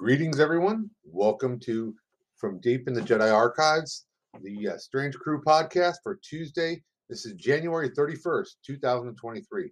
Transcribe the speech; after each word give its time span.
Greetings, 0.00 0.40
everyone. 0.40 0.88
Welcome 1.04 1.60
to 1.60 1.94
From 2.38 2.58
Deep 2.60 2.88
in 2.88 2.94
the 2.94 3.02
Jedi 3.02 3.30
Archives, 3.30 4.06
the 4.42 4.70
uh, 4.70 4.78
Strange 4.78 5.14
Crew 5.14 5.42
podcast 5.46 5.96
for 6.02 6.18
Tuesday. 6.24 6.82
This 7.10 7.26
is 7.26 7.34
January 7.34 7.90
31st, 7.90 8.48
2023. 8.64 9.70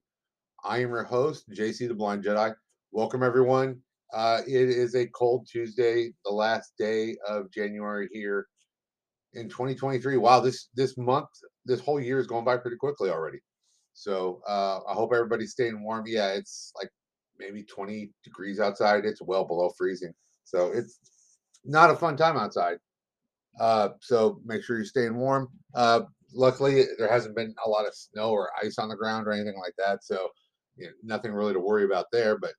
I 0.67 0.79
am 0.81 0.91
your 0.91 1.03
host, 1.03 1.49
JC 1.49 1.89
the 1.89 1.95
Blind 1.95 2.25
Jedi. 2.25 2.55
Welcome, 2.93 3.23
everyone. 3.23 3.81
Uh, 4.13 4.43
it 4.47 4.69
is 4.69 4.95
a 4.97 5.07
cold 5.07 5.49
Tuesday, 5.51 6.13
the 6.27 6.31
last 6.31 6.75
day 6.79 7.17
of 7.27 7.51
January 7.51 8.11
here 8.13 8.49
in 9.33 9.49
2023. 9.49 10.19
Wow, 10.19 10.41
this 10.41 10.69
this 10.75 10.99
month, 10.99 11.29
this 11.65 11.81
whole 11.81 11.99
year 11.99 12.19
is 12.19 12.27
going 12.27 12.45
by 12.45 12.59
pretty 12.59 12.77
quickly 12.77 13.09
already. 13.09 13.39
So 13.95 14.43
uh, 14.47 14.81
I 14.87 14.93
hope 14.93 15.15
everybody's 15.15 15.53
staying 15.53 15.83
warm. 15.83 16.05
Yeah, 16.07 16.35
it's 16.35 16.71
like 16.77 16.91
maybe 17.39 17.63
20 17.63 18.11
degrees 18.25 18.61
outside. 18.61 19.05
It's 19.05 19.23
well 19.23 19.45
below 19.45 19.71
freezing. 19.77 20.13
So 20.45 20.73
it's 20.73 20.99
not 21.65 21.91
a 21.91 21.97
fun 21.97 22.17
time 22.17 22.37
outside. 22.37 22.79
Uh, 23.61 23.91
so 24.01 24.41
make 24.45 24.63
sure 24.63 24.77
you're 24.77 24.85
staying 24.85 25.17
warm. 25.17 25.49
Uh, 25.75 26.03
luckily, 26.33 26.85
there 26.99 27.11
hasn't 27.11 27.37
been 27.37 27.55
a 27.65 27.69
lot 27.69 27.87
of 27.87 27.95
snow 27.95 28.31
or 28.31 28.51
ice 28.63 28.79
on 28.79 28.89
the 28.89 28.97
ground 28.97 29.27
or 29.27 29.33
anything 29.33 29.59
like 29.59 29.75
that. 29.79 30.05
So 30.05 30.29
you 30.77 30.87
know, 30.87 30.93
nothing 31.03 31.33
really 31.33 31.55
to 31.55 31.61
worry 31.61 31.85
about 31.85 32.07
there. 32.13 32.39
But 32.39 32.53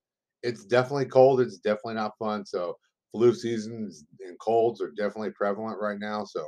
it's 0.44 0.66
definitely 0.66 1.05
cold. 1.05 1.41
It's 1.41 1.57
definitely 1.57 1.96
not 1.96 2.18
fun. 2.18 2.46
So 2.46 2.77
flu 3.12 3.34
seasons 3.34 4.05
and 4.26 4.38
colds 4.40 4.82
are 4.82 4.91
definitely 4.91 5.32
prevalent 5.32 5.80
right 5.80 5.99
now. 5.99 6.23
So 6.26 6.46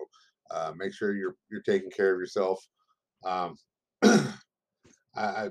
uh, 0.51 0.73
make 0.75 0.93
sure 0.93 1.15
you're 1.15 1.35
you're 1.49 1.61
taking 1.61 1.91
care 1.91 2.13
of 2.13 2.19
yourself. 2.19 2.59
Um, 3.23 3.55
I, 4.03 4.31
I 5.15 5.49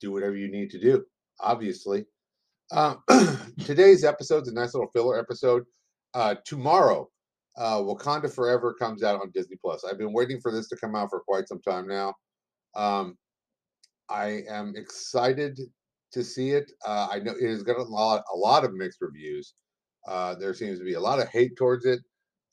do 0.00 0.12
whatever 0.12 0.36
you 0.36 0.50
need 0.50 0.70
to 0.70 0.80
do 0.80 1.04
obviously. 1.40 2.04
Uh, 2.70 2.96
today's 3.64 4.04
episode 4.04 4.42
is 4.42 4.48
a 4.48 4.54
nice 4.54 4.74
little 4.74 4.90
filler 4.92 5.18
episode. 5.18 5.64
Uh, 6.14 6.34
tomorrow, 6.44 7.08
uh, 7.56 7.78
Wakanda 7.78 8.32
Forever 8.32 8.74
comes 8.74 9.02
out 9.02 9.20
on 9.20 9.30
Disney 9.32 9.56
Plus. 9.62 9.84
I've 9.84 9.98
been 9.98 10.12
waiting 10.12 10.40
for 10.40 10.52
this 10.52 10.68
to 10.68 10.76
come 10.76 10.94
out 10.94 11.10
for 11.10 11.20
quite 11.20 11.48
some 11.48 11.60
time 11.60 11.88
now. 11.88 12.14
Um, 12.76 13.16
I 14.08 14.42
am 14.48 14.74
excited 14.76 15.60
to 16.12 16.24
see 16.24 16.50
it. 16.50 16.70
Uh, 16.86 17.08
I 17.10 17.18
know 17.18 17.34
it 17.38 17.48
has 17.48 17.62
got 17.62 17.78
a 17.78 17.82
lot, 17.82 18.22
a 18.32 18.36
lot 18.36 18.64
of 18.64 18.74
mixed 18.74 19.00
reviews. 19.00 19.54
Uh, 20.06 20.34
there 20.34 20.54
seems 20.54 20.78
to 20.78 20.84
be 20.84 20.94
a 20.94 21.00
lot 21.00 21.20
of 21.20 21.28
hate 21.28 21.56
towards 21.56 21.84
it, 21.84 22.00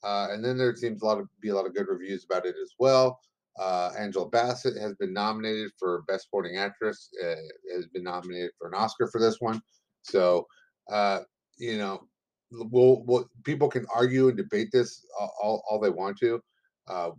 uh, 0.03 0.27
and 0.31 0.43
then 0.43 0.57
there 0.57 0.75
seems 0.75 1.01
a 1.01 1.05
lot 1.05 1.19
of 1.19 1.27
be 1.39 1.49
a 1.49 1.55
lot 1.55 1.65
of 1.65 1.73
good 1.73 1.88
reviews 1.88 2.25
about 2.25 2.45
it 2.45 2.55
as 2.61 2.71
well. 2.79 3.19
Uh, 3.57 3.91
Angela 3.97 4.29
Bassett 4.29 4.77
has 4.77 4.95
been 4.95 5.13
nominated 5.13 5.71
for 5.79 6.03
Best 6.07 6.25
Supporting 6.25 6.57
Actress. 6.57 7.09
Uh, 7.23 7.35
has 7.73 7.87
been 7.87 8.03
nominated 8.03 8.51
for 8.57 8.67
an 8.67 8.73
Oscar 8.73 9.07
for 9.07 9.19
this 9.19 9.37
one. 9.39 9.61
So, 10.01 10.45
uh, 10.91 11.21
you 11.57 11.77
know, 11.77 12.07
we'll, 12.51 13.03
we'll, 13.05 13.29
people 13.43 13.69
can 13.69 13.85
argue 13.93 14.27
and 14.27 14.37
debate 14.37 14.69
this 14.71 15.05
all, 15.19 15.63
all 15.69 15.79
they 15.79 15.89
want 15.89 16.17
to. 16.19 16.41
Uh, 16.87 17.11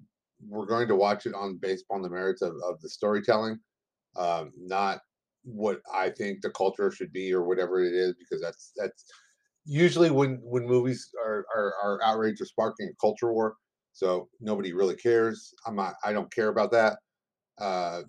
we're 0.47 0.67
going 0.67 0.89
to 0.89 0.97
watch 0.97 1.27
it 1.27 1.35
on 1.35 1.57
based 1.57 1.87
on 1.91 2.03
the 2.03 2.11
merits 2.11 2.43
of, 2.43 2.55
of 2.69 2.81
the 2.83 2.89
storytelling, 2.89 3.59
um, 4.17 4.53
not 4.59 5.01
what 5.45 5.81
I 5.93 6.11
think 6.11 6.43
the 6.43 6.51
culture 6.51 6.91
should 6.91 7.13
be 7.13 7.33
or 7.33 7.45
whatever 7.45 7.83
it 7.83 7.95
is, 7.95 8.15
because 8.19 8.43
that's 8.43 8.73
that's 8.77 9.05
usually 9.65 10.11
when 10.11 10.39
when 10.43 10.67
movies 10.67 11.11
are 11.25 11.47
are, 11.55 11.75
are 11.83 12.01
outraged 12.05 12.43
or 12.43 12.45
sparking 12.45 12.89
a 12.89 12.97
culture 13.01 13.33
war 13.33 13.57
so 13.97 14.29
nobody 14.43 14.75
really 14.75 14.95
cares. 14.95 15.55
I'm 15.67 15.75
not. 15.75 15.95
I 16.05 16.13
don't 16.13 16.31
care 16.31 16.49
about 16.49 16.71
that. 16.73 16.99
Uh, 17.59 18.03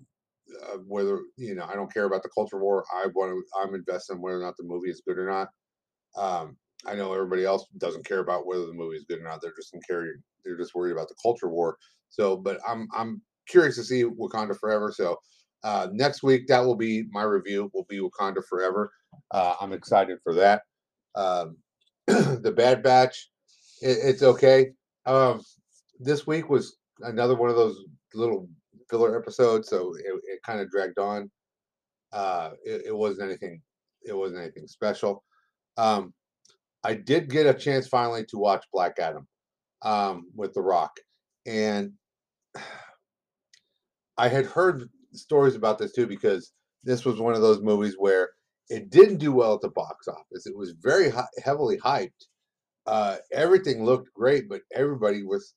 uh, 0.62 0.76
whether 0.86 1.20
you 1.38 1.54
know, 1.54 1.64
I 1.64 1.74
don't 1.76 1.92
care 1.92 2.04
about 2.04 2.22
the 2.22 2.28
culture 2.28 2.58
war. 2.58 2.84
I 2.94 3.06
want 3.14 3.32
to. 3.32 3.42
I'm 3.58 3.74
invested 3.74 4.14
in 4.14 4.20
whether 4.20 4.38
or 4.38 4.42
not 4.42 4.58
the 4.58 4.64
movie 4.64 4.90
is 4.90 5.00
good 5.06 5.16
or 5.16 5.26
not. 5.26 5.48
Um, 6.14 6.58
I 6.86 6.94
know 6.94 7.14
everybody 7.14 7.46
else 7.46 7.64
doesn't 7.78 8.04
care 8.04 8.18
about 8.18 8.46
whether 8.46 8.66
the 8.66 8.74
movie 8.74 8.98
is 8.98 9.06
good 9.08 9.20
or 9.20 9.24
not. 9.24 9.40
They're 9.40 9.54
just 9.56 9.74
care. 9.88 10.06
They're 10.44 10.58
just 10.58 10.74
worried 10.74 10.92
about 10.92 11.08
the 11.08 11.14
culture 11.22 11.48
war. 11.48 11.78
So, 12.10 12.36
but 12.36 12.60
I'm 12.68 12.86
I'm 12.94 13.22
curious 13.48 13.76
to 13.76 13.82
see 13.82 14.04
Wakanda 14.04 14.58
Forever. 14.58 14.92
So 14.94 15.16
uh, 15.64 15.88
next 15.90 16.22
week 16.22 16.48
that 16.48 16.60
will 16.60 16.76
be 16.76 17.04
my 17.12 17.22
review. 17.22 17.70
Will 17.72 17.86
be 17.88 17.98
Wakanda 18.00 18.44
Forever. 18.46 18.92
Uh, 19.30 19.54
I'm 19.58 19.72
excited 19.72 20.18
for 20.22 20.34
that. 20.34 20.62
Um, 21.14 21.56
the 22.06 22.52
Bad 22.54 22.82
Batch, 22.82 23.30
it, 23.80 23.96
it's 24.02 24.22
okay. 24.22 24.72
Um, 25.06 25.40
this 25.98 26.26
week 26.26 26.48
was 26.48 26.76
another 27.00 27.34
one 27.34 27.50
of 27.50 27.56
those 27.56 27.84
little 28.14 28.48
filler 28.90 29.18
episodes, 29.18 29.68
so 29.68 29.94
it, 29.94 30.20
it 30.24 30.42
kind 30.42 30.60
of 30.60 30.70
dragged 30.70 30.98
on. 30.98 31.30
Uh, 32.12 32.50
it, 32.64 32.86
it, 32.86 32.96
wasn't 32.96 33.28
anything. 33.28 33.60
It 34.02 34.16
wasn't 34.16 34.40
anything 34.40 34.66
special. 34.66 35.24
Um, 35.76 36.14
I 36.84 36.94
did 36.94 37.30
get 37.30 37.46
a 37.46 37.54
chance 37.54 37.86
finally 37.86 38.24
to 38.26 38.38
watch 38.38 38.64
Black 38.72 38.98
Adam 38.98 39.26
um, 39.82 40.30
with 40.34 40.54
The 40.54 40.62
Rock, 40.62 40.92
and 41.46 41.92
I 44.18 44.28
had 44.28 44.46
heard 44.46 44.88
stories 45.12 45.54
about 45.54 45.78
this 45.78 45.92
too 45.92 46.06
because 46.06 46.52
this 46.82 47.04
was 47.04 47.20
one 47.20 47.34
of 47.34 47.42
those 47.42 47.60
movies 47.60 47.94
where 47.98 48.30
it 48.68 48.90
didn't 48.90 49.18
do 49.18 49.32
well 49.32 49.54
at 49.54 49.60
the 49.60 49.70
box 49.70 50.08
office. 50.08 50.46
It 50.46 50.56
was 50.56 50.74
very 50.80 51.12
heavily 51.44 51.78
hyped. 51.78 52.26
Uh, 52.86 53.16
everything 53.32 53.84
looked 53.84 54.12
great, 54.14 54.48
but 54.48 54.62
everybody 54.74 55.22
was 55.22 55.54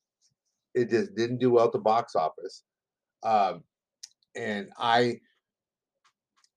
it 0.73 0.89
just 0.89 1.15
didn't 1.15 1.39
do 1.39 1.51
well 1.51 1.65
at 1.65 1.71
the 1.71 1.79
box 1.79 2.15
office. 2.15 2.63
Um, 3.23 3.63
and 4.35 4.69
I, 4.77 5.19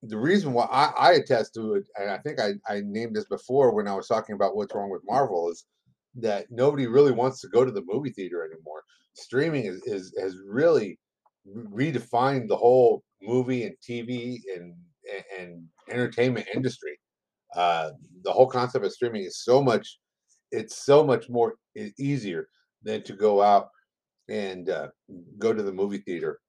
the 0.03 0.19
reason 0.19 0.53
why 0.53 0.65
I, 0.67 0.93
I, 0.99 1.13
attest 1.15 1.55
to 1.55 1.75
it, 1.75 1.85
and 1.97 2.11
I 2.11 2.19
think 2.19 2.41
I, 2.41 2.53
I 2.69 2.83
named 2.85 3.17
this 3.17 3.25
before 3.25 3.75
when 3.75 3.89
I 3.89 3.95
was 3.95 4.07
talking 4.07 4.35
about 4.35 4.57
what's 4.57 4.75
wrong 4.75 4.91
with 4.91 5.03
Marvel, 5.07 5.51
is 5.51 5.65
that 6.17 6.47
nobody 6.51 6.87
really 6.87 7.13
wants 7.13 7.41
to 7.41 7.49
go 7.49 7.65
to 7.65 7.71
the 7.71 7.85
movie 7.87 8.11
theater 8.11 8.45
anymore. 8.45 8.83
Streaming 9.15 9.65
is, 9.65 9.83
is 9.85 10.15
has 10.21 10.37
really 10.47 10.99
redefined 11.49 12.49
the 12.49 12.57
whole 12.57 13.03
movie 13.23 13.65
and 13.65 13.75
TV 13.87 14.39
and 14.55 14.75
and 15.39 15.65
entertainment 15.91 16.47
industry. 16.55 16.99
Uh, 17.55 17.91
the 18.23 18.33
whole 18.33 18.49
concept 18.49 18.85
of 18.85 18.93
streaming 18.93 19.23
is 19.23 19.43
so 19.43 19.63
much, 19.63 19.99
it's 20.51 20.85
so 20.85 21.05
much 21.05 21.29
more 21.29 21.55
easier 21.99 22.49
than 22.83 23.03
to 23.03 23.13
go 23.13 23.43
out 23.43 23.69
and 24.29 24.71
uh, 24.71 24.89
go 25.39 25.53
to 25.53 25.63
the 25.63 25.73
movie 25.73 25.99
theater. 25.99 26.41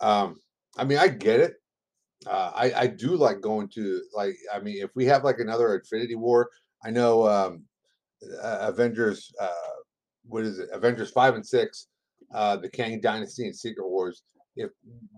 Um, 0.00 0.36
I 0.76 0.84
mean, 0.84 0.98
I 0.98 1.08
get 1.08 1.40
it. 1.40 1.54
Uh, 2.26 2.52
I 2.54 2.72
I 2.72 2.86
do 2.86 3.16
like 3.16 3.40
going 3.40 3.68
to 3.70 4.02
like. 4.14 4.36
I 4.52 4.60
mean, 4.60 4.82
if 4.82 4.90
we 4.94 5.04
have 5.06 5.24
like 5.24 5.40
another 5.40 5.74
Infinity 5.74 6.14
War, 6.14 6.48
I 6.84 6.90
know 6.90 7.28
um, 7.28 7.64
uh, 8.42 8.58
Avengers. 8.60 9.32
Uh, 9.40 9.50
what 10.26 10.44
is 10.44 10.58
it? 10.58 10.70
Avengers 10.72 11.10
five 11.10 11.34
and 11.34 11.46
six, 11.46 11.88
uh, 12.34 12.56
the 12.56 12.68
Kang 12.68 13.00
Dynasty 13.00 13.44
and 13.44 13.54
Secret 13.54 13.86
Wars. 13.86 14.22
If 14.56 14.70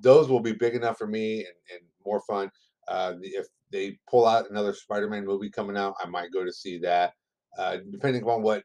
those 0.03 0.29
will 0.29 0.41
be 0.41 0.53
big 0.53 0.75
enough 0.75 0.99
for 0.99 1.07
me 1.07 1.39
and, 1.39 1.55
and 1.73 1.81
more 2.05 2.23
fun. 2.27 2.51
Uh, 2.89 3.15
if 3.21 3.47
they 3.71 3.99
pull 4.09 4.27
out 4.27 4.49
another 4.51 4.73
Spider-Man 4.73 5.27
movie 5.27 5.51
coming 5.51 5.77
out, 5.77 5.95
I 6.03 6.09
might 6.09 6.33
go 6.33 6.45
to 6.45 6.53
see 6.53 6.79
that. 6.79 7.13
Uh, 7.59 7.79
depending 7.91 8.23
on 8.25 8.43
what, 8.43 8.63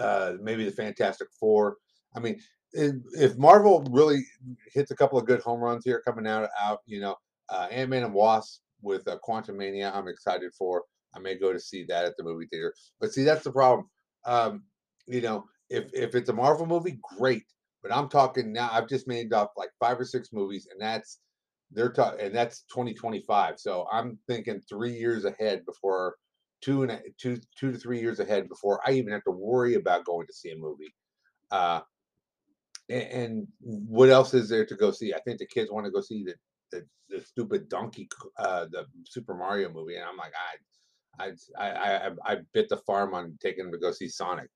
uh, 0.00 0.34
maybe 0.40 0.64
the 0.64 0.70
Fantastic 0.72 1.28
Four. 1.38 1.76
I 2.14 2.20
mean, 2.20 2.40
if 2.72 3.36
Marvel 3.36 3.86
really 3.90 4.24
hits 4.72 4.90
a 4.90 4.96
couple 4.96 5.18
of 5.18 5.26
good 5.26 5.40
home 5.40 5.60
runs 5.60 5.84
here 5.84 6.02
coming 6.06 6.26
out, 6.26 6.48
out 6.60 6.80
you 6.86 7.00
know, 7.00 7.16
uh, 7.48 7.68
Ant 7.70 7.90
Man 7.90 8.04
and 8.04 8.14
Wasp 8.14 8.60
with 8.80 9.06
uh, 9.08 9.18
Quantumania, 9.26 9.94
I'm 9.94 10.08
excited 10.08 10.52
for. 10.56 10.82
I 11.14 11.18
may 11.18 11.34
go 11.34 11.52
to 11.52 11.60
see 11.60 11.84
that 11.88 12.04
at 12.06 12.16
the 12.16 12.24
movie 12.24 12.46
theater. 12.46 12.74
But 13.00 13.12
see, 13.12 13.24
that's 13.24 13.44
the 13.44 13.52
problem. 13.52 13.88
Um, 14.24 14.64
you 15.06 15.20
know, 15.20 15.44
if 15.68 15.92
if 15.92 16.14
it's 16.14 16.30
a 16.30 16.34
Marvel 16.34 16.66
movie, 16.66 16.98
great. 17.18 17.44
But 17.82 17.92
I'm 17.92 18.08
talking 18.08 18.52
now. 18.52 18.70
I've 18.72 18.88
just 18.88 19.08
made 19.08 19.32
up 19.32 19.52
like 19.56 19.70
five 19.80 19.98
or 19.98 20.04
six 20.04 20.32
movies, 20.32 20.68
and 20.70 20.80
that's 20.80 21.18
they're 21.70 21.92
talking, 21.92 22.20
and 22.20 22.34
that's 22.34 22.64
2025. 22.72 23.58
So 23.58 23.86
I'm 23.92 24.18
thinking 24.28 24.60
three 24.68 24.92
years 24.92 25.24
ahead 25.24 25.66
before 25.66 26.16
two 26.62 26.82
and 26.82 26.92
a, 26.92 27.00
two 27.20 27.38
two 27.58 27.72
to 27.72 27.78
three 27.78 28.00
years 28.00 28.20
ahead 28.20 28.48
before 28.48 28.80
I 28.86 28.92
even 28.92 29.12
have 29.12 29.24
to 29.24 29.32
worry 29.32 29.74
about 29.74 30.04
going 30.04 30.26
to 30.26 30.32
see 30.32 30.52
a 30.52 30.56
movie. 30.56 30.94
Uh, 31.50 31.80
and, 32.92 33.22
and, 33.22 33.48
what 33.60 34.10
else 34.10 34.34
is 34.34 34.48
there 34.48 34.66
to 34.66 34.74
go 34.74 34.90
see? 34.90 35.14
I 35.14 35.20
think 35.20 35.38
the 35.38 35.46
kids 35.46 35.70
want 35.70 35.86
to 35.86 35.92
go 35.92 36.00
see 36.00 36.24
the 36.24 36.34
the, 36.70 36.86
the 37.08 37.20
stupid 37.20 37.68
Donkey, 37.68 38.08
uh, 38.38 38.66
the 38.70 38.86
Super 39.04 39.34
Mario 39.34 39.70
movie, 39.70 39.96
and 39.96 40.04
I'm 40.04 40.16
like, 40.16 40.32
I, 41.18 41.32
I, 41.58 42.06
I, 42.06 42.10
I, 42.24 42.36
bit 42.54 42.68
the 42.70 42.78
farm 42.78 43.14
on 43.14 43.36
taking 43.42 43.64
them 43.64 43.72
to 43.72 43.78
go 43.78 43.92
see 43.92 44.08
Sonic. 44.08 44.48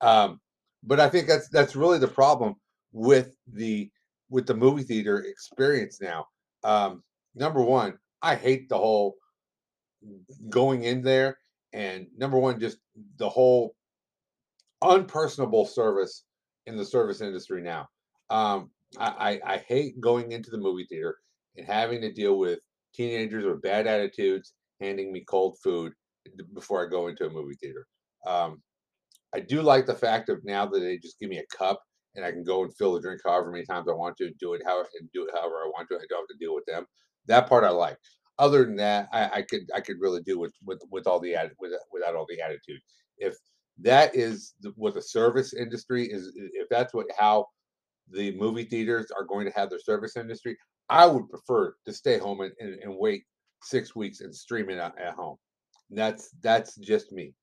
Um, 0.00 0.40
but 0.84 1.00
I 1.00 1.08
think 1.08 1.26
that's 1.26 1.48
that's 1.48 1.74
really 1.74 1.98
the 1.98 2.08
problem 2.08 2.54
with 2.92 3.34
the 3.52 3.90
with 4.30 4.46
the 4.46 4.54
movie 4.54 4.84
theater 4.84 5.18
experience 5.18 6.00
now. 6.00 6.26
Um, 6.62 7.02
number 7.34 7.62
one, 7.62 7.98
I 8.22 8.36
hate 8.36 8.68
the 8.68 8.78
whole 8.78 9.16
going 10.48 10.84
in 10.84 11.02
there, 11.02 11.38
and 11.72 12.06
number 12.16 12.38
one, 12.38 12.60
just 12.60 12.78
the 13.16 13.28
whole 13.28 13.74
unpersonable 14.82 15.66
service 15.66 16.24
in 16.66 16.76
the 16.76 16.84
service 16.84 17.20
industry 17.20 17.62
now. 17.62 17.88
Um, 18.30 18.70
I, 18.98 19.40
I, 19.46 19.54
I 19.54 19.56
hate 19.58 20.00
going 20.00 20.32
into 20.32 20.50
the 20.50 20.58
movie 20.58 20.86
theater 20.88 21.16
and 21.56 21.66
having 21.66 22.00
to 22.02 22.12
deal 22.12 22.38
with 22.38 22.58
teenagers 22.94 23.44
with 23.44 23.62
bad 23.62 23.86
attitudes 23.86 24.54
handing 24.80 25.12
me 25.12 25.24
cold 25.28 25.56
food 25.62 25.92
before 26.54 26.84
I 26.84 26.90
go 26.90 27.08
into 27.08 27.26
a 27.26 27.30
movie 27.30 27.56
theater. 27.60 27.86
Um, 28.26 28.62
I 29.34 29.40
do 29.40 29.62
like 29.62 29.86
the 29.86 29.94
fact 29.94 30.28
of 30.28 30.44
now 30.44 30.66
that 30.66 30.80
they 30.80 30.98
just 30.98 31.18
give 31.18 31.30
me 31.30 31.38
a 31.38 31.56
cup 31.56 31.80
and 32.14 32.24
I 32.24 32.32
can 32.32 32.44
go 32.44 32.62
and 32.62 32.74
fill 32.76 32.94
the 32.94 33.00
drink 33.00 33.20
however 33.24 33.50
many 33.50 33.64
times 33.64 33.86
I 33.88 33.94
want 33.94 34.16
to, 34.18 34.32
do 34.40 34.54
it 34.54 34.62
how 34.64 34.80
and 34.80 35.08
do 35.12 35.24
it 35.24 35.34
however 35.34 35.56
I 35.56 35.68
want 35.68 35.88
to. 35.90 35.96
I 35.96 36.06
don't 36.08 36.20
have 36.20 36.28
to 36.28 36.44
deal 36.44 36.54
with 36.54 36.64
them. 36.66 36.86
That 37.26 37.48
part 37.48 37.64
I 37.64 37.70
like. 37.70 37.98
Other 38.38 38.64
than 38.64 38.76
that, 38.76 39.08
I, 39.12 39.30
I 39.38 39.42
could 39.42 39.62
I 39.74 39.80
could 39.80 39.96
really 40.00 40.22
do 40.22 40.38
with 40.38 40.52
with 40.64 40.80
with 40.90 41.06
all 41.06 41.20
the 41.20 41.36
with, 41.58 41.72
without 41.92 42.14
all 42.14 42.26
the 42.28 42.40
attitude. 42.40 42.80
If 43.18 43.34
that 43.82 44.14
is 44.14 44.54
what 44.74 44.94
the 44.94 45.02
service 45.02 45.52
industry 45.52 46.06
is, 46.06 46.32
if 46.34 46.68
that's 46.68 46.94
what 46.94 47.06
how 47.18 47.46
the 48.10 48.36
movie 48.36 48.64
theaters 48.64 49.10
are 49.16 49.24
going 49.24 49.46
to 49.46 49.52
have 49.52 49.68
their 49.70 49.80
service 49.80 50.16
industry, 50.16 50.56
I 50.88 51.06
would 51.06 51.28
prefer 51.28 51.74
to 51.84 51.92
stay 51.92 52.18
home 52.18 52.40
and, 52.40 52.52
and, 52.60 52.74
and 52.82 52.96
wait 52.96 53.24
six 53.62 53.94
weeks 53.94 54.20
and 54.20 54.34
stream 54.34 54.70
it 54.70 54.78
at, 54.78 55.14
home. 55.14 55.36
That's 55.90 56.30
that's 56.42 56.76
just 56.76 57.12
me. 57.12 57.34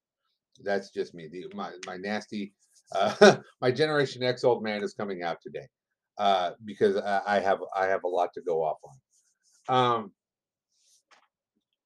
That's 0.64 0.90
just 0.90 1.14
me. 1.14 1.28
The, 1.28 1.46
my 1.54 1.72
my 1.86 1.98
nasty, 1.98 2.54
uh, 2.96 3.38
my 3.62 3.72
Generation 3.72 4.24
X 4.24 4.44
old 4.44 4.64
man 4.64 4.84
is 4.84 4.94
coming 4.94 5.24
out 5.24 5.38
today 5.42 5.68
uh, 6.18 6.52
because 6.66 6.98
I, 6.98 7.22
I 7.26 7.40
have 7.40 7.60
I 7.76 7.86
have 7.86 8.04
a 8.04 8.10
lot 8.10 8.34
to 8.34 8.42
go 8.42 8.64
off 8.64 8.78
on. 8.84 9.76
Um, 9.76 10.12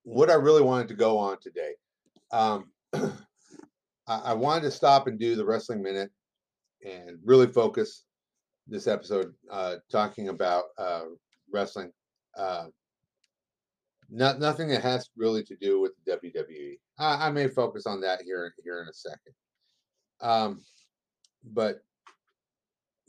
what 0.03 0.31
I 0.31 0.35
really 0.35 0.61
wanted 0.61 0.87
to 0.89 0.93
go 0.93 1.17
on 1.17 1.37
today, 1.41 1.73
um, 2.31 2.71
I, 4.07 4.33
wanted 4.33 4.61
to 4.61 4.71
stop 4.71 5.07
and 5.07 5.19
do 5.19 5.35
the 5.35 5.45
wrestling 5.45 5.81
minute 5.81 6.09
and 6.85 7.17
really 7.25 7.47
focus 7.47 8.05
this 8.67 8.87
episode 8.87 9.33
uh, 9.51 9.75
talking 9.91 10.29
about 10.29 10.65
uh, 10.77 11.03
wrestling. 11.51 11.91
Uh, 12.37 12.67
not 14.09 14.39
nothing 14.39 14.69
that 14.69 14.81
has 14.81 15.09
really 15.17 15.43
to 15.43 15.55
do 15.57 15.81
with 15.81 15.91
WWE. 16.07 16.77
I, 16.97 17.27
I 17.27 17.31
may 17.31 17.49
focus 17.49 17.85
on 17.85 17.99
that 18.01 18.21
here 18.21 18.53
here 18.63 18.81
in 18.81 18.87
a 18.87 18.93
second. 18.93 19.33
Um, 20.21 20.61
but 21.43 21.81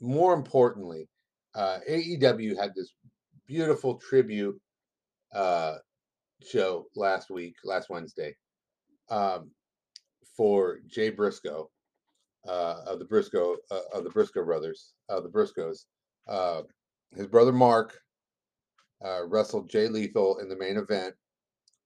more 0.01 0.33
importantly, 0.33 1.07
uh, 1.55 1.79
AEW 1.89 2.57
had 2.57 2.73
this 2.75 2.93
beautiful 3.47 3.95
tribute 3.95 4.59
uh, 5.33 5.75
show 6.41 6.87
last 6.95 7.29
week, 7.29 7.55
last 7.63 7.89
Wednesday, 7.89 8.35
um, 9.09 9.51
for 10.39 10.79
Jay 10.87 11.09
Briscoe 11.09 11.69
uh, 12.47 12.75
of 12.87 12.97
the 12.97 13.03
Briscoe 13.03 13.57
uh, 13.71 13.81
of 13.93 14.05
the 14.05 14.09
Briscoe 14.09 14.45
brothers, 14.45 14.93
uh, 15.09 15.19
the 15.19 15.27
Briscoes. 15.27 15.83
Uh, 16.29 16.61
his 17.13 17.27
brother 17.27 17.51
Mark 17.51 17.99
uh, 19.03 19.25
wrestled 19.27 19.69
Jay 19.69 19.89
Lethal 19.89 20.37
in 20.37 20.47
the 20.47 20.55
main 20.55 20.77
event. 20.77 21.13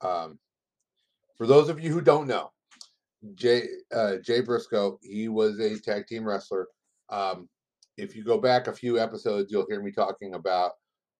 Um, 0.01 0.37
for 1.35 1.47
those 1.47 1.67
of 1.67 1.79
you 1.79 1.91
who 1.91 1.99
don't 1.99 2.27
know, 2.27 2.51
Jay 3.33 3.63
uh, 3.91 4.17
Jay 4.17 4.41
Briscoe, 4.41 4.99
he 5.01 5.29
was 5.29 5.59
a 5.59 5.79
tag 5.79 6.05
team 6.05 6.23
wrestler. 6.23 6.67
Um, 7.09 7.49
if 7.97 8.15
you 8.15 8.23
go 8.23 8.37
back 8.37 8.67
a 8.67 8.73
few 8.73 8.99
episodes, 8.99 9.51
you'll 9.51 9.65
hear 9.67 9.81
me 9.81 9.91
talking 9.91 10.35
about 10.35 10.73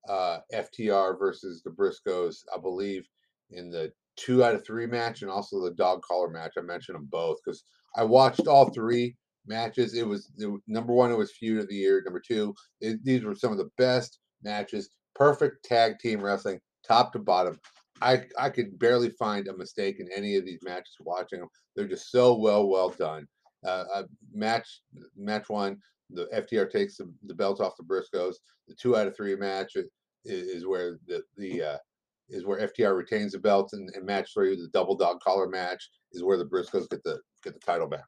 FTR 0.08 1.18
versus 1.18 1.64
the 1.64 1.72
Briscoes. 1.72 2.44
I 2.56 2.60
believe 2.60 3.08
in 3.50 3.72
the 3.72 3.92
two 4.16 4.44
out 4.44 4.56
of 4.56 4.66
three 4.66 4.86
match 4.86 5.22
and 5.22 5.32
also 5.32 5.62
the 5.62 5.72
dog 5.72 6.02
collar 6.02 6.30
match. 6.30 6.54
I 6.58 6.62
mentioned 6.62 6.96
them 6.96 7.08
both 7.10 7.38
because 7.44 7.64
I 7.96 8.04
watched 8.04 8.48
all 8.48 8.70
three 8.70 9.16
matches. 9.46 9.94
It 9.94 10.08
was, 10.08 10.32
it 10.38 10.50
number 10.68 10.94
one, 10.94 11.12
it 11.12 11.18
was 11.18 11.32
feud 11.32 11.60
of 11.60 11.68
the 11.68 11.76
year. 11.76 12.02
Number 12.04 12.22
two, 12.26 12.54
it, 12.82 13.04
these 13.04 13.24
were 13.24 13.36
some 13.36 13.52
of 13.52 13.58
the 13.58 13.70
best 13.78 14.20
matches. 14.44 14.90
Perfect 15.16 15.64
tag 15.66 16.00
team 16.00 16.22
wrestling, 16.22 16.60
top 16.88 17.14
to 17.14 17.20
bottom. 17.20 17.60
I 18.02 18.24
I 18.38 18.50
could 18.50 18.78
barely 18.80 19.10
find 19.12 19.48
a 19.48 19.58
mistake 19.58 20.00
in 20.00 20.10
any 20.16 20.36
of 20.36 20.46
these 20.46 20.60
matches. 20.64 20.96
Watching 21.00 21.40
them, 21.40 21.50
they're 21.76 21.88
just 21.88 22.12
so 22.12 22.36
well 22.36 22.68
well 22.68 22.90
done. 22.90 23.28
Uh, 23.66 23.86
uh, 23.94 24.04
match 24.34 24.82
match 25.16 25.48
one, 25.48 25.78
the 26.10 26.28
FTR 26.34 26.70
takes 26.70 26.98
the, 26.98 27.12
the 27.26 27.34
belt 27.34 27.62
off 27.62 27.78
the 27.78 27.84
Briscoes. 27.84 28.36
The 28.68 28.76
two 28.76 28.98
out 28.98 29.08
of 29.08 29.16
three 29.16 29.36
match 29.36 29.76
is, 29.76 29.88
is 30.26 30.66
where 30.66 31.00
the 31.08 31.24
the 31.38 31.64
uh, 31.64 31.78
is 32.30 32.46
where 32.46 32.68
FTR 32.68 32.96
retains 32.96 33.34
the 33.34 33.40
belt, 33.40 33.72
and, 33.74 33.90
and 33.96 34.06
match 34.06 34.34
three, 34.34 34.56
the 34.56 34.70
double 34.74 34.96
dog 34.96 35.20
collar 35.22 35.48
match, 35.48 35.90
is 36.12 36.24
where 36.24 36.38
the 36.38 36.46
Briscoes 36.46 36.90
get 36.90 37.04
the 37.04 37.20
get 37.44 37.54
the 37.54 37.60
title 37.60 37.88
back. 37.88 38.06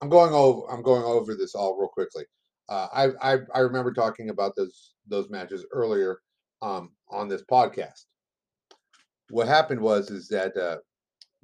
I'm 0.00 0.08
going 0.08 0.32
over 0.32 0.70
I'm 0.70 0.82
going 0.82 1.04
over 1.04 1.34
this 1.34 1.54
all 1.54 1.76
real 1.78 1.88
quickly. 1.88 2.24
Uh, 2.68 2.88
I, 2.92 3.34
I 3.34 3.38
I 3.54 3.58
remember 3.60 3.92
talking 3.92 4.30
about 4.30 4.56
those 4.56 4.94
those 5.06 5.30
matches 5.30 5.64
earlier 5.72 6.20
um, 6.60 6.90
on 7.10 7.28
this 7.28 7.42
podcast. 7.50 8.06
What 9.30 9.48
happened 9.48 9.80
was 9.80 10.10
is 10.10 10.28
that 10.28 10.56
uh, 10.56 10.78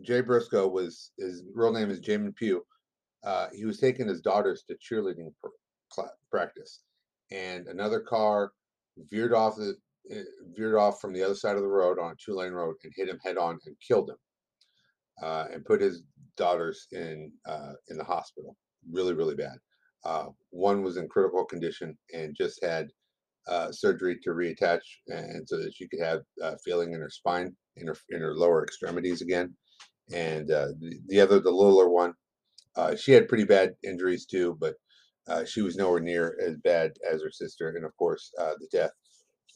Jay 0.02 0.20
Briscoe 0.20 0.68
was 0.68 1.12
his 1.18 1.44
real 1.54 1.72
name 1.72 1.90
is 1.90 2.00
Jamin 2.00 2.34
Pugh. 2.34 2.64
Uh, 3.24 3.48
he 3.52 3.64
was 3.64 3.78
taking 3.78 4.06
his 4.06 4.20
daughters 4.20 4.64
to 4.68 4.76
cheerleading 4.76 5.32
pr- 5.40 6.02
practice, 6.30 6.80
and 7.30 7.66
another 7.66 8.00
car 8.00 8.52
veered 9.10 9.32
off 9.32 9.56
the 9.56 9.76
veered 10.56 10.76
off 10.76 11.00
from 11.00 11.12
the 11.12 11.22
other 11.22 11.34
side 11.34 11.56
of 11.56 11.62
the 11.62 11.68
road 11.68 11.98
on 11.98 12.12
a 12.12 12.14
two 12.24 12.34
lane 12.34 12.52
road 12.52 12.74
and 12.84 12.92
hit 12.96 13.08
him 13.08 13.18
head 13.24 13.36
on 13.36 13.58
and 13.66 13.76
killed 13.86 14.10
him, 14.10 14.16
uh, 15.22 15.44
and 15.52 15.64
put 15.64 15.80
his 15.80 16.02
daughters 16.36 16.86
in 16.92 17.32
uh, 17.46 17.72
in 17.88 17.96
the 17.96 18.04
hospital, 18.04 18.56
really 18.90 19.14
really 19.14 19.34
bad. 19.34 19.58
Uh, 20.04 20.26
one 20.50 20.82
was 20.82 20.96
in 20.96 21.08
critical 21.08 21.44
condition 21.44 21.96
and 22.14 22.36
just 22.36 22.62
had 22.62 22.88
uh, 23.48 23.72
surgery 23.72 24.18
to 24.22 24.30
reattach, 24.30 24.80
and 25.08 25.48
so 25.48 25.56
that 25.56 25.74
she 25.74 25.88
could 25.88 26.00
have 26.00 26.20
uh, 26.42 26.54
feeling 26.64 26.92
in 26.92 27.00
her 27.00 27.10
spine, 27.10 27.54
in 27.76 27.86
her 27.86 27.96
in 28.10 28.20
her 28.20 28.34
lower 28.34 28.62
extremities 28.62 29.22
again. 29.22 29.54
And 30.12 30.50
uh, 30.50 30.68
the, 30.80 30.98
the 31.08 31.20
other, 31.20 31.40
the 31.40 31.50
littler 31.50 31.90
one, 31.90 32.14
she 32.96 33.12
had 33.12 33.28
pretty 33.28 33.44
bad 33.44 33.74
injuries 33.82 34.24
too, 34.24 34.56
but 34.58 34.74
she 35.46 35.60
was 35.60 35.76
nowhere 35.76 36.00
near 36.00 36.38
as 36.46 36.56
bad 36.64 36.92
as 37.10 37.22
her 37.22 37.30
sister. 37.30 37.68
And 37.70 37.84
of 37.84 37.94
course, 37.96 38.30
the 38.36 38.68
death 38.72 38.92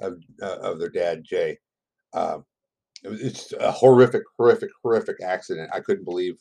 of 0.03 0.23
of 0.43 0.79
their 0.79 0.91
dad, 0.91 1.25
Jay. 1.25 1.59
Um, 2.15 2.45
it's 3.05 3.53
a 3.55 3.73
horrific, 3.73 4.23
horrific, 4.37 4.71
horrific 4.83 5.23
accident. 5.23 5.71
I 5.73 5.81
couldn't 5.81 6.05
believe 6.05 6.37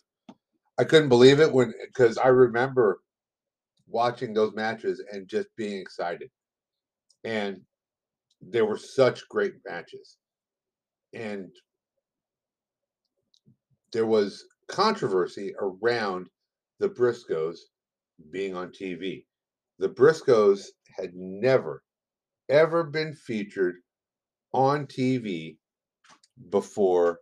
I 0.79 0.83
couldn't 0.83 1.09
believe 1.09 1.39
it 1.39 1.51
when 1.51 1.73
because 1.87 2.17
I 2.17 2.27
remember 2.27 2.99
watching 3.87 4.33
those 4.33 4.53
matches 4.55 5.03
and 5.11 5.27
just 5.27 5.47
being 5.57 5.79
excited. 5.79 6.29
And 7.23 7.61
they 8.41 8.61
were 8.61 8.77
such 8.77 9.27
great 9.29 9.53
matches. 9.65 10.17
And 11.13 11.49
there 13.91 14.05
was 14.05 14.45
controversy 14.67 15.53
around 15.59 16.27
the 16.79 16.89
Briscoes 16.89 17.57
being 18.31 18.55
on 18.55 18.69
TV. 18.69 19.25
The 19.79 19.89
Briscoes 19.89 20.67
had 20.97 21.13
never, 21.15 21.83
ever 22.51 22.83
been 22.83 23.13
featured 23.13 23.77
on 24.53 24.85
TV 24.85 25.57
before 26.49 27.19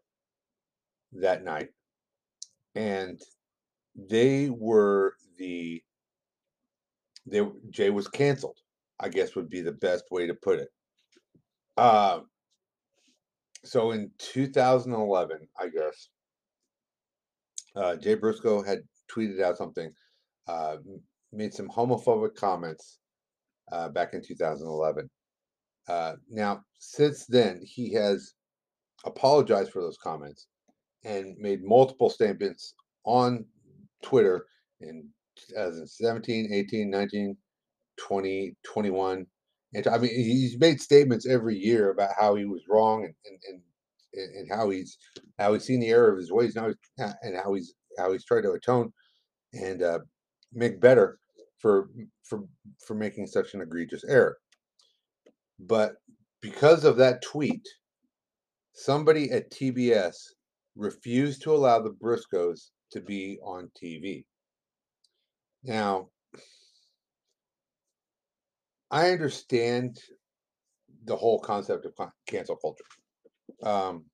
that 1.14 1.44
night. 1.44 1.70
And 2.76 3.22
they 3.96 4.50
were 4.50 5.14
the 5.38 5.82
they 7.26 7.48
Jay 7.70 7.90
was 7.90 8.08
canceled. 8.08 8.58
I 9.00 9.10
guess 9.10 9.36
would 9.36 9.50
be 9.50 9.62
the 9.62 9.72
best 9.72 10.06
way 10.12 10.28
to 10.28 10.34
put 10.34 10.60
it. 10.60 10.70
Uh, 11.78 12.20
so 13.64 13.92
in 13.92 14.12
2011, 14.18 15.38
I 15.58 15.68
guess 15.70 16.10
uh, 17.76 17.96
Jay 17.96 18.16
Briscoe 18.16 18.62
had 18.62 18.80
tweeted 19.10 19.42
out 19.42 19.58
something, 19.58 19.92
uh, 20.48 20.78
made 21.32 21.54
some 21.54 21.70
homophobic 21.70 22.36
comments 22.36 23.00
uh, 23.72 23.90
back 23.90 24.14
in 24.14 24.22
2011. 24.22 25.10
Uh, 25.90 26.14
now, 26.30 26.62
since 26.78 27.26
then, 27.26 27.62
he 27.64 27.92
has 27.94 28.34
apologized 29.06 29.72
for 29.72 29.82
those 29.82 29.98
comments 29.98 30.48
and 31.04 31.36
made 31.40 31.64
multiple 31.64 32.10
statements 32.10 32.76
on 33.06 33.46
Twitter 34.04 34.46
in 34.82 35.10
2017, 35.50 36.50
18, 36.54 36.90
19, 36.90 37.38
20, 37.98 38.56
21. 38.64 39.26
And 39.74 39.88
I 39.88 39.98
mean, 39.98 40.12
he's 40.14 40.60
made 40.60 40.82
statements 40.82 41.28
every 41.28 41.58
year 41.58 41.92
about 41.92 42.12
how 42.20 42.36
he 42.36 42.46
was 42.46 42.62
wrong 42.70 43.06
and, 43.06 43.14
and, 43.26 43.62
and, 44.14 44.36
and 44.36 44.50
how 44.52 44.70
he's 44.70 44.98
how 45.38 45.54
he's 45.54 45.64
seen 45.64 45.80
the 45.80 45.90
error 45.90 46.12
of 46.12 46.18
his 46.18 46.32
ways 46.32 46.56
now 46.56 46.74
and 46.98 47.36
how 47.36 47.54
he's 47.54 47.74
how 47.98 48.12
he's 48.12 48.26
tried 48.26 48.42
to 48.42 48.52
atone 48.52 48.92
and 49.54 49.84
uh, 49.84 50.00
make 50.54 50.80
better 50.82 51.20
for 51.60 51.90
for 52.24 52.44
for 52.86 52.96
making 52.96 53.28
such 53.28 53.54
an 53.54 53.62
egregious 53.62 54.04
error. 54.04 54.38
But 55.60 55.98
because 56.42 56.86
of 56.86 56.98
that 56.98 57.22
tweet, 57.22 57.68
somebody 58.74 59.30
at 59.30 59.52
TBS 59.52 60.34
refused 60.76 61.44
to 61.44 61.54
allow 61.54 61.80
the 61.80 61.92
Briscoes 61.92 62.72
to 62.92 63.00
be 63.00 63.40
on 63.44 63.70
TV. 63.76 64.26
Now, 65.64 66.10
I 68.92 69.10
understand 69.12 70.00
the 71.06 71.16
whole 71.16 71.40
concept 71.40 71.86
of 71.86 71.94
cancel 72.28 72.56
culture. 72.58 72.84
Um, 73.64 74.06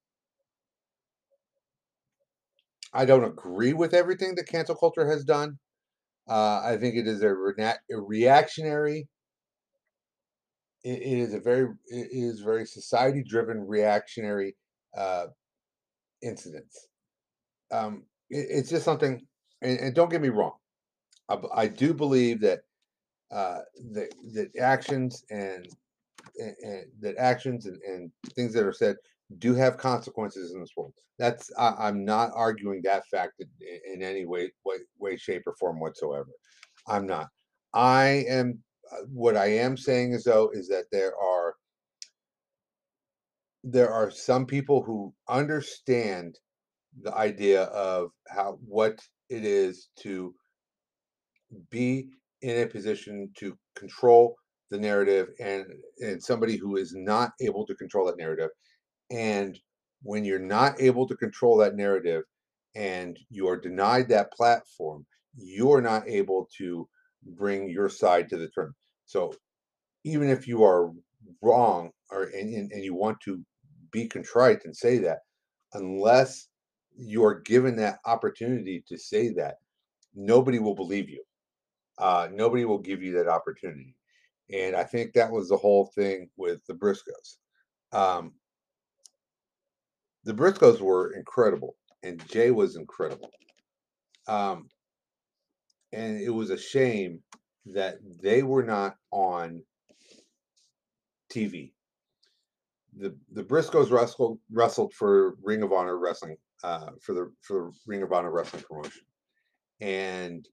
I 2.94 3.06
don't 3.06 3.24
agree 3.24 3.74
with 3.74 3.94
everything 3.94 4.34
that 4.36 4.48
cancel 4.48 4.76
culture 4.76 5.08
has 5.08 5.24
done. 5.24 5.60
Uh, 6.30 6.62
I 6.64 6.78
think 6.78 6.96
it 6.96 7.08
is 7.08 7.22
a, 7.24 7.34
rena- 7.36 7.80
a 7.92 7.98
reactionary. 8.02 9.08
It, 10.86 11.02
it 11.02 11.20
is 11.20 11.34
a 11.34 11.40
very 11.40 11.68
it 11.88 12.10
is 12.12 12.40
very 12.42 12.66
society 12.66 13.24
driven 13.24 13.68
reactionary 13.68 14.56
uh, 14.96 15.28
incidents. 16.22 16.88
Um, 17.72 18.04
it, 18.30 18.46
it's 18.50 18.70
just 18.70 18.86
something, 18.86 19.26
and, 19.62 19.80
and, 19.80 19.96
don't 19.96 20.12
get 20.12 20.22
me 20.22 20.30
wrong, 20.30 20.54
I, 21.28 21.38
I 21.56 21.68
do 21.68 21.94
believe 21.94 22.40
that 22.42 22.62
uh, 23.32 23.60
that 23.94 24.10
that 24.34 24.56
actions 24.60 25.26
and, 25.32 25.68
and, 26.38 26.56
and 26.62 26.86
that 27.02 27.18
actions 27.18 27.66
and, 27.66 27.82
and 27.82 28.12
things 28.36 28.54
that 28.54 28.64
are 28.64 28.72
said 28.72 28.96
do 29.40 29.56
have 29.56 29.78
consequences 29.78 30.54
in 30.54 30.60
this 30.60 30.72
world. 30.78 30.94
That's 31.18 31.52
I, 31.58 31.88
am 31.88 32.06
not 32.06 32.30
arguing 32.36 32.82
that 32.84 33.08
fact 33.08 33.34
in, 33.40 33.48
in 33.92 34.04
any 34.04 34.26
way, 34.26 34.52
way, 34.64 34.78
way, 35.00 35.18
shape, 35.18 35.44
or 35.48 35.56
form 35.56 35.80
whatsoever. 35.80 36.30
I'm 36.88 37.08
not. 37.08 37.30
I 37.74 38.26
am. 38.30 38.60
Uh, 38.92 39.06
what 39.12 39.36
I 39.36 39.48
am 39.48 39.78
saying 39.78 40.14
is 40.14 40.24
though 40.24 40.52
is 40.54 40.68
that 40.70 40.86
there 40.92 41.14
are 41.18 41.56
there 43.64 43.92
are 43.92 44.12
some 44.12 44.46
people 44.46 44.84
who 44.84 45.14
understand 45.28 46.38
the 47.02 47.14
idea 47.16 47.64
of 47.64 48.12
how 48.28 48.60
what 48.66 49.00
it 49.30 49.44
is 49.44 49.90
to 50.00 50.34
be 51.72 52.10
in 52.42 52.62
a 52.62 52.68
position 52.68 53.30
to 53.38 53.58
control 53.76 54.36
the 54.72 54.78
narrative 54.78 55.30
and 55.40 55.66
and 56.00 56.22
somebody 56.22 56.58
who 56.58 56.78
is 56.78 56.94
not 56.96 57.32
able 57.42 57.66
to 57.66 57.76
control 57.76 58.06
that 58.06 58.18
narrative 58.18 58.50
and 59.12 59.60
when 60.04 60.24
you're 60.24 60.40
not 60.40 60.80
able 60.80 61.08
to 61.08 61.16
control 61.16 61.58
that 61.58 61.76
narrative 61.76 62.24
and 62.76 63.18
you 63.30 63.48
are 63.48 63.60
denied 63.60 64.10
that 64.10 64.32
platform, 64.32 65.06
you're 65.36 65.82
not 65.82 66.08
able 66.08 66.48
to 66.58 66.88
bring 67.26 67.70
your 67.70 67.90
side 67.90 68.30
to 68.30 68.38
the 68.38 68.50
term. 68.50 68.76
So 69.06 69.34
even 70.04 70.30
if 70.30 70.48
you 70.48 70.64
are 70.64 70.92
wrong 71.42 71.92
or 72.12 72.24
and, 72.26 72.54
and, 72.54 72.72
and 72.72 72.84
you 72.84 72.94
want 72.94 73.20
to 73.22 73.44
be 73.92 74.08
contrite 74.08 74.66
and 74.66 74.76
say 74.76 74.98
that, 75.00 75.20
unless 75.74 76.48
you 76.98 77.24
are 77.26 77.42
given 77.42 77.76
that 77.76 78.00
opportunity 78.06 78.84
to 78.88 78.98
say 78.98 79.30
that, 79.30 79.56
nobody 80.14 80.60
will 80.60 80.76
believe 80.76 81.10
you. 81.10 81.24
Uh, 81.98 82.28
nobody 82.32 82.66
will 82.66 82.80
give 82.80 83.02
you 83.02 83.14
that 83.14 83.28
opportunity. 83.28 83.96
And 84.54 84.76
I 84.76 84.84
think 84.84 85.14
that 85.14 85.32
was 85.32 85.50
the 85.50 85.58
whole 85.58 85.92
thing 85.96 86.30
with 86.38 86.60
the 86.68 86.74
Briscoes. 86.74 87.38
Um, 87.92 88.34
the 90.24 90.34
Briscoes 90.34 90.82
were 90.82 91.14
incredible, 91.14 91.76
and 92.04 92.26
Jay 92.30 92.52
was 92.52 92.76
incredible. 92.76 93.32
Um, 94.28 94.70
and 95.96 96.22
it 96.22 96.30
was 96.30 96.50
a 96.50 96.58
shame 96.58 97.22
that 97.66 97.98
they 98.22 98.44
were 98.44 98.64
not 98.64 98.96
on 99.12 99.64
TV. 101.32 101.72
The 102.98 103.16
the 103.32 103.44
Briscoes 103.44 103.92
wrestled 103.92 104.40
wrestled 104.52 104.94
for 104.94 105.36
Ring 105.42 105.64
of 105.64 105.74
Honor 105.74 105.98
Wrestling 105.98 106.38
uh, 106.64 106.92
for 107.02 107.14
the 107.14 107.32
for 107.42 107.72
Ring 107.88 108.04
of 108.04 108.14
Honor 108.14 108.32
Wrestling 108.32 108.64
promotion, 108.70 109.02
and 109.82 110.48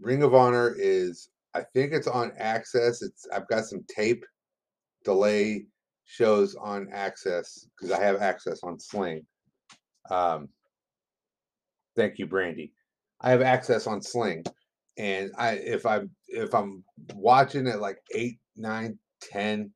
Ring 0.00 0.22
of 0.22 0.34
Honor 0.34 0.74
is 0.76 1.28
I 1.54 1.62
think 1.62 1.92
it's 1.92 2.06
on 2.06 2.32
AXS. 2.32 3.02
It's 3.02 3.26
I've 3.32 3.48
got 3.48 3.64
some 3.64 3.84
tape 3.88 4.24
delay 5.04 5.66
shows 6.04 6.54
on 6.54 6.86
AXS 6.86 7.66
because 7.76 7.90
I 7.90 8.00
have 8.02 8.18
AXS 8.18 8.58
on 8.62 8.78
Sling. 8.78 9.26
Um, 10.10 10.48
thank 11.96 12.18
you, 12.18 12.26
Brandy. 12.26 12.72
I 13.20 13.30
have 13.30 13.42
access 13.42 13.86
on 13.86 14.02
Sling, 14.02 14.44
and 14.98 15.30
I 15.38 15.52
if 15.52 15.86
I'm 15.86 16.10
if 16.28 16.54
I'm 16.54 16.84
watching 17.14 17.66
at 17.66 17.80
like 17.80 17.98
eight, 18.14 18.38
nine, 18.56 18.98
ten, 19.20 19.70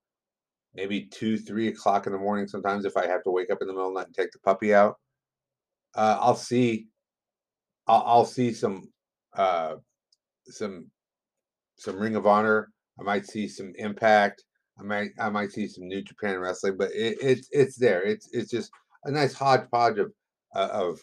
maybe 0.74 1.06
two, 1.06 1.38
three 1.38 1.68
o'clock 1.68 2.06
in 2.06 2.12
the 2.12 2.18
morning. 2.18 2.46
Sometimes 2.46 2.84
if 2.84 2.96
I 2.96 3.06
have 3.06 3.22
to 3.24 3.30
wake 3.30 3.50
up 3.50 3.58
in 3.60 3.66
the 3.66 3.72
middle 3.72 3.88
of 3.88 3.94
the 3.94 4.00
night 4.00 4.06
and 4.08 4.14
take 4.14 4.32
the 4.32 4.38
puppy 4.40 4.74
out, 4.74 4.96
uh, 5.94 6.18
I'll 6.20 6.36
see. 6.36 6.86
I'll, 7.86 8.02
I'll 8.06 8.24
see 8.24 8.52
some 8.52 8.90
uh, 9.36 9.76
some 10.46 10.90
some 11.76 11.98
Ring 11.98 12.16
of 12.16 12.26
Honor. 12.26 12.68
I 12.98 13.02
might 13.02 13.26
see 13.26 13.48
some 13.48 13.72
Impact. 13.76 14.44
I 14.78 14.82
might 14.82 15.10
I 15.18 15.30
might 15.30 15.52
see 15.52 15.66
some 15.66 15.88
New 15.88 16.02
Japan 16.02 16.38
wrestling, 16.38 16.76
but 16.76 16.90
it, 16.92 17.18
it's 17.20 17.48
it's 17.52 17.76
there. 17.76 18.02
It's 18.02 18.28
it's 18.32 18.50
just 18.50 18.70
a 19.04 19.10
nice 19.10 19.34
hodgepodge 19.34 19.98
of 19.98 20.12
uh, 20.54 20.68
of 20.72 21.00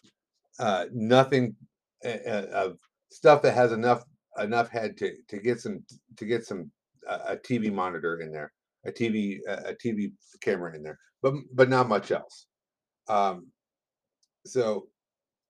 uh, 0.60 0.86
nothing 0.94 1.56
of 2.04 2.78
stuff 3.12 3.42
that 3.42 3.54
has 3.54 3.72
enough 3.72 4.04
enough 4.40 4.70
head 4.70 4.98
to 4.98 5.14
to 5.28 5.40
get 5.40 5.60
some 5.60 5.84
to 6.18 6.26
get 6.26 6.46
some 6.46 6.72
uh, 7.08 7.20
a 7.30 7.38
TV 7.38 7.72
monitor 7.72 8.20
in 8.22 8.32
there, 8.32 8.52
a 8.86 8.92
TV 8.92 9.40
a 9.48 9.74
TV 9.74 10.12
camera 10.42 10.76
in 10.76 10.84
there, 10.84 11.00
but 11.22 11.34
but 11.54 11.70
not 11.70 11.90
much 11.90 12.12
else. 12.12 12.46
Um, 13.08 13.48
so 14.46 14.88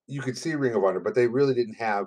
you 0.08 0.22
could 0.22 0.38
see 0.38 0.56
Ring 0.56 0.74
of 0.74 0.84
Honor, 0.84 1.00
but 1.00 1.16
they 1.16 1.28
really 1.28 1.54
didn't 1.54 1.76
have 1.76 2.06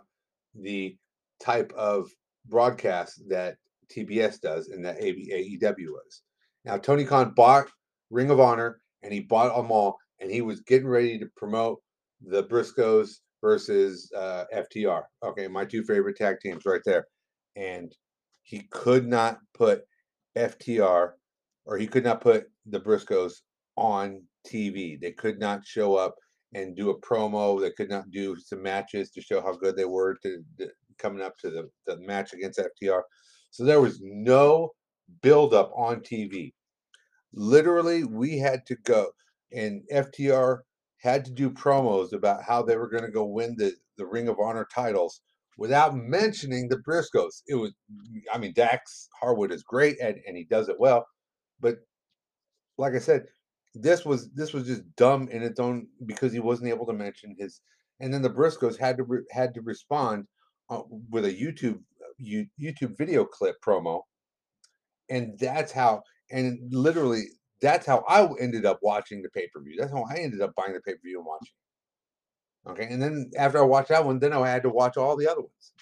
the 0.54 0.96
type 1.40 1.72
of 1.76 2.10
broadcast 2.46 3.22
that 3.28 3.56
TBS 3.94 4.40
does 4.40 4.68
and 4.68 4.84
that 4.84 5.00
AEW 5.00 5.88
was. 5.88 6.22
Now, 6.64 6.76
Tony 6.76 7.04
Khan 7.04 7.32
bought 7.34 7.66
Ring 8.10 8.30
of 8.30 8.40
Honor 8.40 8.80
and 9.02 9.12
he 9.12 9.20
bought 9.20 9.54
them 9.54 9.70
all, 9.70 9.98
and 10.20 10.30
he 10.30 10.42
was 10.42 10.60
getting 10.60 10.88
ready 10.88 11.18
to 11.18 11.26
promote 11.36 11.80
the 12.20 12.44
Briscoes 12.44 13.16
versus 13.40 14.10
uh, 14.16 14.44
FTR. 14.54 15.02
Okay, 15.24 15.48
my 15.48 15.64
two 15.64 15.82
favorite 15.82 16.16
tag 16.16 16.36
teams 16.40 16.64
right 16.66 16.82
there. 16.84 17.06
And 17.56 17.94
he 18.42 18.62
could 18.70 19.06
not 19.06 19.38
put 19.54 19.82
FTR 20.36 21.12
or 21.64 21.76
he 21.76 21.86
could 21.86 22.04
not 22.04 22.20
put 22.20 22.46
the 22.66 22.80
Briscoes 22.80 23.34
on 23.76 24.22
TV. 24.46 25.00
They 25.00 25.12
could 25.12 25.38
not 25.38 25.66
show 25.66 25.96
up 25.96 26.14
and 26.54 26.76
do 26.76 26.90
a 26.90 27.00
promo. 27.00 27.60
They 27.60 27.70
could 27.70 27.90
not 27.90 28.10
do 28.10 28.36
some 28.36 28.62
matches 28.62 29.10
to 29.10 29.20
show 29.20 29.40
how 29.40 29.56
good 29.56 29.76
they 29.76 29.84
were 29.84 30.16
to, 30.22 30.42
to 30.58 30.68
coming 30.98 31.22
up 31.22 31.36
to 31.38 31.50
the, 31.50 31.68
the 31.86 31.98
match 32.00 32.32
against 32.32 32.60
FTR. 32.60 33.02
So 33.50 33.64
there 33.64 33.80
was 33.80 34.00
no 34.02 34.70
buildup 35.22 35.72
on 35.74 36.00
TV. 36.00 36.52
Literally, 37.32 38.04
we 38.04 38.38
had 38.38 38.66
to 38.66 38.76
go, 38.84 39.10
and 39.52 39.82
FTR 39.92 40.58
had 41.00 41.24
to 41.24 41.30
do 41.30 41.50
promos 41.50 42.12
about 42.12 42.42
how 42.42 42.62
they 42.62 42.76
were 42.76 42.88
going 42.88 43.04
to 43.04 43.10
go 43.10 43.24
win 43.24 43.54
the, 43.56 43.72
the 43.96 44.06
Ring 44.06 44.28
of 44.28 44.38
Honor 44.38 44.66
titles 44.72 45.20
without 45.56 45.94
mentioning 45.94 46.68
the 46.68 46.78
Briscoes. 46.78 47.42
It 47.46 47.54
was, 47.54 47.72
I 48.32 48.38
mean, 48.38 48.52
Dax 48.54 49.08
Harwood 49.20 49.52
is 49.52 49.62
great 49.62 50.00
and, 50.00 50.16
and 50.26 50.36
he 50.36 50.44
does 50.44 50.68
it 50.68 50.78
well, 50.78 51.06
but 51.60 51.76
like 52.78 52.94
I 52.94 52.98
said, 52.98 53.26
this 53.74 54.04
was 54.04 54.30
this 54.32 54.52
was 54.52 54.66
just 54.66 54.82
dumb 54.96 55.28
in 55.28 55.42
its 55.42 55.60
own 55.60 55.86
because 56.06 56.32
he 56.32 56.40
wasn't 56.40 56.70
able 56.70 56.86
to 56.86 56.92
mention 56.92 57.36
his. 57.38 57.60
And 58.00 58.12
then 58.12 58.22
the 58.22 58.30
Briscoes 58.30 58.78
had 58.78 58.96
to 58.96 59.04
re, 59.04 59.20
had 59.30 59.54
to 59.54 59.60
respond 59.60 60.24
uh, 60.70 60.82
with 61.10 61.24
a 61.24 61.32
YouTube 61.32 61.80
YouTube 62.20 62.96
video 62.98 63.24
clip 63.24 63.56
promo, 63.64 64.02
and 65.08 65.38
that's 65.38 65.72
how. 65.72 66.02
And 66.32 66.58
literally, 66.72 67.24
that's 67.60 67.86
how 67.86 68.04
I 68.08 68.28
ended 68.40 68.64
up 68.66 68.78
watching 68.82 69.22
the 69.22 69.28
pay 69.30 69.48
per 69.48 69.62
view. 69.62 69.76
That's 69.78 69.92
how 69.92 70.04
I 70.10 70.16
ended 70.16 70.40
up 70.40 70.54
buying 70.54 70.72
the 70.72 70.80
pay 70.80 70.92
per 70.92 71.00
view 71.04 71.18
and 71.18 71.26
watching. 71.26 71.54
Okay, 72.68 72.92
and 72.92 73.02
then 73.02 73.30
after 73.38 73.58
I 73.58 73.62
watched 73.62 73.88
that 73.88 74.04
one, 74.04 74.18
then 74.18 74.32
I 74.32 74.48
had 74.48 74.62
to 74.64 74.70
watch 74.70 74.96
all 74.96 75.16
the 75.16 75.30
other 75.30 75.40
ones 75.40 75.72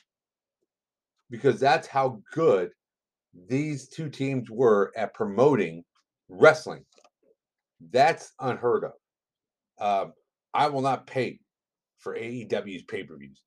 because 1.31 1.59
that's 1.61 1.89
how 1.89 2.23
good 2.33 2.71
these 3.49 3.89
two 3.89 4.09
teams 4.09 4.51
were 4.51 4.93
at 4.97 5.15
promoting 5.15 5.85
wrestling. 6.29 6.85
That's 7.91 8.33
unheard 8.41 8.85
of. 8.85 8.93
Um, 9.81 10.13
I 10.55 10.69
will 10.69 10.83
not 10.83 11.07
pay 11.07 11.41
for 11.99 12.17
AEW's 12.17 12.85
pay 12.85 13.05
per 13.05 13.17
views. 13.17 13.43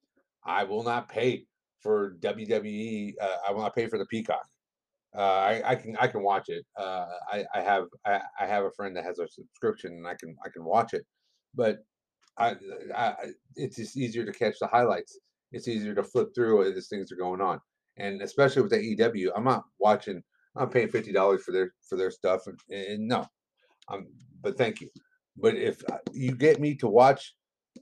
I 0.45 0.63
will 0.63 0.83
not 0.83 1.09
pay 1.09 1.45
for 1.81 2.15
WWE. 2.19 3.13
Uh, 3.21 3.37
I 3.47 3.51
will 3.51 3.61
not 3.61 3.75
pay 3.75 3.87
for 3.87 3.97
the 3.97 4.05
Peacock. 4.05 4.45
Uh, 5.15 5.21
I, 5.21 5.71
I, 5.71 5.75
can 5.75 5.97
I 5.99 6.07
can 6.07 6.23
watch 6.23 6.47
it. 6.47 6.65
Uh, 6.77 7.05
I, 7.29 7.43
I 7.53 7.61
have 7.61 7.85
I, 8.05 8.21
I, 8.39 8.45
have 8.45 8.63
a 8.63 8.71
friend 8.71 8.95
that 8.95 9.03
has 9.03 9.19
a 9.19 9.27
subscription 9.27 9.91
and 9.91 10.07
I 10.07 10.15
can 10.15 10.37
I 10.45 10.49
can 10.49 10.63
watch 10.63 10.93
it, 10.93 11.05
but 11.53 11.79
I, 12.37 12.55
it's 13.57 13.75
just 13.75 13.97
easier 13.97 14.25
to 14.25 14.31
catch 14.31 14.55
the 14.59 14.67
highlights. 14.67 15.19
It's 15.51 15.67
easier 15.67 15.93
to 15.95 16.03
flip 16.03 16.29
through 16.33 16.63
as 16.63 16.87
things 16.87 17.11
are 17.11 17.17
going 17.17 17.41
on, 17.41 17.59
and 17.97 18.21
especially 18.21 18.61
with 18.61 18.71
the 18.71 18.81
EW, 18.81 19.33
I'm 19.35 19.43
not 19.43 19.63
watching. 19.79 20.23
I'm 20.55 20.69
paying 20.69 20.89
fifty 20.89 21.11
dollars 21.11 21.43
for 21.43 21.51
their 21.51 21.73
for 21.89 21.97
their 21.97 22.11
stuff, 22.11 22.47
and, 22.47 22.57
and 22.69 23.07
no, 23.07 23.25
um, 23.89 24.07
but 24.41 24.57
thank 24.57 24.79
you. 24.79 24.89
But 25.37 25.55
if 25.55 25.81
uh, 25.91 25.97
you 26.13 26.35
get 26.35 26.59
me 26.59 26.75
to 26.75 26.87
watch 26.87 27.33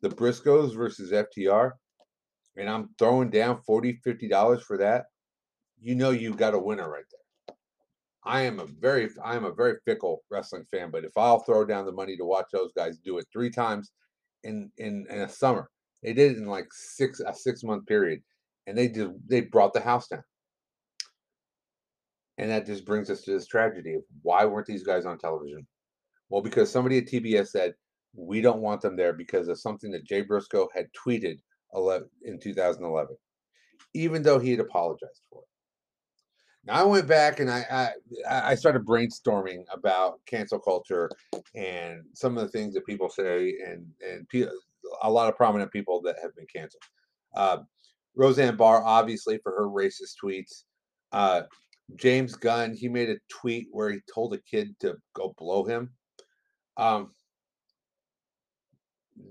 the 0.02 0.10
Briscoes 0.10 0.76
versus 0.76 1.12
FTR, 1.12 1.72
and 2.58 2.70
I'm 2.70 2.90
throwing 2.98 3.30
down 3.30 3.62
40 3.66 4.00
$50 4.06 4.62
for 4.64 4.78
that, 4.78 5.06
you 5.82 5.96
know 5.96 6.12
you've 6.12 6.38
got 6.38 6.54
a 6.54 6.60
winner 6.60 6.90
right 6.90 7.04
there. 7.10 7.19
I 8.24 8.42
am 8.42 8.60
a 8.60 8.66
very 8.66 9.10
I 9.24 9.36
am 9.36 9.46
a 9.46 9.54
very 9.54 9.78
fickle 9.86 10.24
wrestling 10.30 10.66
fan, 10.70 10.92
but 10.92 11.06
if 11.06 11.18
I'll 11.18 11.40
throw 11.40 11.66
down 11.66 11.86
the 11.86 11.92
money 11.92 12.18
to 12.18 12.26
watch 12.26 12.48
those 12.52 12.72
guys 12.74 12.98
do 12.98 13.18
it 13.18 13.26
three 13.32 13.50
times 13.50 13.92
in 14.44 14.72
in, 14.78 15.06
in 15.10 15.22
a 15.22 15.30
summer. 15.30 15.70
They 16.04 16.14
did 16.14 16.34
it 16.34 16.38
in 16.38 16.46
like 16.46 16.68
six 16.72 17.22
a 17.26 17.34
six 17.34 17.64
month 17.64 17.86
period, 17.86 18.22
and 18.68 18.78
they 18.78 18.88
just 18.88 19.12
they 19.28 19.42
brought 19.42 19.74
the 19.74 19.82
house 19.82 20.08
down. 20.08 20.24
And 22.38 22.50
that 22.52 22.66
just 22.66 22.86
brings 22.86 23.10
us 23.10 23.22
to 23.24 23.32
this 23.32 23.48
tragedy 23.48 23.96
of 23.96 24.04
why 24.22 24.46
weren't 24.46 24.68
these 24.68 24.84
guys 24.84 25.06
on 25.06 25.18
television? 25.18 25.68
Well, 26.30 26.42
because 26.42 26.72
somebody 26.72 26.98
at 26.98 27.08
TBS 27.08 27.48
said 27.50 27.74
we 28.16 28.42
don't 28.42 28.62
want 28.62 28.82
them 28.82 28.96
there 28.96 29.14
because 29.14 29.50
of 29.50 29.60
something 29.60 29.92
that 29.92 30.06
Jay 30.06 30.22
Briscoe 30.22 30.70
had 30.74 30.88
tweeted 30.94 31.40
in 32.24 32.40
2011, 32.40 33.16
even 33.94 34.24
though 34.24 34.40
he 34.40 34.52
had 34.52 34.60
apologized 34.60 35.22
for 35.30 35.42
it. 35.42 35.49
Now 36.66 36.74
I 36.76 36.84
went 36.84 37.08
back 37.08 37.40
and 37.40 37.50
I, 37.50 37.92
I 38.28 38.52
I 38.52 38.56
started 38.56 38.86
brainstorming 38.86 39.64
about 39.72 40.20
cancel 40.26 40.60
culture 40.60 41.10
and 41.56 42.04
some 42.14 42.38
of 42.38 42.44
the 42.44 42.50
things 42.50 42.74
that 42.74 42.86
people 42.86 43.10
say 43.10 43.56
and 43.66 43.86
and 44.02 44.28
a 45.02 45.10
lot 45.10 45.30
of 45.30 45.38
prominent 45.38 45.72
people 45.72 46.02
that 46.02 46.18
have 46.22 46.36
been 46.36 46.48
canceled. 46.54 46.84
Uh, 47.36 47.60
Roseanne 48.16 48.58
Barr, 48.58 48.84
obviously, 48.84 49.38
for 49.38 49.52
her 49.54 49.68
racist 49.68 50.16
tweets. 50.24 50.64
Uh, 51.12 51.44
James 51.96 52.36
Gunn, 52.36 52.76
he 52.76 52.88
made 52.88 53.10
a 53.10 53.18
tweet 53.30 53.68
where 53.72 53.90
he 53.92 54.00
told 54.14 54.34
a 54.34 54.40
kid 54.40 54.76
to 54.82 54.98
go 55.14 55.34
blow 55.38 55.64
him. 55.64 55.92
Um, 56.78 57.12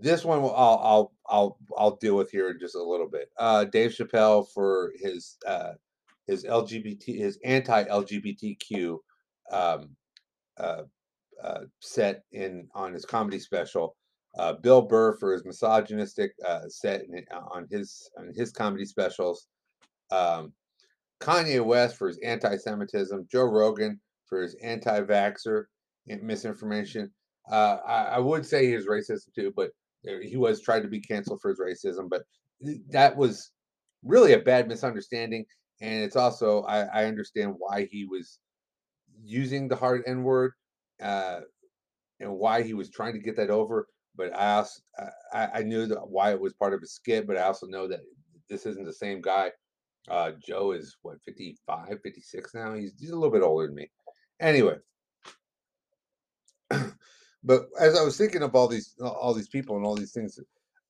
this 0.01 0.25
one 0.25 0.39
I'll 0.39 0.53
I'll 0.55 1.13
I'll 1.27 1.59
I'll 1.77 1.97
deal 1.97 2.17
with 2.17 2.31
here 2.31 2.51
in 2.51 2.59
just 2.59 2.75
a 2.75 2.83
little 2.83 3.09
bit. 3.09 3.31
Uh, 3.39 3.65
Dave 3.65 3.93
Chappelle 3.93 4.47
for 4.53 4.93
his 4.97 5.37
uh, 5.47 5.73
his 6.29 6.45
LGBT 6.45 7.19
his 7.19 7.39
anti 7.45 7.85
LGBTQ 7.85 8.99
um, 9.51 9.91
uh, 10.59 10.83
uh, 11.43 11.61
set 11.81 12.23
in 12.33 12.69
on 12.75 12.93
his 12.93 13.05
comedy 13.05 13.39
special. 13.39 13.97
Uh, 14.39 14.53
Bill 14.53 14.83
Burr 14.83 15.17
for 15.17 15.33
his 15.33 15.45
misogynistic 15.45 16.33
uh, 16.47 16.69
set 16.69 17.03
in, 17.03 17.25
on 17.33 17.67
his 17.71 18.11
on 18.19 18.31
his 18.37 18.53
comedy 18.53 18.85
specials. 18.85 19.47
Um, 20.11 20.53
Kanye 21.21 21.65
West 21.65 21.97
for 21.97 22.09
his 22.09 22.19
anti-Semitism. 22.19 23.27
Joe 23.33 23.45
Rogan 23.45 24.01
for 24.27 24.43
his 24.43 24.55
anti-vaxxer 24.63 25.65
misinformation. 26.07 27.11
Uh, 27.51 27.79
I, 27.87 28.03
I, 28.05 28.19
would 28.19 28.47
say 28.47 28.67
he 28.67 28.77
was 28.77 28.87
racist 28.87 29.33
too, 29.35 29.53
but 29.57 29.71
he 30.23 30.37
was 30.37 30.61
tried 30.61 30.83
to 30.83 30.89
be 30.89 31.01
canceled 31.01 31.41
for 31.41 31.49
his 31.49 31.59
racism. 31.59 32.09
But 32.09 32.23
that 32.91 33.17
was 33.17 33.51
really 34.05 34.35
a 34.35 34.39
bad 34.39 34.69
misunderstanding, 34.69 35.45
and 35.81 36.03
it's 36.03 36.17
also 36.17 36.63
I, 36.63 37.03
I 37.03 37.05
understand 37.05 37.55
why 37.59 37.89
he 37.91 38.05
was 38.05 38.39
using 39.23 39.69
the 39.69 39.77
hard 39.77 40.03
N 40.07 40.23
word 40.23 40.53
uh, 41.03 41.41
and 42.21 42.33
why 42.33 42.63
he 42.63 42.75
was 42.75 42.91
trying 42.91 43.15
to 43.15 43.21
get 43.21 43.37
that 43.37 43.51
over. 43.51 43.89
But 44.17 44.37
I 44.37 44.55
also 44.55 44.81
I, 45.33 45.49
I 45.55 45.63
knew 45.63 45.87
that 45.87 46.09
why 46.09 46.33
it 46.33 46.41
was 46.41 46.53
part 46.55 46.75
of 46.75 46.83
a 46.83 46.87
skit, 46.87 47.27
but 47.27 47.37
I 47.37 47.43
also 47.43 47.67
know 47.67 47.87
that 47.89 48.01
this 48.49 48.67
isn't 48.67 48.85
the 48.85 48.93
same 48.93 49.21
guy. 49.21 49.53
Uh, 50.09 50.33
Joe 50.45 50.73
is 50.73 50.97
what 51.03 51.23
55, 51.23 52.01
56 52.03 52.55
now. 52.55 52.75
He's, 52.75 52.95
he's 52.99 53.11
a 53.11 53.15
little 53.15 53.31
bit 53.31 53.43
older 53.43 53.67
than 53.67 53.77
me. 53.77 53.91
Anyway, 54.41 54.77
but 57.45 57.69
as 57.79 57.97
I 57.97 58.03
was 58.03 58.17
thinking 58.17 58.43
of 58.43 58.55
all 58.55 58.69
these 58.69 58.95
all 59.01 59.35
these 59.35 59.49
people 59.49 59.77
and 59.77 59.85
all 59.85 59.95
these 59.95 60.13
things, 60.13 60.41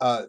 uh, 0.01 0.25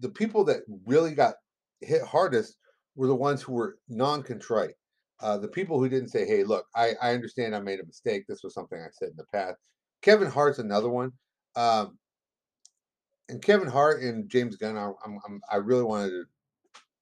the 0.00 0.08
people 0.10 0.44
that 0.44 0.62
really 0.86 1.14
got 1.14 1.34
hit 1.80 2.02
hardest 2.02 2.56
were 2.98 3.06
the 3.06 3.14
ones 3.14 3.40
who 3.40 3.52
were 3.52 3.78
non-contrite. 3.88 4.74
Uh, 5.20 5.38
the 5.38 5.48
people 5.48 5.78
who 5.78 5.88
didn't 5.88 6.08
say, 6.08 6.26
"Hey, 6.26 6.42
look, 6.42 6.66
I, 6.74 6.94
I 7.00 7.14
understand 7.14 7.54
I 7.54 7.60
made 7.60 7.80
a 7.80 7.86
mistake. 7.86 8.24
This 8.26 8.42
was 8.42 8.54
something 8.54 8.78
I 8.78 8.88
said 8.92 9.10
in 9.10 9.16
the 9.16 9.24
past." 9.32 9.56
Kevin 10.02 10.28
Hart's 10.28 10.58
another 10.58 10.88
one, 10.88 11.12
um, 11.56 11.96
and 13.28 13.40
Kevin 13.40 13.68
Hart 13.68 14.02
and 14.02 14.28
James 14.28 14.56
Gunn. 14.56 14.76
I, 14.76 14.90
I'm, 15.04 15.40
i 15.50 15.56
really 15.56 15.84
wanted 15.84 16.10
to, 16.10 16.24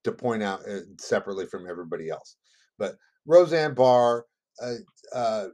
to 0.04 0.12
point 0.12 0.42
out 0.42 0.60
uh, 0.68 0.80
separately 0.98 1.46
from 1.46 1.68
everybody 1.68 2.10
else, 2.10 2.36
but 2.78 2.96
Roseanne 3.26 3.74
Barr, 3.74 4.26
uh, 4.62 4.74
uh 5.14 5.46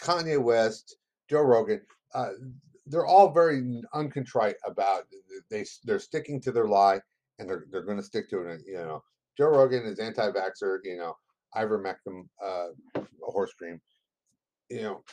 Kanye 0.00 0.42
West, 0.42 0.96
Joe 1.28 1.40
Rogan, 1.40 1.80
uh, 2.14 2.30
they're 2.86 3.06
all 3.06 3.32
very 3.32 3.82
uncontrite 3.94 4.56
about 4.66 5.04
they 5.50 5.64
they're 5.84 5.98
sticking 5.98 6.40
to 6.40 6.52
their 6.52 6.68
lie 6.68 7.00
and 7.38 7.48
they're 7.48 7.66
they're 7.70 7.82
going 7.82 7.98
to 7.98 8.02
stick 8.02 8.28
to 8.30 8.40
it. 8.42 8.62
You 8.66 8.76
know, 8.76 9.02
Joe 9.36 9.48
Rogan 9.48 9.84
is 9.84 9.98
anti-vaxxer. 9.98 10.78
You 10.84 10.96
know, 10.96 11.16
ivermectin, 11.54 12.26
uh, 12.44 13.02
horse 13.22 13.52
cream. 13.54 13.80
You 14.70 14.82
know, 14.82 15.04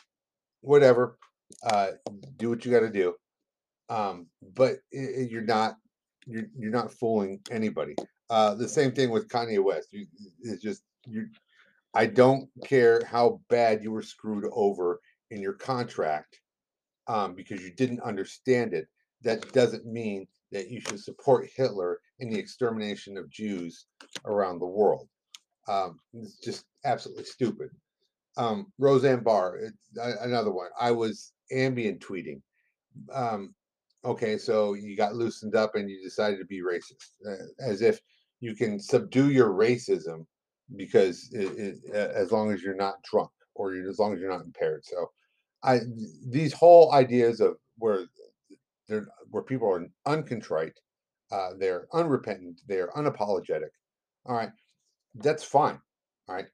whatever. 0.61 1.17
Uh, 1.65 1.91
do 2.37 2.49
what 2.49 2.65
you 2.65 2.71
got 2.71 2.79
to 2.79 2.89
do. 2.89 3.13
Um, 3.89 4.27
but 4.55 4.77
it, 4.91 5.21
it, 5.21 5.31
you're 5.31 5.41
not 5.41 5.75
you're 6.25 6.47
you're 6.57 6.71
not 6.71 6.91
fooling 6.91 7.39
anybody. 7.51 7.95
Uh, 8.29 8.55
the 8.55 8.67
same 8.67 8.91
thing 8.91 9.09
with 9.09 9.27
Kanye 9.27 9.63
West. 9.63 9.89
You, 9.91 10.07
it's 10.41 10.61
just 10.61 10.83
you. 11.05 11.27
I 11.93 12.07
don't 12.07 12.49
care 12.65 13.01
how 13.05 13.41
bad 13.49 13.83
you 13.83 13.91
were 13.91 14.01
screwed 14.01 14.45
over 14.51 14.99
in 15.29 15.41
your 15.41 15.53
contract 15.53 16.39
um, 17.07 17.35
because 17.35 17.61
you 17.61 17.71
didn't 17.71 18.01
understand 18.01 18.73
it, 18.73 18.87
that 19.21 19.51
doesn't 19.53 19.85
mean 19.85 20.27
that 20.53 20.69
you 20.69 20.79
should 20.79 20.99
support 20.99 21.49
Hitler 21.55 21.99
in 22.19 22.29
the 22.29 22.39
extermination 22.39 23.17
of 23.17 23.29
Jews 23.29 23.87
around 24.25 24.59
the 24.59 24.65
world. 24.65 25.09
Um, 25.67 25.99
it's 26.13 26.39
just 26.39 26.65
absolutely 26.85 27.25
stupid. 27.25 27.69
Um, 28.37 28.71
Roseanne 28.79 29.23
Barr, 29.23 29.59
another 29.95 30.51
one. 30.51 30.69
I 30.79 30.91
was 30.91 31.33
Ambien 31.51 31.99
tweeting. 31.99 32.41
Um, 33.13 33.53
okay, 34.05 34.37
so 34.37 34.73
you 34.73 34.95
got 34.95 35.15
loosened 35.15 35.55
up 35.55 35.75
and 35.75 35.89
you 35.89 36.01
decided 36.03 36.39
to 36.39 36.45
be 36.45 36.61
racist, 36.61 37.11
uh, 37.27 37.45
as 37.59 37.81
if 37.81 37.99
you 38.39 38.55
can 38.55 38.79
subdue 38.79 39.31
your 39.31 39.49
racism 39.49 40.25
because 40.75 41.29
it, 41.31 41.79
it, 41.85 41.93
as 41.93 42.31
long 42.31 42.51
as 42.51 42.61
you're 42.61 42.75
not 42.75 43.01
drunk 43.03 43.29
or 43.55 43.73
as 43.73 43.99
long 43.99 44.13
as 44.13 44.19
you're 44.19 44.31
not 44.31 44.45
impaired. 44.45 44.83
So 44.83 45.11
I 45.63 45.81
these 46.27 46.53
whole 46.53 46.91
ideas 46.91 47.39
of 47.39 47.57
where 47.77 48.05
they're 48.87 49.07
where 49.33 49.43
people 49.43 49.67
are 49.67 49.87
uncontrite, 50.07 50.77
uh, 51.31 51.49
they're 51.57 51.87
unrepentant, 51.93 52.61
they're 52.67 52.91
unapologetic. 52.95 53.71
All 54.25 54.35
right, 54.35 54.51
that's 55.15 55.43
fine. 55.43 55.79
All 56.29 56.35
right, 56.35 56.45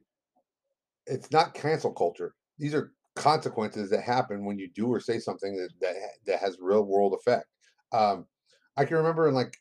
it's 1.06 1.32
not 1.32 1.54
cancel 1.54 1.92
culture. 1.92 2.34
These 2.58 2.74
are 2.74 2.94
consequences 3.16 3.90
that 3.90 4.02
happen 4.02 4.46
when 4.46 4.58
you 4.58 4.70
do 4.74 4.88
or 4.88 5.00
say 5.00 5.20
something 5.20 5.56
that 5.58 5.70
that, 5.82 5.96
that 6.26 6.40
has 6.40 6.58
real 6.62 6.84
world 6.84 7.14
effect. 7.14 7.48
Um, 7.92 8.26
I 8.78 8.86
can 8.86 8.98
remember 8.98 9.28
in 9.28 9.34
like 9.34 9.54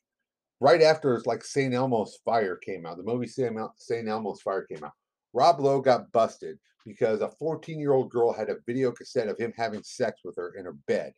right 0.60 0.80
after 0.80 1.20
like 1.26 1.44
St. 1.44 1.74
Elmo's 1.74 2.18
Fire 2.24 2.56
came 2.56 2.86
out, 2.86 2.96
the 2.96 3.02
movie 3.02 3.26
St. 3.26 4.08
Elmo's 4.08 4.42
Fire 4.42 4.62
came 4.62 4.84
out. 4.84 4.92
Rob 5.32 5.60
Lowe 5.60 5.80
got 5.80 6.10
busted 6.12 6.58
because 6.86 7.20
a 7.20 7.30
14 7.30 7.80
year 7.80 7.92
old 7.92 8.10
girl 8.10 8.32
had 8.32 8.48
a 8.48 8.56
video 8.66 8.92
cassette 8.92 9.28
of 9.28 9.38
him 9.38 9.52
having 9.56 9.82
sex 9.82 10.20
with 10.24 10.36
her 10.36 10.54
in 10.56 10.64
her 10.64 10.76
bed. 10.86 11.12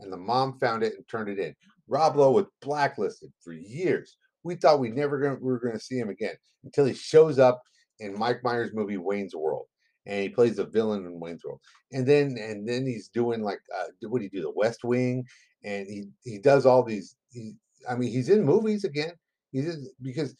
And 0.00 0.12
the 0.12 0.16
mom 0.16 0.58
found 0.58 0.82
it 0.82 0.94
and 0.96 1.06
turned 1.08 1.28
it 1.28 1.38
in. 1.38 1.54
Rob 1.88 2.16
Lowe 2.16 2.32
was 2.32 2.46
blacklisted 2.62 3.32
for 3.42 3.52
years. 3.52 4.16
We 4.42 4.54
thought 4.54 4.80
we 4.80 4.90
never 4.90 5.18
gonna, 5.18 5.34
we 5.34 5.52
were 5.52 5.58
going 5.58 5.74
to 5.74 5.84
see 5.84 5.98
him 5.98 6.08
again 6.08 6.34
until 6.64 6.86
he 6.86 6.94
shows 6.94 7.38
up 7.38 7.62
in 7.98 8.18
Mike 8.18 8.42
Myers' 8.42 8.72
movie 8.72 8.96
Wayne's 8.96 9.34
World, 9.34 9.66
and 10.06 10.22
he 10.22 10.28
plays 10.28 10.58
a 10.58 10.64
villain 10.64 11.04
in 11.04 11.20
Wayne's 11.20 11.44
World. 11.44 11.60
And 11.92 12.06
then 12.06 12.36
and 12.40 12.66
then 12.66 12.86
he's 12.86 13.08
doing 13.08 13.42
like 13.42 13.60
uh, 13.76 14.08
what 14.08 14.18
do 14.18 14.24
you 14.24 14.30
do? 14.30 14.42
The 14.42 14.52
West 14.52 14.84
Wing, 14.84 15.24
and 15.64 15.86
he 15.86 16.04
he 16.24 16.38
does 16.38 16.64
all 16.64 16.82
these. 16.82 17.16
He, 17.30 17.54
I 17.88 17.94
mean, 17.96 18.10
he's 18.10 18.28
in 18.28 18.44
movies 18.44 18.84
again. 18.84 19.12
He's 19.52 19.74
in, 19.74 19.86
because 20.00 20.34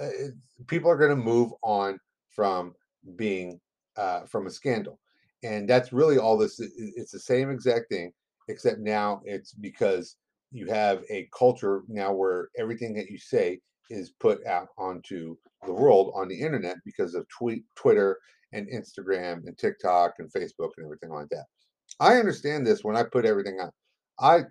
uh, 0.00 0.08
people 0.66 0.90
are 0.90 0.98
going 0.98 1.10
to 1.10 1.16
move 1.16 1.52
on 1.62 1.98
from 2.30 2.74
being 3.16 3.60
uh, 3.96 4.22
from 4.22 4.46
a 4.46 4.50
scandal. 4.50 4.98
And 5.42 5.68
that's 5.68 5.92
really 5.92 6.18
all 6.18 6.38
this. 6.38 6.58
It's 6.58 7.12
the 7.12 7.18
same 7.18 7.50
exact 7.50 7.90
thing, 7.90 8.12
except 8.48 8.80
now 8.80 9.20
it's 9.24 9.52
because 9.52 10.16
you 10.52 10.66
have 10.66 11.02
a 11.10 11.28
culture 11.36 11.82
now 11.88 12.12
where 12.12 12.48
everything 12.58 12.94
that 12.94 13.08
you 13.08 13.18
say 13.18 13.60
is 13.90 14.12
put 14.20 14.44
out 14.46 14.68
onto 14.78 15.36
the 15.66 15.72
world 15.72 16.12
on 16.14 16.28
the 16.28 16.40
internet 16.40 16.76
because 16.84 17.14
of 17.14 17.26
tweet, 17.28 17.64
Twitter 17.74 18.18
and 18.52 18.68
Instagram 18.68 19.46
and 19.46 19.58
TikTok 19.58 20.14
and 20.18 20.32
Facebook 20.32 20.70
and 20.76 20.86
everything 20.86 21.10
like 21.10 21.28
that. 21.30 21.44
I 22.00 22.16
understand 22.16 22.66
this 22.66 22.84
when 22.84 22.96
I 22.96 23.02
put 23.02 23.24
everything 23.24 23.58
out. 23.60 23.72
I 24.18 24.44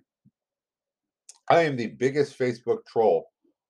I 1.49 1.63
am 1.63 1.75
the 1.75 1.87
biggest 1.87 2.37
Facebook 2.37 2.85
troll 2.85 3.25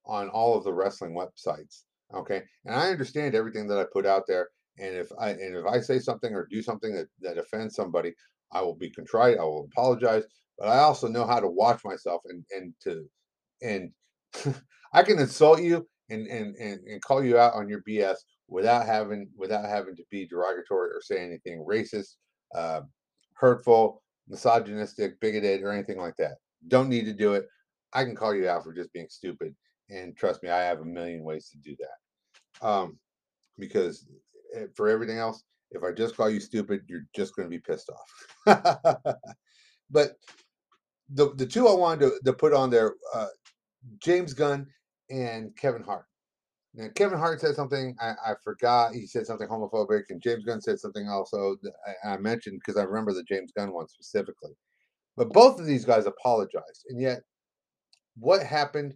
on 0.06 0.30
all 0.30 0.56
of 0.56 0.64
the 0.64 0.74
wrestling 0.74 1.16
websites. 1.16 1.84
Okay. 2.14 2.44
And 2.66 2.76
I 2.76 2.90
understand 2.90 3.36
everything 3.36 3.68
that 3.68 3.80
I 3.80 3.86
put 3.92 4.06
out 4.06 4.24
there. 4.28 4.50
And 4.80 4.96
if 4.96 5.08
I 5.20 5.30
and 5.30 5.56
if 5.56 5.66
I 5.66 5.80
say 5.80 6.00
something 6.00 6.34
or 6.34 6.48
do 6.50 6.62
something 6.62 6.94
that, 6.94 7.08
that 7.22 7.38
offends 7.38 7.76
somebody, 7.76 8.14
I 8.54 8.62
will 8.62 8.76
be 8.76 8.90
contrite, 8.90 9.38
I 9.38 9.44
will 9.44 9.68
apologize. 9.72 10.24
But 10.58 10.68
I 10.68 10.80
also 10.80 11.08
know 11.08 11.26
how 11.26 11.40
to 11.40 11.48
watch 11.48 11.84
myself 11.84 12.22
and 12.26 12.44
and 12.56 12.74
to 12.84 13.06
and 13.62 13.92
I 14.94 15.04
can 15.04 15.20
insult 15.20 15.62
you 15.62 15.88
and, 16.10 16.28
and 16.28 16.56
and 16.56 16.80
and 16.88 17.02
call 17.02 17.24
you 17.24 17.38
out 17.38 17.54
on 17.54 17.68
your 17.68 17.82
BS 17.88 18.18
without 18.48 18.86
having 18.86 19.30
without 19.36 19.66
having 19.66 19.96
to 19.96 20.04
be 20.12 20.28
derogatory 20.28 20.92
or 20.92 21.02
say 21.02 21.24
anything 21.24 21.66
racist, 21.68 22.16
uh, 22.56 22.82
hurtful, 23.34 24.04
misogynistic, 24.28 25.20
bigoted, 25.20 25.64
or 25.64 25.72
anything 25.72 25.98
like 25.98 26.16
that. 26.18 26.36
Don't 26.68 26.90
need 26.90 27.06
to 27.06 27.14
do 27.14 27.34
it. 27.34 27.48
I 27.94 28.04
can 28.04 28.16
call 28.16 28.34
you 28.34 28.48
out 28.48 28.64
for 28.64 28.74
just 28.74 28.94
being 28.94 29.10
stupid. 29.10 29.56
And 29.90 30.16
trust 30.16 30.44
me, 30.44 30.50
I 30.50 30.62
have 30.62 30.80
a 30.80 30.86
million 30.86 31.24
ways 31.24 31.50
to 31.50 31.58
do 31.58 31.76
that. 31.80 32.68
Um, 32.68 32.98
because 33.58 34.06
eh, 34.56 34.66
for 34.76 34.90
everything 34.90 35.18
else, 35.18 35.44
if 35.74 35.84
I 35.84 35.92
just 35.92 36.16
call 36.16 36.30
you 36.30 36.40
stupid, 36.40 36.82
you're 36.88 37.06
just 37.16 37.36
going 37.36 37.46
to 37.46 37.50
be 37.50 37.60
pissed 37.60 37.90
off. 37.90 39.16
but 39.90 40.18
the 41.10 41.34
the 41.36 41.46
two 41.46 41.68
I 41.68 41.74
wanted 41.74 42.10
to, 42.10 42.20
to 42.26 42.34
put 42.34 42.54
on 42.54 42.70
there, 42.70 42.96
uh, 43.14 43.28
James 44.00 44.34
Gunn 44.34 44.68
and 45.10 45.56
Kevin 45.58 45.84
Hart. 45.84 46.06
Now, 46.76 46.88
Kevin 46.96 47.20
Hart 47.20 47.40
said 47.40 47.56
something 47.56 47.96
I, 48.02 48.14
I, 48.26 48.34
forgot. 48.44 48.94
He 48.94 49.06
said 49.06 49.28
something 49.28 49.48
homophobic, 49.48 50.04
and 50.10 50.22
James 50.22 50.44
Gunn 50.44 50.60
said 50.60 50.80
something 50.80 51.08
also 51.08 51.56
I, 52.04 52.14
I 52.14 52.18
mentioned 52.18 52.60
because 52.60 52.80
I 52.80 52.84
remember 52.84 53.14
the 53.14 53.24
James 53.24 53.52
Gunn 53.56 53.74
one 53.74 53.88
specifically. 53.88 54.54
But 55.16 55.32
both 55.32 55.60
of 55.60 55.68
these 55.68 55.86
guys 55.86 56.08
apologized, 56.08 56.86
and 56.90 57.00
yet 57.00 57.22
what 58.18 58.44
happened 58.44 58.96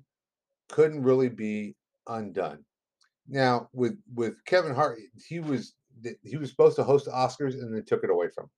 couldn't 0.69 1.03
really 1.03 1.29
be 1.29 1.75
undone. 2.07 2.63
Now, 3.27 3.69
with 3.73 3.97
with 4.15 4.43
Kevin 4.45 4.73
Hart, 4.73 4.99
he 5.27 5.39
was 5.39 5.75
he 6.23 6.37
was 6.37 6.49
supposed 6.49 6.75
to 6.77 6.83
host 6.83 7.05
the 7.05 7.11
Oscars, 7.11 7.53
and 7.53 7.75
they 7.75 7.81
took 7.81 8.03
it 8.03 8.09
away 8.09 8.27
from 8.33 8.45
him. 8.45 8.49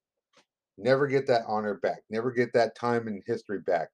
Never 0.78 1.08
get 1.08 1.28
that 1.28 1.43
honor 1.47 1.75
back. 1.75 2.04
Never 2.10 2.32
get 2.32 2.54
that 2.54 2.75
time 2.75 3.08
in 3.08 3.21
history 3.25 3.60
back. 3.62 3.89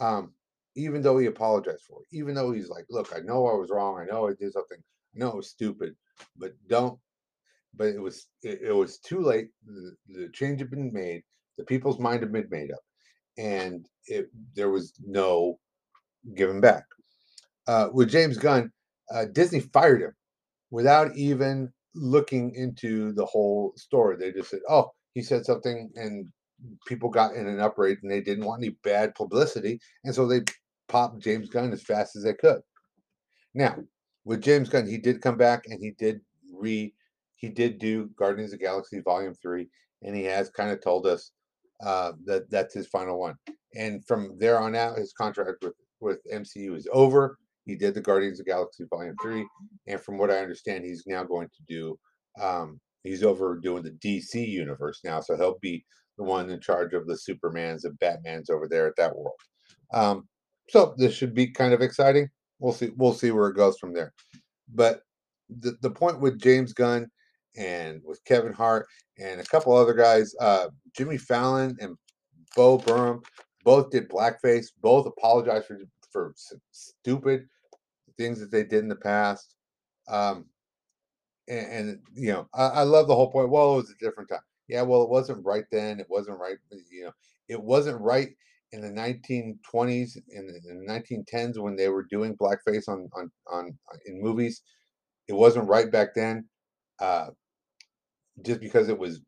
Um, 0.00 0.32
even 0.74 1.02
though 1.02 1.18
he 1.18 1.26
apologized 1.26 1.82
for 1.88 2.02
it, 2.02 2.16
even 2.16 2.34
though 2.34 2.52
he's 2.52 2.68
like, 2.68 2.86
look, 2.90 3.12
I 3.14 3.20
know 3.20 3.46
I 3.46 3.54
was 3.54 3.70
wrong. 3.70 3.98
I 3.98 4.04
know 4.04 4.28
I 4.28 4.32
did 4.38 4.52
something. 4.52 4.78
I 4.78 5.18
know 5.18 5.28
it 5.28 5.36
was 5.36 5.50
stupid, 5.50 5.94
but 6.36 6.52
don't. 6.68 6.98
But 7.74 7.88
it 7.88 8.00
was 8.00 8.28
it, 8.42 8.60
it 8.62 8.72
was 8.72 8.98
too 8.98 9.20
late. 9.20 9.48
The, 9.66 9.96
the 10.08 10.28
change 10.32 10.60
had 10.60 10.70
been 10.70 10.92
made. 10.92 11.22
The 11.56 11.64
people's 11.64 11.98
mind 11.98 12.20
had 12.20 12.32
been 12.32 12.48
made 12.50 12.72
up, 12.72 12.80
and 13.36 13.86
it 14.06 14.30
there 14.54 14.70
was 14.70 14.94
no 15.04 15.58
giving 16.34 16.60
back. 16.60 16.84
Uh, 17.66 17.88
with 17.92 18.10
James 18.10 18.38
Gunn, 18.38 18.72
uh, 19.12 19.26
Disney 19.26 19.60
fired 19.60 20.02
him 20.02 20.14
without 20.70 21.14
even 21.16 21.72
looking 21.94 22.54
into 22.54 23.12
the 23.12 23.26
whole 23.26 23.72
story. 23.76 24.16
They 24.16 24.32
just 24.32 24.50
said, 24.50 24.60
"Oh, 24.68 24.90
he 25.14 25.22
said 25.22 25.44
something," 25.44 25.90
and 25.94 26.28
people 26.86 27.08
got 27.10 27.34
in 27.34 27.46
an 27.46 27.60
uproar, 27.60 27.96
and 28.02 28.10
they 28.10 28.20
didn't 28.20 28.44
want 28.44 28.62
any 28.62 28.76
bad 28.82 29.14
publicity, 29.14 29.80
and 30.04 30.14
so 30.14 30.26
they 30.26 30.42
popped 30.88 31.20
James 31.20 31.48
Gunn 31.48 31.72
as 31.72 31.82
fast 31.82 32.16
as 32.16 32.24
they 32.24 32.34
could. 32.34 32.60
Now, 33.54 33.76
with 34.24 34.42
James 34.42 34.68
Gunn, 34.68 34.86
he 34.86 34.98
did 34.98 35.22
come 35.22 35.36
back 35.36 35.64
and 35.66 35.82
he 35.82 35.92
did 35.92 36.20
re 36.52 36.92
he 37.36 37.48
did 37.48 37.78
do 37.78 38.10
Guardians 38.18 38.52
of 38.52 38.60
Galaxy 38.60 39.00
Volume 39.00 39.34
Three, 39.34 39.68
and 40.02 40.14
he 40.14 40.24
has 40.24 40.50
kind 40.50 40.70
of 40.70 40.82
told 40.82 41.06
us 41.06 41.32
uh, 41.84 42.12
that 42.24 42.50
that's 42.50 42.74
his 42.74 42.88
final 42.88 43.18
one. 43.18 43.36
And 43.74 44.04
from 44.06 44.36
there 44.38 44.58
on 44.58 44.74
out, 44.74 44.98
his 44.98 45.12
contract 45.12 45.62
with 45.62 45.74
with 46.00 46.18
MCU 46.32 46.76
is 46.76 46.88
over. 46.92 47.38
He 47.68 47.76
did 47.76 47.92
the 47.94 48.00
Guardians 48.00 48.40
of 48.40 48.46
Galaxy 48.46 48.84
Volume 48.88 49.14
Three, 49.22 49.46
and 49.86 50.00
from 50.00 50.16
what 50.16 50.30
I 50.30 50.38
understand, 50.38 50.86
he's 50.86 51.06
now 51.06 51.22
going 51.22 51.48
to 51.48 51.62
do. 51.68 51.98
Um, 52.40 52.80
he's 53.04 53.22
over 53.22 53.58
doing 53.58 53.82
the 53.82 53.90
DC 53.90 54.48
universe 54.48 55.00
now, 55.04 55.20
so 55.20 55.36
he'll 55.36 55.58
be 55.60 55.84
the 56.16 56.24
one 56.24 56.48
in 56.48 56.60
charge 56.60 56.94
of 56.94 57.06
the 57.06 57.12
Supermans 57.12 57.84
and 57.84 57.98
Batmans 57.98 58.50
over 58.50 58.66
there 58.66 58.86
at 58.86 58.96
that 58.96 59.14
world. 59.14 59.34
Um, 59.92 60.26
so 60.70 60.94
this 60.96 61.14
should 61.14 61.34
be 61.34 61.46
kind 61.46 61.74
of 61.74 61.82
exciting. 61.82 62.30
We'll 62.58 62.72
see. 62.72 62.90
We'll 62.96 63.12
see 63.12 63.32
where 63.32 63.48
it 63.48 63.56
goes 63.56 63.76
from 63.78 63.92
there. 63.92 64.14
But 64.74 65.02
the 65.50 65.76
the 65.82 65.90
point 65.90 66.20
with 66.20 66.40
James 66.40 66.72
Gunn 66.72 67.06
and 67.58 68.00
with 68.02 68.24
Kevin 68.24 68.54
Hart 68.54 68.86
and 69.18 69.42
a 69.42 69.44
couple 69.44 69.76
other 69.76 69.94
guys, 69.94 70.34
uh, 70.40 70.68
Jimmy 70.96 71.18
Fallon 71.18 71.76
and 71.80 71.96
Bo 72.56 72.78
Burnham, 72.78 73.20
both 73.62 73.90
did 73.90 74.08
blackface. 74.08 74.68
Both 74.80 75.06
apologized 75.06 75.66
for 75.66 75.78
for 76.10 76.32
stupid 76.70 77.44
things 78.18 78.40
that 78.40 78.50
they 78.50 78.64
did 78.64 78.80
in 78.80 78.88
the 78.88 78.96
past. 78.96 79.54
Um, 80.08 80.46
and, 81.48 81.72
and 81.72 82.00
you 82.14 82.32
know, 82.32 82.48
I, 82.54 82.66
I 82.66 82.82
love 82.82 83.08
the 83.08 83.14
whole 83.14 83.30
point. 83.30 83.50
Well, 83.50 83.74
it 83.74 83.76
was 83.76 83.90
a 83.90 84.04
different 84.04 84.28
time. 84.28 84.40
Yeah, 84.68 84.82
well, 84.82 85.02
it 85.02 85.08
wasn't 85.08 85.44
right 85.44 85.64
then. 85.72 85.98
It 85.98 86.06
wasn't 86.10 86.38
right. 86.38 86.56
You 86.90 87.04
know, 87.04 87.12
it 87.48 87.62
wasn't 87.62 88.00
right 88.00 88.28
in 88.72 88.82
the 88.82 88.90
1920s 88.90 90.16
and 90.30 90.50
in 90.50 90.86
the 90.86 90.92
1910s 90.92 91.58
when 91.58 91.74
they 91.76 91.88
were 91.88 92.04
doing 92.10 92.36
blackface 92.36 92.88
on 92.88 93.08
on 93.16 93.30
on 93.50 93.78
in 94.06 94.20
movies. 94.20 94.62
It 95.28 95.34
wasn't 95.34 95.68
right 95.68 95.90
back 95.90 96.14
then, 96.14 96.48
uh, 97.00 97.28
just 98.44 98.60
because 98.60 98.88
it 98.88 98.98
was 98.98 99.20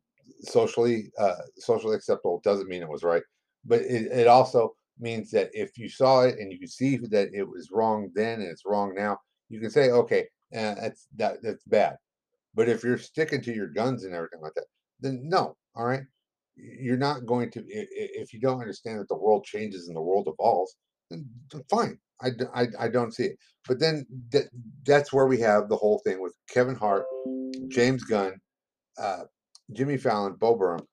socially 0.43 1.11
uh, 1.17 1.35
socially 1.57 1.95
acceptable 1.95 2.41
doesn't 2.43 2.67
mean 2.67 2.81
it 2.81 2.89
was 2.89 3.03
right. 3.03 3.23
But 3.65 3.81
it, 3.81 4.11
it 4.11 4.27
also 4.27 4.75
means 5.01 5.31
that 5.31 5.49
if 5.53 5.77
you 5.77 5.89
saw 5.89 6.21
it 6.21 6.39
and 6.39 6.51
you 6.51 6.67
see 6.67 6.97
that 6.97 7.29
it 7.33 7.47
was 7.47 7.69
wrong 7.71 8.09
then 8.13 8.41
and 8.41 8.49
it's 8.49 8.65
wrong 8.65 8.93
now, 8.95 9.17
you 9.49 9.59
can 9.59 9.69
say, 9.69 9.91
okay, 9.91 10.27
uh, 10.55 10.75
that's 10.75 11.07
that 11.15 11.41
that's 11.41 11.63
bad. 11.65 11.97
But 12.53 12.69
if 12.69 12.83
you're 12.83 12.97
sticking 12.97 13.41
to 13.43 13.53
your 13.53 13.67
guns 13.67 14.03
and 14.03 14.13
everything 14.13 14.41
like 14.41 14.53
that, 14.55 14.65
then 14.99 15.21
no, 15.23 15.55
all 15.75 15.85
right? 15.85 16.03
You're 16.55 16.97
not 16.97 17.25
going 17.25 17.49
to 17.51 17.63
if 17.67 18.33
you 18.33 18.39
don't 18.39 18.59
understand 18.59 18.99
that 18.99 19.07
the 19.07 19.17
world 19.17 19.45
changes 19.45 19.87
and 19.87 19.95
the 19.95 20.01
world 20.01 20.27
evolves 20.27 20.75
then 21.11 21.25
fine 21.69 21.97
I, 22.21 22.29
I, 22.53 22.67
I 22.79 22.87
don't 22.87 23.13
see 23.13 23.25
it. 23.25 23.37
But 23.67 23.79
then 23.79 24.05
that, 24.31 24.45
that's 24.85 25.11
where 25.11 25.27
we 25.27 25.39
have 25.39 25.69
the 25.69 25.77
whole 25.77 25.99
thing 25.99 26.21
with 26.21 26.35
kevin 26.49 26.75
hart 26.75 27.05
james 27.67 28.03
gunn 28.03 28.33
uh, 28.97 29.23
jimmy 29.73 29.97
fallon 29.97 30.35
bo 30.39 30.55
burnham 30.55 30.85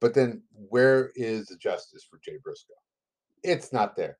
but 0.00 0.14
then 0.14 0.42
where 0.52 1.10
is 1.16 1.46
the 1.46 1.56
justice 1.56 2.06
for 2.08 2.18
jay 2.24 2.38
briscoe 2.42 2.74
it's 3.42 3.72
not 3.72 3.96
there 3.96 4.18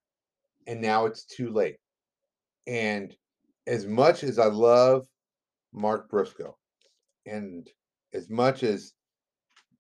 and 0.67 0.81
now 0.81 1.07
it's 1.07 1.25
too 1.25 1.51
late 1.51 1.77
and 2.67 3.15
as 3.67 3.87
much 3.87 4.23
as 4.23 4.39
i 4.39 4.47
love 4.47 5.07
mark 5.73 6.09
briscoe 6.11 6.57
and 7.27 7.69
as 8.15 8.31
much 8.31 8.63
as 8.63 8.95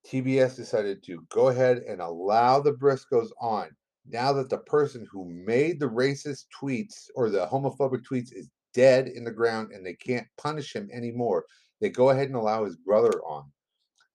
TBS 0.06 0.56
decided 0.56 1.02
to 1.02 1.24
go 1.28 1.48
ahead 1.48 1.78
and 1.78 2.00
allow 2.00 2.60
the 2.60 2.72
Briscoes 2.72 3.30
on 3.40 3.68
now 4.08 4.32
that 4.32 4.48
the 4.48 4.58
person 4.58 5.06
who 5.10 5.28
made 5.28 5.78
the 5.78 5.88
racist 5.88 6.46
tweets 6.62 7.08
or 7.14 7.28
the 7.28 7.46
homophobic 7.46 8.02
tweets 8.10 8.32
is 8.32 8.48
dead 8.72 9.08
in 9.08 9.24
the 9.24 9.30
ground 9.30 9.72
and 9.72 9.84
they 9.84 9.94
can't 9.94 10.26
punish 10.38 10.74
him 10.74 10.88
anymore. 10.92 11.44
They 11.80 11.90
go 11.90 12.10
ahead 12.10 12.28
and 12.28 12.36
allow 12.36 12.64
his 12.64 12.76
brother 12.76 13.20
on. 13.26 13.44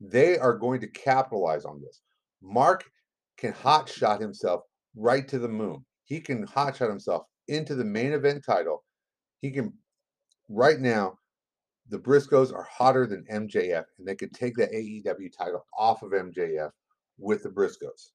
They 0.02 0.38
are 0.38 0.58
going 0.58 0.82
to 0.82 0.88
capitalize 0.88 1.66
on 1.66 1.80
this. 1.80 2.02
Mark 2.42 2.90
can 3.38 3.54
hotshot 3.54 4.20
himself 4.20 4.62
right 4.96 5.28
to 5.28 5.40
the 5.40 5.48
moon. 5.48 5.86
He 6.06 6.20
can 6.20 6.46
hotshot 6.46 6.90
himself 6.90 7.24
into 7.48 7.76
the 7.76 7.86
main 7.86 8.14
event 8.14 8.44
title. 8.46 8.84
He 9.42 9.52
can 9.52 9.74
right 10.50 10.80
now 10.80 11.18
the 11.90 12.00
Briscoes 12.00 12.54
are 12.54 12.68
hotter 12.72 13.06
than 13.06 13.26
MJF, 13.32 13.84
and 13.98 14.08
they 14.08 14.16
could 14.16 14.34
take 14.34 14.56
the 14.56 14.68
AEW 14.68 15.32
title 15.38 15.66
off 15.78 16.02
of 16.02 16.12
MJF 16.12 16.72
with 17.18 17.44
the 17.44 17.50
Briscoes. 17.50 18.12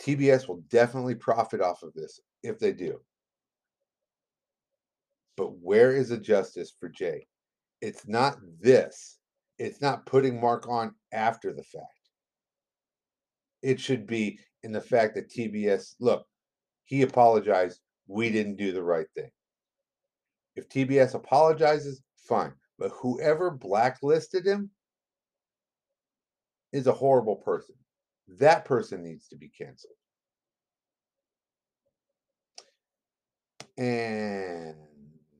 TBS 0.00 0.46
will 0.46 0.62
definitely 0.68 1.14
profit 1.14 1.60
off 1.60 1.82
of 1.82 1.92
this 1.94 2.20
if 2.42 2.58
they 2.58 2.72
do. 2.72 3.00
But 5.36 5.58
where 5.58 5.92
is 5.92 6.10
the 6.10 6.18
justice 6.18 6.74
for 6.78 6.88
Jay? 6.88 7.26
It's 7.80 8.06
not 8.06 8.38
this. 8.60 9.18
It's 9.58 9.80
not 9.80 10.06
putting 10.06 10.40
Mark 10.40 10.68
on 10.68 10.94
after 11.12 11.52
the 11.52 11.62
fact. 11.62 11.84
It 13.62 13.80
should 13.80 14.06
be 14.06 14.38
in 14.66 14.72
the 14.72 14.80
fact 14.80 15.14
that 15.14 15.30
TBS, 15.30 15.94
look, 16.00 16.26
he 16.84 17.02
apologized. 17.02 17.78
We 18.08 18.30
didn't 18.30 18.56
do 18.56 18.72
the 18.72 18.82
right 18.82 19.06
thing. 19.14 19.30
If 20.56 20.68
TBS 20.68 21.14
apologizes, 21.14 22.02
fine. 22.28 22.52
But 22.76 22.90
whoever 22.90 23.52
blacklisted 23.52 24.44
him 24.44 24.70
is 26.72 26.88
a 26.88 26.92
horrible 26.92 27.36
person. 27.36 27.76
That 28.40 28.64
person 28.64 29.04
needs 29.04 29.28
to 29.28 29.36
be 29.36 29.48
canceled. 29.48 29.94
And 33.78 34.74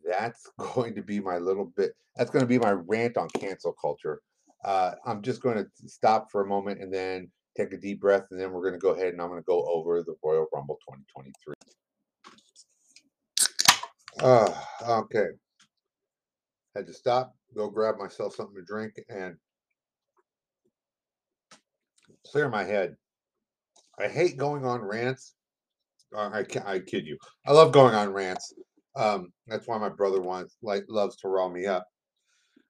that's 0.09 0.49
going 0.75 0.95
to 0.95 1.03
be 1.03 1.19
my 1.19 1.39
little 1.39 1.73
bit, 1.77 1.95
that's 2.15 2.31
going 2.31 2.45
to 2.45 2.49
be 2.49 2.61
my 2.61 2.73
rant 2.73 3.17
on 3.17 3.29
cancel 3.31 3.73
culture. 3.73 4.21
Uh, 4.65 4.93
I'm 5.05 5.21
just 5.21 5.43
going 5.43 5.57
to 5.57 5.67
stop 5.89 6.31
for 6.31 6.43
a 6.43 6.47
moment 6.47 6.81
and 6.81 6.95
then 6.95 7.29
take 7.57 7.73
a 7.73 7.77
deep 7.77 8.01
breath, 8.01 8.27
and 8.31 8.41
then 8.41 8.53
we're 8.53 8.63
going 8.63 8.75
to 8.75 8.79
go 8.79 8.91
ahead 8.91 9.13
and 9.13 9.21
I'm 9.21 9.29
going 9.29 9.41
to 9.41 9.47
go 9.47 9.65
over 9.67 10.03
the 10.03 10.15
Royal 10.23 10.47
Rumble 10.53 10.79
2023. 10.89 11.55
Uh, 14.21 14.51
okay. 15.01 15.27
Had 16.75 16.87
to 16.87 16.95
stop, 16.95 17.35
go 17.57 17.71
grab 17.71 17.97
myself 17.99 18.35
something 18.35 18.57
to 18.57 18.63
drink, 18.63 18.95
and 19.09 19.37
clear 22.31 22.49
my 22.49 22.65
head. 22.65 22.97
I 23.99 24.09
hate 24.09 24.37
going 24.37 24.65
on 24.65 24.83
rants. 24.83 25.35
Uh, 26.15 26.31
I 26.33 26.45
I 26.67 26.79
kid 26.81 27.07
you. 27.07 27.17
I 27.47 27.53
love 27.53 27.73
going 27.73 27.95
on 27.95 28.13
rants. 28.13 28.53
Um, 28.95 29.33
that's 29.47 29.67
why 29.67 29.79
my 29.79 29.89
brother 29.89 30.21
wants 30.21 30.57
like 30.63 30.85
loves 30.89 31.17
to 31.17 31.29
rile 31.29 31.51
me 31.51 31.67
up. 31.67 31.87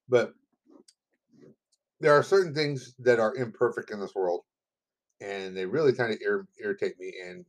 But 0.09 0.33
there 2.01 2.13
are 2.13 2.23
certain 2.23 2.55
things 2.55 2.95
that 3.01 3.19
are 3.19 3.35
imperfect 3.37 3.91
in 3.91 4.01
this 4.01 4.15
world, 4.15 4.43
and 5.21 5.57
they 5.57 5.67
really 5.67 5.93
kind 5.93 6.13
of 6.13 6.19
ir- 6.21 6.49
irritate 6.63 6.99
me. 6.99 7.15
And 7.27 7.45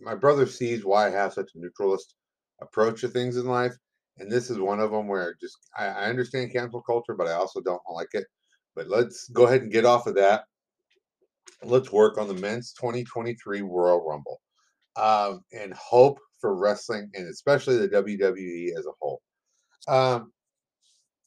my 0.00 0.14
brother 0.14 0.46
sees 0.46 0.84
why 0.84 1.06
I 1.06 1.10
have 1.10 1.32
such 1.32 1.50
a 1.54 1.58
neutralist 1.58 2.14
approach 2.60 3.00
to 3.00 3.08
things 3.08 3.36
in 3.36 3.46
life, 3.46 3.74
and 4.18 4.30
this 4.30 4.50
is 4.50 4.58
one 4.58 4.80
of 4.80 4.90
them 4.90 5.08
where 5.08 5.36
just 5.40 5.56
I, 5.76 5.86
I 5.86 6.04
understand 6.08 6.52
cancel 6.52 6.82
culture, 6.82 7.14
but 7.14 7.28
I 7.28 7.32
also 7.32 7.60
don't 7.60 7.82
like 7.92 8.12
it. 8.12 8.26
But 8.74 8.88
let's 8.88 9.28
go 9.28 9.46
ahead 9.46 9.62
and 9.62 9.72
get 9.72 9.86
off 9.86 10.06
of 10.06 10.14
that. 10.16 10.44
Let's 11.62 11.90
work 11.90 12.18
on 12.18 12.28
the 12.28 12.34
men's 12.34 12.72
2023 12.74 13.62
Royal 13.62 14.06
Rumble 14.06 14.40
um, 14.96 15.40
and 15.52 15.72
hope 15.74 16.18
for 16.40 16.54
wrestling 16.54 17.10
and 17.14 17.26
especially 17.28 17.78
the 17.78 17.88
WWE 17.88 18.78
as 18.78 18.86
a 18.86 18.90
whole. 19.00 19.22
Um, 19.88 20.32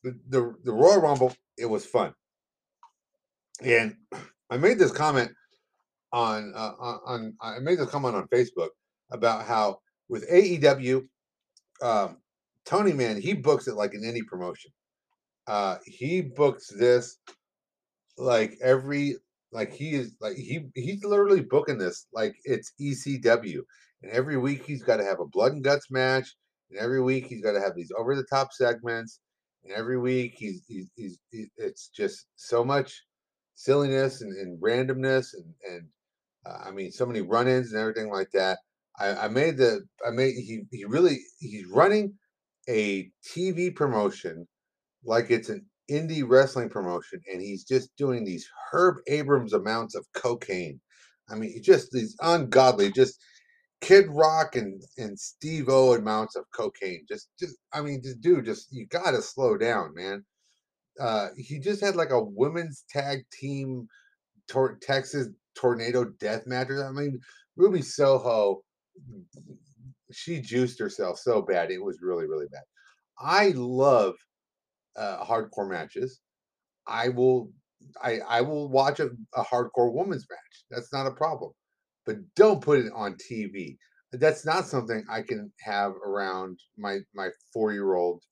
the, 0.04 0.18
the 0.30 0.56
the 0.64 0.74
Royal 0.74 1.02
Rumble 1.02 1.34
it 1.58 1.66
was 1.66 1.86
fun, 1.86 2.14
and 3.64 3.96
I 4.50 4.58
made 4.58 4.80
this 4.80 4.92
comment 4.92 5.32
on 6.12 6.54
uh, 6.56 6.74
on 7.06 7.34
I 7.42 7.60
made 7.60 7.80
this 7.80 7.90
comment 7.90 8.16
on 8.16 8.28
Facebook 8.28 8.70
about 9.12 9.46
how 9.46 9.80
with 10.08 10.30
AEW, 10.30 11.08
um, 11.82 12.18
Tony 12.66 12.94
man 12.94 13.22
he 13.22 13.34
books 13.34 13.68
it 13.68 13.76
like 13.76 13.94
in 13.94 14.04
any 14.04 14.22
promotion. 14.24 14.72
Uh, 15.48 15.78
he 15.86 16.22
books 16.22 16.68
this 16.78 17.18
like 18.18 18.58
every 18.62 19.16
like 19.52 19.74
he 19.74 19.92
is 19.92 20.16
like 20.22 20.36
he 20.36 20.66
he's 20.76 21.04
literally 21.04 21.42
booking 21.42 21.78
this 21.78 22.08
like 22.14 22.36
it's 22.44 22.74
ECW, 22.80 23.62
and 24.04 24.12
every 24.12 24.38
week 24.38 24.66
he's 24.66 24.84
got 24.84 24.98
to 24.98 25.04
have 25.04 25.20
a 25.20 25.26
blood 25.26 25.54
and 25.54 25.64
guts 25.64 25.90
match, 25.90 26.36
and 26.70 26.80
every 26.80 27.02
week 27.02 27.28
he's 27.28 27.42
got 27.42 27.54
to 27.54 27.62
have 27.62 27.76
these 27.76 27.92
over 27.98 28.16
the 28.16 28.26
top 28.26 28.52
segments, 28.52 29.20
and 29.64 29.74
every 29.74 29.98
week 29.98 30.36
he's 30.38 30.64
he's, 30.68 30.90
he's, 30.96 31.20
he's 31.32 31.50
it's 31.58 31.90
just 31.90 32.28
so 32.36 32.64
much 32.64 33.04
silliness 33.56 34.22
and, 34.22 34.38
and 34.38 34.62
randomness 34.62 35.34
and 35.34 35.54
and 35.70 35.88
uh, 36.46 36.58
I 36.66 36.72
mean 36.72 36.92
so 36.92 37.06
many 37.06 37.22
run-ins 37.22 37.72
and 37.72 37.82
everything 37.82 38.10
like 38.10 38.32
that. 38.32 38.60
I, 39.00 39.26
I 39.26 39.28
made 39.28 39.58
the 39.58 39.82
I 40.06 40.12
made 40.12 40.34
he 40.34 40.62
he 40.72 40.86
really 40.86 41.20
he's 41.40 41.68
running 41.68 42.14
a 42.68 43.10
TV 43.36 43.74
promotion 43.76 44.48
like 45.04 45.32
it's 45.32 45.50
an 45.50 45.66
indie 45.90 46.24
wrestling 46.28 46.70
promotion, 46.70 47.22
and 47.32 47.42
he's 47.42 47.64
just 47.64 47.96
doing 47.98 48.24
these 48.24 48.48
Herb 48.72 48.98
Abrams 49.08 49.54
amounts 49.54 49.96
of 49.96 50.06
cocaine. 50.14 50.80
I 51.30 51.36
mean, 51.36 51.62
just 51.64 51.92
these 51.92 52.16
ungodly, 52.22 52.92
just 52.92 53.20
Kid 53.82 54.08
Rock 54.10 54.56
and 54.56 54.82
and 54.98 55.20
Steve 55.20 55.70
O 55.70 55.94
amounts 55.94 56.36
of 56.36 56.46
cocaine. 56.54 57.06
Just, 57.08 57.30
just 57.40 57.56
I 57.74 57.82
mean, 57.82 58.02
just 58.04 58.22
dude, 58.22 58.46
just 58.46 58.72
you 58.72 58.86
gotta 58.88 59.22
slow 59.22 59.58
down, 59.58 59.94
man. 59.96 60.26
Uh, 61.00 61.30
he 61.38 61.60
just 61.60 61.82
had 61.82 61.96
like 61.96 62.12
a 62.12 62.22
women's 62.22 62.84
tag 62.90 63.20
team 63.32 63.88
Texas 64.82 65.28
tornado 65.60 66.06
death 66.20 66.48
match. 66.48 66.70
I 66.72 66.92
mean, 66.92 67.20
Ruby 67.56 67.82
Soho, 67.82 68.62
she 70.12 70.40
juiced 70.40 70.80
herself 70.80 71.20
so 71.20 71.42
bad. 71.42 71.72
It 71.72 71.84
was 71.84 72.02
really, 72.02 72.28
really 72.28 72.48
bad. 72.52 72.64
I 73.20 73.50
love 73.56 74.16
uh, 74.96 75.24
hardcore 75.24 75.70
matches. 75.70 76.22
I 76.88 77.10
will 77.10 77.52
I 78.02 78.20
I 78.28 78.42
will 78.42 78.70
watch 78.70 79.00
a, 79.00 79.10
a 79.36 79.44
hardcore 79.44 79.94
women's 79.94 80.26
match. 80.30 80.66
That's 80.70 80.94
not 80.94 81.08
a 81.08 81.12
problem. 81.12 81.52
But 82.06 82.18
don't 82.36 82.62
put 82.62 82.80
it 82.80 82.92
on 82.96 83.16
TV. 83.16 83.78
That's 84.12 84.46
not 84.46 84.66
something 84.66 85.04
I 85.10 85.22
can 85.22 85.52
have 85.62 85.94
around 86.06 86.60
my 86.78 87.00
my 87.14 87.30
four 87.54 87.74
year 87.74 87.94
old 87.94 88.24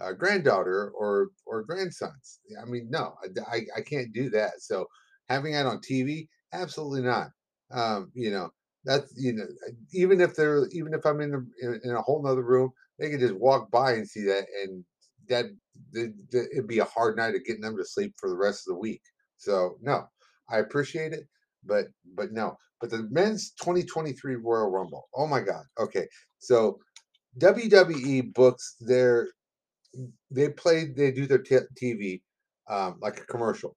uh, 0.00 0.12
granddaughter 0.12 0.90
or 0.96 1.28
or 1.44 1.64
grandsons. 1.64 2.40
I 2.60 2.64
mean, 2.64 2.88
no, 2.90 3.14
I, 3.22 3.56
I, 3.56 3.60
I 3.78 3.80
can't 3.82 4.12
do 4.12 4.30
that. 4.30 4.52
So 4.60 4.86
having 5.28 5.52
that 5.52 5.66
on 5.66 5.78
TV, 5.78 6.28
absolutely 6.60 7.02
not. 7.02 7.28
Um, 7.72 8.10
you 8.14 8.30
know, 8.30 8.50
that's 8.84 9.12
you 9.16 9.32
know, 9.32 9.44
even 9.92 10.20
if 10.20 10.36
they're 10.36 10.66
even 10.72 10.94
if 10.94 11.04
I'm 11.04 11.20
in 11.20 11.30
the 11.32 11.80
in, 11.84 11.94
a 11.94 12.02
whole 12.02 12.22
nother 12.22 12.44
room, 12.44 12.70
they 12.98 13.10
can 13.10 13.20
just 13.20 13.34
walk 13.34 13.70
by 13.70 13.92
and 13.92 14.08
see 14.08 14.24
that 14.24 14.46
and 14.62 14.84
that 15.28 15.46
it'd 15.94 16.68
be 16.68 16.78
a 16.78 16.84
hard 16.84 17.16
night 17.16 17.34
of 17.34 17.44
getting 17.44 17.62
them 17.62 17.76
to 17.76 17.84
sleep 17.84 18.14
for 18.18 18.28
the 18.30 18.36
rest 18.36 18.66
of 18.66 18.74
the 18.74 18.78
week. 18.78 19.02
So 19.38 19.76
no, 19.82 20.08
I 20.48 20.58
appreciate 20.58 21.12
it, 21.12 21.24
but 21.64 21.86
but 22.14 22.32
no. 22.32 22.56
But 22.80 22.90
the 22.90 23.08
men's 23.10 23.52
2023 23.60 24.36
Royal 24.36 24.70
Rumble. 24.70 25.08
Oh 25.16 25.26
my 25.26 25.40
God. 25.40 25.64
Okay, 25.80 26.06
so 26.38 26.78
WWE 27.38 28.32
books 28.34 28.76
their 28.80 29.28
they 30.30 30.50
play 30.50 30.86
they 30.86 31.10
do 31.10 31.26
their 31.26 31.38
t- 31.38 31.58
TV 31.82 32.22
um, 32.68 32.98
like 33.00 33.20
a 33.20 33.26
commercial, 33.26 33.76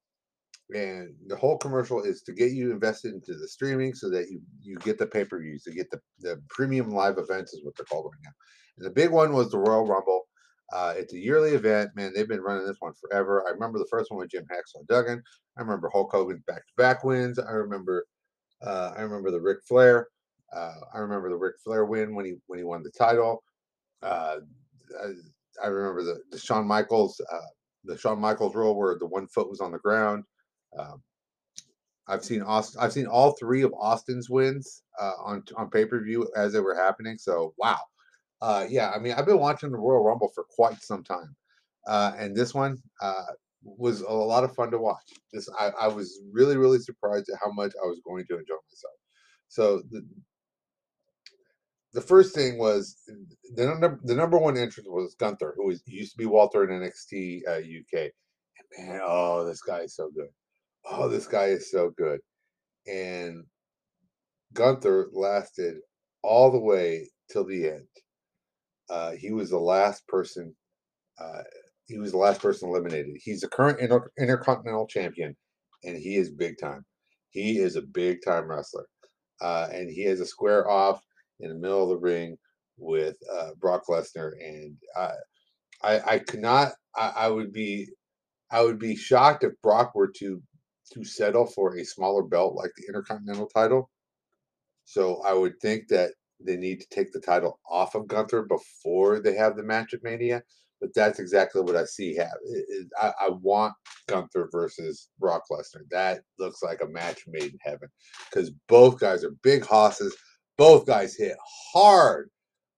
and 0.73 1.15
the 1.27 1.35
whole 1.35 1.57
commercial 1.57 2.03
is 2.03 2.21
to 2.23 2.33
get 2.33 2.51
you 2.51 2.71
invested 2.71 3.13
into 3.13 3.33
the 3.33 3.47
streaming 3.47 3.93
so 3.93 4.09
that 4.09 4.29
you 4.29 4.41
you 4.61 4.77
get 4.77 4.97
the 4.97 5.07
pay 5.07 5.25
per 5.25 5.39
views, 5.39 5.63
to 5.63 5.71
get 5.71 5.89
the 5.89 5.99
the 6.19 6.41
premium 6.49 6.91
live 6.91 7.17
events 7.17 7.53
is 7.53 7.63
what 7.63 7.75
they're 7.75 7.85
called 7.85 8.05
right 8.05 8.21
now. 8.23 8.31
And 8.77 8.85
the 8.85 8.91
big 8.91 9.11
one 9.11 9.33
was 9.33 9.51
the 9.51 9.57
Royal 9.59 9.85
Rumble. 9.85 10.27
Uh, 10.71 10.93
it's 10.95 11.13
a 11.13 11.17
yearly 11.17 11.51
event, 11.51 11.89
man. 11.95 12.11
They've 12.13 12.27
been 12.27 12.41
running 12.41 12.67
this 12.67 12.77
one 12.79 12.93
forever. 12.93 13.43
I 13.47 13.51
remember 13.51 13.79
the 13.79 13.87
first 13.89 14.11
one 14.11 14.19
with 14.19 14.29
Jim 14.29 14.45
Hacksaw 14.45 14.85
Duggan. 14.87 15.23
I 15.57 15.61
remember 15.61 15.89
Hulk 15.91 16.11
Hogan's 16.11 16.43
back-to-back 16.45 17.03
wins. 17.03 17.39
I 17.39 17.51
remember, 17.51 18.05
uh, 18.61 18.93
I 18.95 19.01
remember 19.01 19.31
the 19.31 19.41
Ric 19.41 19.59
Flair. 19.67 20.07
Uh, 20.55 20.75
I 20.93 20.99
remember 20.99 21.29
the 21.29 21.37
Ric 21.37 21.55
Flair 21.63 21.85
win 21.85 22.13
when 22.13 22.25
he 22.25 22.35
when 22.47 22.59
he 22.59 22.65
won 22.65 22.83
the 22.83 22.91
title. 22.91 23.43
Uh, 24.03 24.37
I, 25.03 25.65
I, 25.65 25.67
remember 25.67 26.03
the, 26.03 26.19
the 26.31 26.39
Shawn 26.39 26.65
Michaels, 26.65 27.19
uh, 27.31 27.39
the 27.83 27.97
Shawn 27.97 28.19
Michaels 28.19 28.55
rule 28.55 28.75
where 28.75 28.97
the 28.97 29.07
one 29.07 29.27
foot 29.27 29.49
was 29.49 29.61
on 29.61 29.71
the 29.71 29.79
ground. 29.79 30.23
Um, 30.77 31.01
I've 32.07 32.25
seen 32.25 32.41
Austin. 32.41 32.81
I've 32.81 32.93
seen 32.93 33.05
all 33.05 33.35
three 33.39 33.61
of 33.61 33.73
Austin's 33.73 34.29
wins 34.29 34.81
uh, 34.99 35.13
on 35.23 35.43
on 35.55 35.69
pay 35.69 35.85
per 35.85 36.03
view 36.03 36.27
as 36.35 36.53
they 36.53 36.59
were 36.59 36.75
happening. 36.75 37.17
So 37.17 37.53
wow, 37.57 37.79
uh, 38.41 38.65
yeah, 38.67 38.91
I 38.91 38.99
mean, 38.99 39.13
I've 39.13 39.25
been 39.25 39.39
watching 39.39 39.71
the 39.71 39.77
Royal 39.77 40.03
Rumble 40.03 40.31
for 40.33 40.45
quite 40.49 40.81
some 40.81 41.03
time, 41.03 41.35
uh, 41.87 42.13
and 42.17 42.35
this 42.35 42.53
one 42.53 42.77
uh, 43.01 43.25
was 43.63 44.01
a 44.01 44.11
lot 44.11 44.43
of 44.43 44.55
fun 44.55 44.71
to 44.71 44.79
watch. 44.79 45.13
This 45.33 45.49
I, 45.59 45.71
I, 45.81 45.87
was 45.87 46.21
really, 46.31 46.57
really 46.57 46.79
surprised 46.79 47.29
at 47.29 47.39
how 47.43 47.51
much 47.51 47.73
I 47.83 47.85
was 47.85 48.01
going 48.05 48.25
to 48.27 48.39
enjoy 48.39 48.55
myself. 48.71 48.93
So 49.49 49.81
the 49.91 50.05
the 51.93 52.01
first 52.01 52.33
thing 52.33 52.57
was 52.57 52.95
the 53.55 53.65
number 53.65 53.99
the 54.03 54.15
number 54.15 54.37
one 54.37 54.57
entrant 54.57 54.89
was 54.89 55.15
Gunther, 55.15 55.53
who 55.57 55.67
was, 55.67 55.83
used 55.85 56.13
to 56.13 56.17
be 56.17 56.25
Walter 56.25 56.63
in 56.63 56.69
NXT 56.69 57.41
UK. 57.41 57.93
Uh, 57.93 58.09
and 58.77 58.89
man, 58.89 59.01
oh, 59.03 59.45
this 59.45 59.61
guy 59.61 59.79
is 59.79 59.95
so 59.95 60.09
good. 60.15 60.29
Oh, 60.85 61.09
this 61.09 61.27
guy 61.27 61.47
is 61.47 61.71
so 61.71 61.91
good. 61.97 62.19
And 62.87 63.45
Gunther 64.53 65.09
lasted 65.13 65.77
all 66.23 66.51
the 66.51 66.59
way 66.59 67.09
till 67.31 67.45
the 67.45 67.69
end. 67.69 67.87
Uh, 68.89 69.11
he 69.11 69.31
was 69.31 69.49
the 69.51 69.59
last 69.59 70.07
person. 70.07 70.55
Uh, 71.21 71.43
he 71.87 71.97
was 71.99 72.11
the 72.11 72.17
last 72.17 72.41
person 72.41 72.69
eliminated. 72.69 73.15
He's 73.23 73.41
the 73.41 73.47
current 73.49 73.79
inter- 73.79 74.11
intercontinental 74.19 74.87
champion, 74.87 75.35
and 75.83 75.97
he 75.97 76.15
is 76.15 76.31
big 76.31 76.57
time. 76.59 76.85
He 77.31 77.59
is 77.59 77.75
a 77.75 77.81
big 77.81 78.19
time 78.25 78.49
wrestler, 78.49 78.85
uh, 79.41 79.69
and 79.71 79.89
he 79.89 80.03
has 80.05 80.19
a 80.19 80.25
square 80.25 80.69
off 80.69 81.01
in 81.39 81.49
the 81.49 81.55
middle 81.55 81.83
of 81.83 81.89
the 81.89 81.97
ring 81.97 82.37
with 82.77 83.17
uh, 83.31 83.51
Brock 83.59 83.83
Lesnar, 83.89 84.31
and 84.41 84.75
I, 85.83 85.99
I 86.15 86.19
could 86.19 86.41
not. 86.41 86.73
I, 86.95 87.13
I 87.15 87.27
would 87.29 87.53
be, 87.53 87.87
I 88.51 88.61
would 88.63 88.79
be 88.79 88.95
shocked 88.95 89.43
if 89.43 89.53
Brock 89.63 89.93
were 89.95 90.11
to 90.17 90.41
to 90.93 91.03
settle 91.03 91.45
for 91.45 91.77
a 91.77 91.85
smaller 91.85 92.23
belt 92.23 92.55
like 92.55 92.71
the 92.77 92.85
Intercontinental 92.87 93.47
title. 93.47 93.89
So 94.85 95.21
I 95.23 95.33
would 95.33 95.59
think 95.61 95.87
that 95.89 96.11
they 96.39 96.57
need 96.57 96.79
to 96.81 96.87
take 96.89 97.11
the 97.11 97.19
title 97.19 97.59
off 97.69 97.95
of 97.95 98.07
Gunther 98.07 98.43
before 98.43 99.19
they 99.19 99.35
have 99.35 99.55
the 99.55 99.63
match 99.63 99.93
at 99.93 100.03
Mania. 100.03 100.41
But 100.81 100.93
that's 100.95 101.19
exactly 101.19 101.61
what 101.61 101.75
I 101.75 101.83
see 101.83 102.15
have. 102.15 102.37
I, 103.01 103.11
I, 103.19 103.29
want 103.41 103.73
Gunther 104.07 104.47
versus 104.49 105.09
Brock 105.19 105.43
Lesnar. 105.51 105.81
That 105.91 106.21
looks 106.39 106.63
like 106.63 106.81
a 106.81 106.87
match 106.87 107.23
made 107.27 107.51
in 107.51 107.59
heaven 107.61 107.89
because 108.29 108.51
both 108.69 108.97
guys 108.97 109.25
are 109.25 109.35
big 109.43 109.65
hosses. 109.65 110.15
Both 110.57 110.85
guys 110.85 111.15
hit 111.15 111.35
hard. 111.73 112.29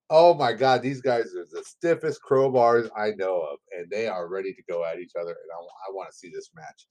Oh 0.09 0.33
my 0.33 0.51
God, 0.51 0.81
these 0.81 0.99
guys 0.99 1.35
are 1.35 1.45
the 1.51 1.63
stiffest 1.63 2.21
crowbars 2.27 2.89
I 2.97 3.11
know 3.11 3.39
of, 3.41 3.59
and 3.77 3.87
they 3.89 4.07
are 4.07 4.27
ready 4.27 4.51
to 4.53 4.63
go 4.67 4.83
at 4.83 4.99
each 4.99 5.13
other. 5.15 5.29
And 5.29 5.51
I, 5.53 5.61
I 5.61 5.93
want 5.93 6.09
to 6.09 6.17
see 6.17 6.31
this 6.33 6.49
match. 6.55 6.87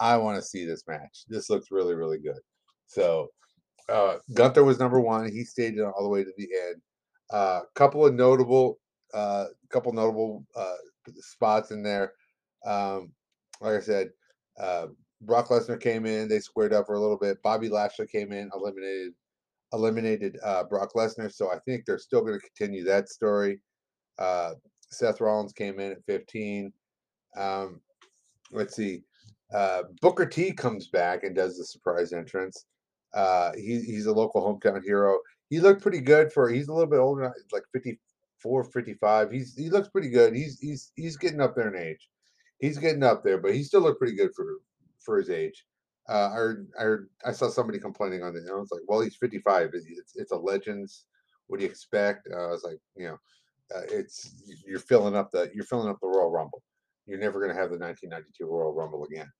I 0.00 0.16
want 0.16 0.36
to 0.36 0.42
see 0.42 0.64
this 0.64 0.84
match. 0.86 1.24
This 1.28 1.50
looks 1.50 1.70
really, 1.70 1.94
really 1.94 2.18
good. 2.18 2.38
So 2.86 3.28
uh, 3.88 4.16
Gunther 4.34 4.64
was 4.64 4.78
number 4.78 5.00
one. 5.00 5.30
He 5.30 5.44
stayed 5.44 5.80
all 5.80 6.02
the 6.02 6.08
way 6.08 6.24
to 6.24 6.32
the 6.36 6.48
end. 6.68 6.82
A 7.32 7.36
uh, 7.36 7.60
couple 7.74 8.04
of 8.06 8.14
notable, 8.14 8.78
uh, 9.12 9.46
couple 9.70 9.92
notable 9.92 10.44
uh, 10.56 10.74
spots 11.18 11.70
in 11.70 11.82
there. 11.82 12.12
Um, 12.66 13.12
like 13.60 13.74
I 13.74 13.80
said, 13.80 14.10
uh, 14.58 14.86
Brock 15.22 15.48
Lesnar 15.48 15.80
came 15.80 16.06
in. 16.06 16.28
They 16.28 16.40
squared 16.40 16.72
up 16.72 16.86
for 16.86 16.94
a 16.94 17.00
little 17.00 17.16
bit. 17.16 17.42
Bobby 17.42 17.68
Lashley 17.68 18.06
came 18.06 18.32
in, 18.32 18.50
eliminated 18.54 19.12
eliminated 19.72 20.38
uh, 20.44 20.64
Brock 20.64 20.92
Lesnar. 20.94 21.32
So 21.32 21.50
I 21.50 21.58
think 21.66 21.84
they're 21.84 21.98
still 21.98 22.20
going 22.20 22.38
to 22.38 22.46
continue 22.46 22.84
that 22.84 23.08
story. 23.08 23.60
Uh, 24.18 24.52
Seth 24.90 25.20
Rollins 25.20 25.52
came 25.52 25.80
in 25.80 25.92
at 25.92 26.04
15. 26.06 26.72
Um, 27.36 27.80
let's 28.52 28.76
see. 28.76 29.02
Uh, 29.52 29.82
Booker 30.00 30.26
T 30.26 30.52
comes 30.52 30.88
back 30.88 31.22
and 31.22 31.34
does 31.34 31.58
the 31.58 31.64
surprise 31.64 32.12
entrance. 32.12 32.66
Uh, 33.12 33.52
he, 33.54 33.80
he's 33.80 34.06
a 34.06 34.12
local 34.12 34.42
hometown 34.42 34.82
hero. 34.82 35.18
He 35.50 35.60
looked 35.60 35.82
pretty 35.82 36.00
good 36.00 36.32
for. 36.32 36.48
He's 36.48 36.68
a 36.68 36.72
little 36.72 36.90
bit 36.90 36.98
older, 36.98 37.32
like 37.52 37.62
54, 37.72 38.64
55. 38.64 39.30
He's 39.30 39.54
he 39.54 39.70
looks 39.70 39.88
pretty 39.88 40.10
good. 40.10 40.34
He's 40.34 40.58
he's 40.58 40.90
he's 40.96 41.16
getting 41.16 41.40
up 41.40 41.54
there 41.54 41.72
in 41.72 41.80
age. 41.80 42.08
He's 42.58 42.78
getting 42.78 43.02
up 43.02 43.22
there, 43.22 43.38
but 43.38 43.54
he 43.54 43.62
still 43.62 43.82
looked 43.82 44.00
pretty 44.00 44.16
good 44.16 44.34
for 44.34 44.46
for 44.98 45.18
his 45.18 45.30
age. 45.30 45.64
Uh, 46.08 46.28
I 46.30 46.34
heard, 46.34 46.68
I 46.78 46.82
heard, 46.82 47.08
I 47.24 47.32
saw 47.32 47.48
somebody 47.48 47.78
complaining 47.78 48.22
on 48.22 48.36
it. 48.36 48.40
And 48.40 48.50
I 48.50 48.54
was 48.54 48.70
like, 48.70 48.82
well, 48.86 49.00
he's 49.00 49.16
55. 49.16 49.70
It's, 49.72 50.14
it's 50.16 50.32
a 50.32 50.36
Legends. 50.36 51.06
What 51.46 51.58
do 51.58 51.64
you 51.64 51.70
expect? 51.70 52.28
Uh, 52.30 52.48
I 52.48 52.50
was 52.50 52.64
like, 52.64 52.78
you 52.96 53.06
know, 53.06 53.18
uh, 53.74 53.82
it's 53.90 54.42
you're 54.66 54.78
filling 54.78 55.16
up 55.16 55.30
the 55.30 55.50
you're 55.54 55.64
filling 55.64 55.88
up 55.88 55.98
the 56.00 56.06
Royal 56.06 56.30
Rumble. 56.30 56.62
You're 57.06 57.18
never 57.18 57.38
going 57.38 57.54
to 57.54 57.60
have 57.60 57.70
the 57.70 57.78
1992 57.78 58.46
Royal 58.46 58.74
Rumble 58.74 59.04
again. 59.04 59.30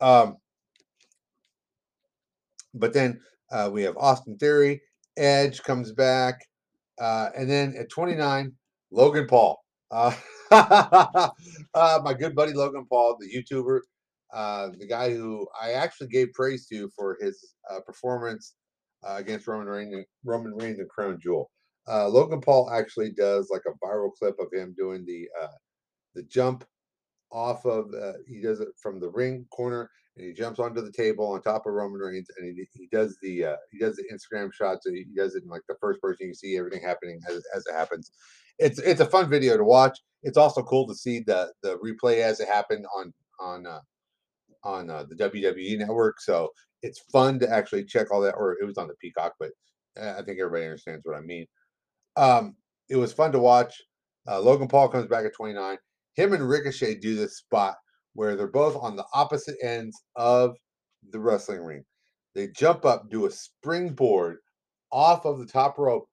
Um, 0.00 0.36
but 2.74 2.92
then 2.92 3.20
uh, 3.50 3.70
we 3.72 3.82
have 3.82 3.96
Austin 3.96 4.36
Theory, 4.36 4.82
Edge 5.16 5.62
comes 5.62 5.92
back, 5.92 6.40
uh, 7.00 7.30
and 7.36 7.48
then 7.48 7.74
at 7.78 7.90
29, 7.90 8.52
Logan 8.90 9.26
Paul. 9.26 9.58
Uh, 9.90 10.12
uh, 10.50 11.30
my 12.04 12.12
good 12.12 12.34
buddy 12.34 12.52
Logan 12.52 12.86
Paul, 12.88 13.16
the 13.18 13.28
YouTuber, 13.28 13.80
uh, 14.34 14.68
the 14.78 14.86
guy 14.86 15.14
who 15.14 15.46
I 15.60 15.72
actually 15.72 16.08
gave 16.08 16.32
praise 16.34 16.66
to 16.66 16.90
for 16.96 17.16
his 17.20 17.54
uh, 17.70 17.80
performance 17.80 18.54
against 19.08 19.46
Roman 19.46 19.68
Reigns, 19.68 20.04
Roman 20.24 20.52
Reigns 20.56 20.80
and 20.80 20.88
Crown 20.88 21.18
Jewel. 21.22 21.48
Logan 21.86 22.40
Paul 22.40 22.68
actually 22.70 23.12
does 23.12 23.48
like 23.52 23.62
a 23.68 23.86
viral 23.86 24.12
clip 24.18 24.34
of 24.40 24.48
him 24.52 24.74
doing 24.76 25.04
the 25.06 25.28
the 26.16 26.24
jump 26.24 26.64
off 27.32 27.64
of. 27.64 27.92
Uh, 27.94 28.14
he 28.26 28.40
does 28.40 28.60
it 28.60 28.68
from 28.80 29.00
the 29.00 29.10
ring 29.10 29.46
corner 29.50 29.90
and 30.16 30.26
he 30.26 30.32
jumps 30.32 30.58
onto 30.58 30.80
the 30.80 30.92
table 30.92 31.26
on 31.32 31.42
top 31.42 31.66
of 31.66 31.72
Roman 31.74 32.00
Reigns 32.00 32.28
and 32.38 32.56
he, 32.56 32.66
he 32.72 32.88
does 32.90 33.18
the 33.22 33.56
he 33.70 33.78
does 33.78 33.96
the 33.96 34.04
Instagram 34.12 34.52
shots. 34.52 34.86
He 34.88 35.04
does 35.16 35.34
it 35.34 35.42
in 35.42 35.48
like 35.48 35.62
the 35.68 35.76
first 35.80 36.00
person 36.00 36.28
you 36.28 36.34
see 36.34 36.56
everything 36.56 36.82
happening 36.82 37.20
as, 37.28 37.42
as 37.54 37.66
it 37.66 37.74
happens. 37.74 38.10
It's 38.58 38.78
it's 38.78 39.00
a 39.00 39.06
fun 39.06 39.28
video 39.28 39.56
to 39.56 39.64
watch. 39.64 39.98
It's 40.22 40.38
also 40.38 40.62
cool 40.62 40.86
to 40.88 40.94
see 40.94 41.20
the 41.20 41.52
the 41.62 41.78
replay 41.78 42.22
as 42.22 42.40
it 42.40 42.48
happened 42.48 42.86
on 42.96 43.12
on 43.40 43.66
uh, 43.66 43.80
on 44.64 44.90
uh, 44.90 45.04
the 45.08 45.14
WWE 45.16 45.78
network. 45.78 46.20
So 46.20 46.50
it's 46.82 47.00
fun 47.12 47.38
to 47.40 47.50
actually 47.50 47.84
check 47.84 48.10
all 48.10 48.20
that, 48.22 48.34
or 48.34 48.56
it 48.60 48.64
was 48.64 48.78
on 48.78 48.88
the 48.88 48.94
Peacock, 49.00 49.34
but 49.38 49.50
uh, 50.00 50.14
I 50.18 50.22
think 50.22 50.38
everybody 50.38 50.64
understands 50.64 51.04
what 51.04 51.16
I 51.16 51.20
mean. 51.20 51.46
Um, 52.16 52.56
it 52.88 52.96
was 52.96 53.12
fun 53.12 53.32
to 53.32 53.38
watch. 53.38 53.74
Uh, 54.28 54.40
Logan 54.40 54.68
Paul 54.68 54.88
comes 54.88 55.06
back 55.06 55.24
at 55.24 55.34
29. 55.34 55.78
Him 56.16 56.32
and 56.32 56.48
Ricochet 56.48 56.96
do 56.96 57.14
this 57.14 57.36
spot 57.36 57.76
where 58.14 58.34
they're 58.34 58.46
both 58.48 58.76
on 58.76 58.96
the 58.96 59.04
opposite 59.14 59.56
ends 59.62 60.02
of 60.16 60.56
the 61.12 61.20
wrestling 61.20 61.60
ring. 61.62 61.84
They 62.34 62.48
jump 62.48 62.84
up, 62.84 63.10
do 63.10 63.26
a 63.26 63.30
springboard 63.30 64.38
off 64.90 65.24
of 65.24 65.38
the 65.38 65.46
top 65.46 65.78
rope, 65.78 66.08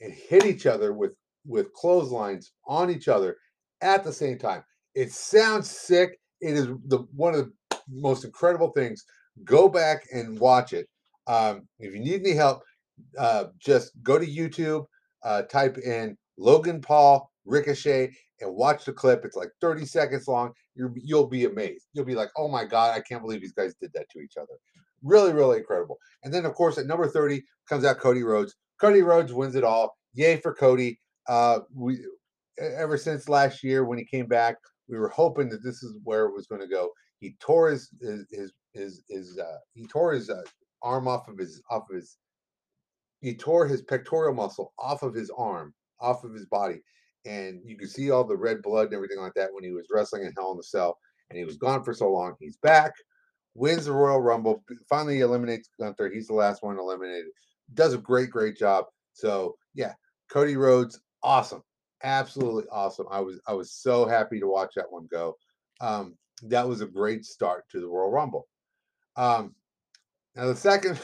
and 0.00 0.12
hit 0.12 0.44
each 0.44 0.66
other 0.66 0.92
with 0.92 1.12
with 1.46 1.72
clotheslines 1.72 2.52
on 2.66 2.90
each 2.90 3.08
other 3.08 3.36
at 3.80 4.04
the 4.04 4.12
same 4.12 4.38
time. 4.38 4.64
It 4.94 5.12
sounds 5.12 5.70
sick. 5.70 6.18
It 6.40 6.54
is 6.54 6.66
the 6.86 6.98
one 7.14 7.34
of 7.34 7.50
the 7.70 7.78
most 7.88 8.24
incredible 8.24 8.72
things. 8.72 9.04
Go 9.44 9.68
back 9.68 10.04
and 10.12 10.38
watch 10.38 10.72
it. 10.72 10.86
Um, 11.26 11.68
if 11.78 11.94
you 11.94 12.00
need 12.00 12.20
any 12.20 12.34
help, 12.34 12.62
uh, 13.18 13.46
just 13.58 13.92
go 14.02 14.18
to 14.18 14.26
YouTube, 14.26 14.86
uh, 15.22 15.42
type 15.42 15.78
in 15.78 16.16
Logan 16.38 16.80
Paul 16.80 17.30
Ricochet, 17.44 18.12
and 18.40 18.54
watch 18.54 18.84
the 18.84 18.92
clip. 18.92 19.24
It's 19.24 19.36
like 19.36 19.50
30 19.60 19.86
seconds 19.86 20.28
long. 20.28 20.52
you 20.74 21.16
will 21.16 21.26
be 21.26 21.44
amazed. 21.44 21.86
You'll 21.92 22.04
be 22.04 22.14
like, 22.14 22.30
oh 22.36 22.48
my 22.48 22.64
God, 22.64 22.94
I 22.94 23.00
can't 23.00 23.22
believe 23.22 23.40
these 23.40 23.52
guys 23.52 23.74
did 23.80 23.92
that 23.94 24.08
to 24.10 24.20
each 24.20 24.36
other. 24.36 24.54
Really, 25.02 25.32
really 25.32 25.58
incredible. 25.58 25.98
And 26.24 26.32
then, 26.32 26.44
of 26.44 26.54
course, 26.54 26.78
at 26.78 26.86
number 26.86 27.08
30 27.08 27.42
comes 27.68 27.84
out 27.84 27.98
Cody 27.98 28.22
Rhodes. 28.22 28.54
Cody 28.80 29.02
Rhodes 29.02 29.32
wins 29.32 29.54
it 29.54 29.64
all. 29.64 29.96
Yay 30.14 30.38
for 30.38 30.54
Cody. 30.54 30.98
Uh, 31.28 31.60
we 31.74 31.98
ever 32.58 32.96
since 32.96 33.28
last 33.28 33.62
year 33.62 33.84
when 33.84 33.98
he 33.98 34.04
came 34.04 34.26
back, 34.26 34.56
we 34.88 34.98
were 34.98 35.08
hoping 35.08 35.48
that 35.50 35.62
this 35.62 35.82
is 35.82 35.98
where 36.04 36.26
it 36.26 36.32
was 36.32 36.46
going 36.46 36.60
to 36.60 36.68
go. 36.68 36.90
He 37.20 37.36
tore 37.40 37.70
his 37.70 37.90
his 38.00 38.26
his 38.30 38.52
his, 38.72 39.02
his 39.08 39.38
uh, 39.38 39.58
he 39.74 39.86
tore 39.86 40.12
his 40.12 40.30
uh, 40.30 40.42
arm 40.82 41.08
off 41.08 41.28
of 41.28 41.38
his 41.38 41.62
off 41.70 41.84
of 41.90 41.96
his 41.96 42.16
he 43.20 43.34
tore 43.34 43.66
his 43.66 43.82
pectoral 43.82 44.34
muscle 44.34 44.72
off 44.78 45.02
of 45.02 45.14
his 45.14 45.30
arm, 45.36 45.74
off 46.00 46.24
of 46.24 46.34
his 46.34 46.46
body, 46.46 46.80
and 47.26 47.60
you 47.64 47.76
could 47.76 47.90
see 47.90 48.10
all 48.10 48.24
the 48.24 48.36
red 48.36 48.62
blood 48.62 48.86
and 48.86 48.94
everything 48.94 49.18
like 49.18 49.34
that 49.34 49.52
when 49.52 49.64
he 49.64 49.72
was 49.72 49.88
wrestling 49.90 50.22
in 50.22 50.32
Hell 50.36 50.52
in 50.52 50.56
the 50.56 50.62
Cell, 50.62 50.98
and 51.28 51.38
he 51.38 51.44
was 51.44 51.56
gone 51.56 51.82
for 51.82 51.92
so 51.92 52.10
long. 52.10 52.34
He's 52.38 52.56
back, 52.56 52.92
wins 53.54 53.86
the 53.86 53.92
Royal 53.92 54.20
Rumble, 54.20 54.62
finally 54.88 55.20
eliminates 55.20 55.68
Gunther. 55.78 56.10
He's 56.10 56.28
the 56.28 56.34
last 56.34 56.62
one 56.62 56.78
eliminated. 56.78 57.26
Does 57.74 57.94
a 57.94 57.98
great, 57.98 58.30
great 58.30 58.56
job. 58.56 58.86
So 59.12 59.56
yeah, 59.74 59.94
Cody 60.30 60.56
Rhodes, 60.56 61.00
awesome, 61.22 61.62
absolutely 62.04 62.68
awesome. 62.70 63.06
I 63.10 63.20
was 63.20 63.40
I 63.46 63.54
was 63.54 63.72
so 63.72 64.06
happy 64.06 64.38
to 64.40 64.46
watch 64.46 64.72
that 64.76 64.90
one 64.90 65.08
go. 65.10 65.36
Um, 65.80 66.16
that 66.44 66.68
was 66.68 66.80
a 66.80 66.86
great 66.86 67.24
start 67.24 67.64
to 67.70 67.80
the 67.80 67.88
Royal 67.88 68.10
Rumble. 68.10 68.46
Um, 69.16 69.54
now 70.36 70.46
the 70.46 70.54
second, 70.54 71.00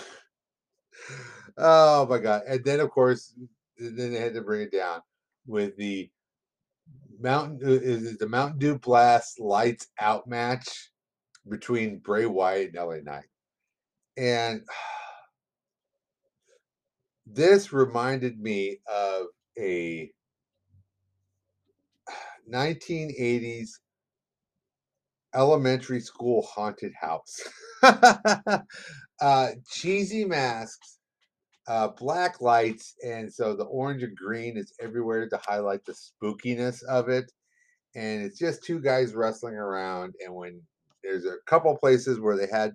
oh 1.59 2.07
my 2.07 2.19
god! 2.19 2.43
And 2.47 2.65
then 2.65 2.79
of 2.81 2.91
course, 2.91 3.35
then 3.77 4.13
they 4.13 4.21
had 4.21 4.35
to 4.35 4.43
bring 4.43 4.63
it 4.63 4.73
down 4.73 5.01
with 5.47 5.77
the 5.77 6.11
Mountain 7.21 7.61
uh, 7.65 7.71
is 7.71 8.19
the 8.19 8.29
Mountain 8.29 8.59
Dew 8.59 8.79
Blast 8.79 9.39
Lights 9.39 9.89
Out 10.01 10.27
match 10.27 10.91
between 11.49 11.99
Bray 11.99 12.27
Wyatt 12.27 12.75
and 12.75 12.89
LA 12.89 12.97
Knight, 13.03 13.29
and 14.17 14.63
this 17.27 17.73
reminded 17.73 18.41
me 18.41 18.79
of 18.93 19.27
a 19.59 20.11
1980s 22.53 23.69
elementary 25.35 26.01
school 26.01 26.43
haunted 26.43 26.93
house. 27.01 27.41
uh, 29.21 29.49
cheesy 29.71 30.25
masks, 30.25 30.99
uh, 31.73 31.89
black 31.89 32.43
lights, 32.43 32.97
and 33.03 33.33
so 33.33 33.57
the 33.57 33.65
orange 33.65 34.03
and 34.03 34.15
green 34.15 34.59
is 34.59 34.75
everywhere 34.79 35.27
to 35.27 35.41
highlight 35.43 35.83
the 35.87 35.95
spookiness 35.95 36.83
of 36.85 37.09
it. 37.09 37.33
And 37.95 38.23
it's 38.23 38.39
just 38.39 38.63
two 38.63 38.79
guys 38.79 39.15
wrestling 39.15 39.55
around. 39.55 40.13
And 40.23 40.35
when 40.35 40.61
there's 41.03 41.25
a 41.25 41.37
couple 41.47 41.75
places 41.79 42.21
where 42.21 42.37
they 42.37 42.47
had 42.47 42.75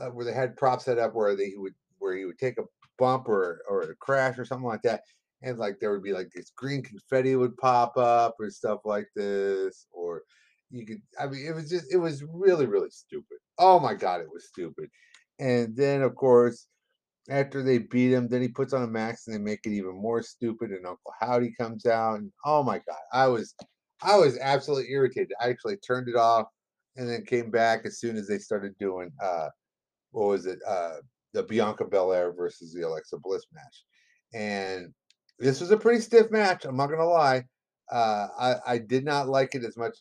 uh, 0.00 0.10
where 0.10 0.24
they 0.24 0.32
had 0.32 0.56
props 0.56 0.84
set 0.84 0.98
up 0.98 1.14
where 1.14 1.34
they 1.34 1.54
would 1.56 1.74
where 1.98 2.16
he 2.16 2.24
would 2.26 2.38
take 2.38 2.58
a 2.58 2.64
bump 2.96 3.28
or 3.28 3.60
or 3.68 3.82
a 3.82 3.96
crash 3.96 4.38
or 4.38 4.44
something 4.44 4.68
like 4.68 4.82
that, 4.82 5.02
and 5.42 5.58
like 5.58 5.80
there 5.80 5.90
would 5.90 6.04
be 6.04 6.12
like 6.12 6.30
this 6.32 6.52
green 6.56 6.82
confetti 6.84 7.34
would 7.34 7.56
pop 7.56 7.96
up 7.96 8.36
or 8.38 8.50
stuff 8.50 8.82
like 8.84 9.08
this, 9.16 9.88
or 9.90 10.22
you 10.70 10.86
could 10.86 11.02
i 11.20 11.26
mean 11.26 11.44
it 11.44 11.52
was 11.52 11.68
just 11.68 11.92
it 11.92 11.96
was 11.96 12.22
really 12.32 12.64
really 12.64 12.90
stupid 12.90 13.38
oh 13.58 13.80
my 13.80 13.92
god 13.92 14.20
it 14.20 14.28
was 14.32 14.46
stupid 14.46 14.88
and 15.40 15.74
then 15.74 16.00
of 16.00 16.14
course 16.14 16.68
after 17.30 17.62
they 17.62 17.78
beat 17.78 18.12
him 18.12 18.28
then 18.28 18.42
he 18.42 18.48
puts 18.48 18.72
on 18.72 18.82
a 18.82 18.86
mask 18.86 19.22
and 19.26 19.34
they 19.34 19.40
make 19.40 19.60
it 19.64 19.72
even 19.72 19.94
more 19.94 20.22
stupid 20.22 20.70
and 20.70 20.86
uncle 20.86 21.12
howdy 21.20 21.52
comes 21.58 21.86
out 21.86 22.18
and 22.18 22.30
oh 22.44 22.62
my 22.62 22.78
god 22.78 22.98
i 23.12 23.26
was 23.26 23.54
i 24.02 24.16
was 24.16 24.38
absolutely 24.38 24.90
irritated 24.90 25.32
i 25.40 25.48
actually 25.48 25.76
turned 25.76 26.08
it 26.08 26.16
off 26.16 26.46
and 26.96 27.08
then 27.08 27.24
came 27.24 27.50
back 27.50 27.82
as 27.84 27.98
soon 27.98 28.16
as 28.16 28.26
they 28.26 28.38
started 28.38 28.76
doing 28.78 29.10
uh 29.22 29.48
what 30.10 30.28
was 30.28 30.46
it 30.46 30.58
uh 30.66 30.96
the 31.32 31.42
bianca 31.44 31.84
belair 31.84 32.32
versus 32.32 32.74
the 32.74 32.82
alexa 32.82 33.16
bliss 33.22 33.46
match 33.52 33.84
and 34.34 34.92
this 35.38 35.60
was 35.60 35.70
a 35.70 35.76
pretty 35.76 36.00
stiff 36.00 36.30
match 36.30 36.64
i'm 36.64 36.76
not 36.76 36.88
gonna 36.88 37.04
lie 37.04 37.42
uh, 37.92 38.28
I, 38.38 38.54
I 38.74 38.78
did 38.78 39.04
not 39.04 39.28
like 39.28 39.56
it 39.56 39.64
as 39.64 39.76
much 39.76 39.98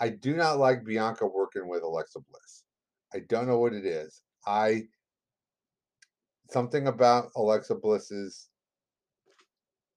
I 0.00 0.08
do 0.08 0.34
not 0.34 0.58
like 0.58 0.84
Bianca 0.84 1.26
working 1.26 1.68
with 1.68 1.82
Alexa 1.82 2.20
Bliss. 2.20 2.64
I 3.14 3.20
don't 3.28 3.46
know 3.46 3.58
what 3.58 3.74
it 3.74 3.84
is. 3.84 4.22
I 4.46 4.84
something 6.52 6.86
about 6.86 7.30
Alexa 7.36 7.74
Bliss's 7.76 8.48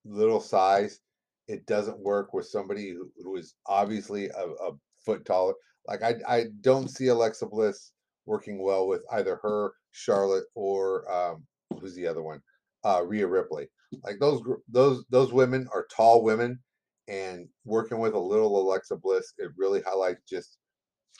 little 0.05 0.41
size. 0.41 0.99
It 1.47 1.65
doesn't 1.65 1.99
work 1.99 2.33
with 2.33 2.45
somebody 2.45 2.91
who, 2.91 3.11
who 3.21 3.35
is 3.35 3.55
obviously 3.67 4.27
a, 4.29 4.45
a 4.45 4.71
foot 5.05 5.25
taller. 5.25 5.53
Like 5.87 6.01
I, 6.03 6.15
I 6.27 6.45
don't 6.61 6.89
see 6.89 7.07
Alexa 7.07 7.45
Bliss 7.47 7.91
working 8.25 8.63
well 8.63 8.87
with 8.87 9.01
either 9.11 9.39
her, 9.43 9.73
Charlotte, 9.91 10.45
or 10.55 11.11
um, 11.11 11.45
who's 11.79 11.95
the 11.95 12.07
other 12.07 12.23
one, 12.23 12.39
uh, 12.85 13.03
Rhea 13.05 13.27
Ripley. 13.27 13.67
Like 14.03 14.19
those, 14.19 14.41
those, 14.69 15.03
those 15.09 15.33
women 15.33 15.67
are 15.73 15.87
tall 15.95 16.23
women 16.23 16.59
and 17.07 17.47
working 17.65 17.99
with 17.99 18.13
a 18.13 18.19
little 18.19 18.61
Alexa 18.61 18.95
Bliss, 18.95 19.33
it 19.37 19.51
really 19.57 19.81
highlights 19.81 20.21
just 20.27 20.57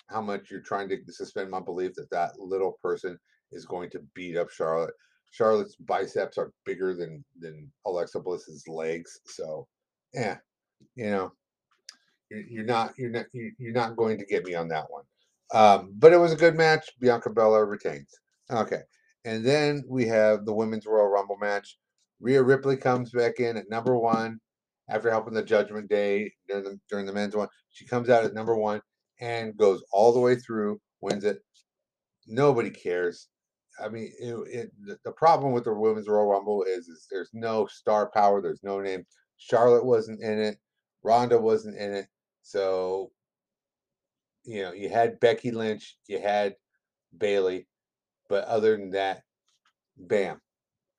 how 0.09 0.21
much 0.21 0.49
you're 0.49 0.61
trying 0.61 0.89
to 0.89 0.97
suspend 1.09 1.49
my 1.49 1.59
belief 1.59 1.93
that 1.95 2.09
that 2.11 2.39
little 2.39 2.77
person 2.81 3.17
is 3.51 3.65
going 3.65 3.89
to 3.91 3.99
beat 4.13 4.37
up 4.37 4.49
Charlotte. 4.49 4.93
Charlotte's 5.33 5.75
biceps 5.75 6.37
are 6.37 6.53
bigger 6.63 6.93
than 6.93 7.25
than 7.39 7.71
Alexa 7.87 8.19
Bliss's 8.19 8.67
legs, 8.67 9.19
so 9.25 9.67
yeah, 10.13 10.37
you 10.95 11.09
know, 11.09 11.33
you're, 12.29 12.41
you're 12.41 12.65
not 12.65 12.93
you're 12.97 13.09
not 13.09 13.25
you're 13.33 13.73
not 13.73 13.97
going 13.97 14.19
to 14.19 14.25
get 14.25 14.45
me 14.45 14.53
on 14.53 14.67
that 14.67 14.85
one. 14.89 15.03
Um, 15.51 15.93
but 15.97 16.13
it 16.13 16.17
was 16.17 16.31
a 16.31 16.37
good 16.37 16.55
match. 16.55 16.87
Bianca 16.99 17.31
Belair 17.31 17.65
retains. 17.65 18.11
Okay, 18.51 18.81
And 19.25 19.43
then 19.43 19.83
we 19.87 20.05
have 20.05 20.45
the 20.45 20.53
women's 20.53 20.85
Royal 20.85 21.07
Rumble 21.07 21.37
match. 21.37 21.77
Rhea 22.19 22.43
Ripley 22.43 22.77
comes 22.77 23.09
back 23.09 23.39
in 23.39 23.57
at 23.57 23.69
number 23.71 23.97
one 23.97 24.39
after 24.87 25.09
helping 25.09 25.33
the 25.33 25.41
Judgment 25.41 25.89
Day 25.89 26.31
during 26.47 26.63
the 26.63 26.79
during 26.91 27.07
the 27.07 27.13
men's 27.13 27.35
one. 27.35 27.47
She 27.71 27.87
comes 27.87 28.09
out 28.11 28.23
at 28.23 28.35
number 28.35 28.55
one 28.55 28.81
and 29.19 29.57
goes 29.57 29.83
all 29.91 30.13
the 30.13 30.19
way 30.19 30.35
through, 30.35 30.79
wins 31.01 31.23
it. 31.23 31.39
Nobody 32.27 32.69
cares. 32.69 33.29
I 33.79 33.89
mean, 33.89 34.11
it, 34.19 34.35
it, 34.47 34.71
the 35.03 35.11
problem 35.11 35.51
with 35.51 35.63
the 35.63 35.73
women's 35.73 36.07
Royal 36.07 36.27
Rumble 36.27 36.63
is, 36.63 36.87
is 36.87 37.07
there's 37.09 37.31
no 37.33 37.65
star 37.65 38.11
power. 38.11 38.41
There's 38.41 38.63
no 38.63 38.79
name. 38.79 39.05
Charlotte 39.37 39.85
wasn't 39.85 40.21
in 40.21 40.39
it. 40.39 40.57
Ronda 41.03 41.37
wasn't 41.37 41.77
in 41.77 41.93
it. 41.93 42.07
So, 42.43 43.11
you 44.43 44.61
know, 44.61 44.73
you 44.73 44.89
had 44.89 45.19
Becky 45.19 45.51
Lynch, 45.51 45.97
you 46.07 46.19
had 46.19 46.55
Bayley, 47.17 47.67
but 48.29 48.45
other 48.45 48.77
than 48.77 48.91
that, 48.91 49.23
bam. 49.97 50.39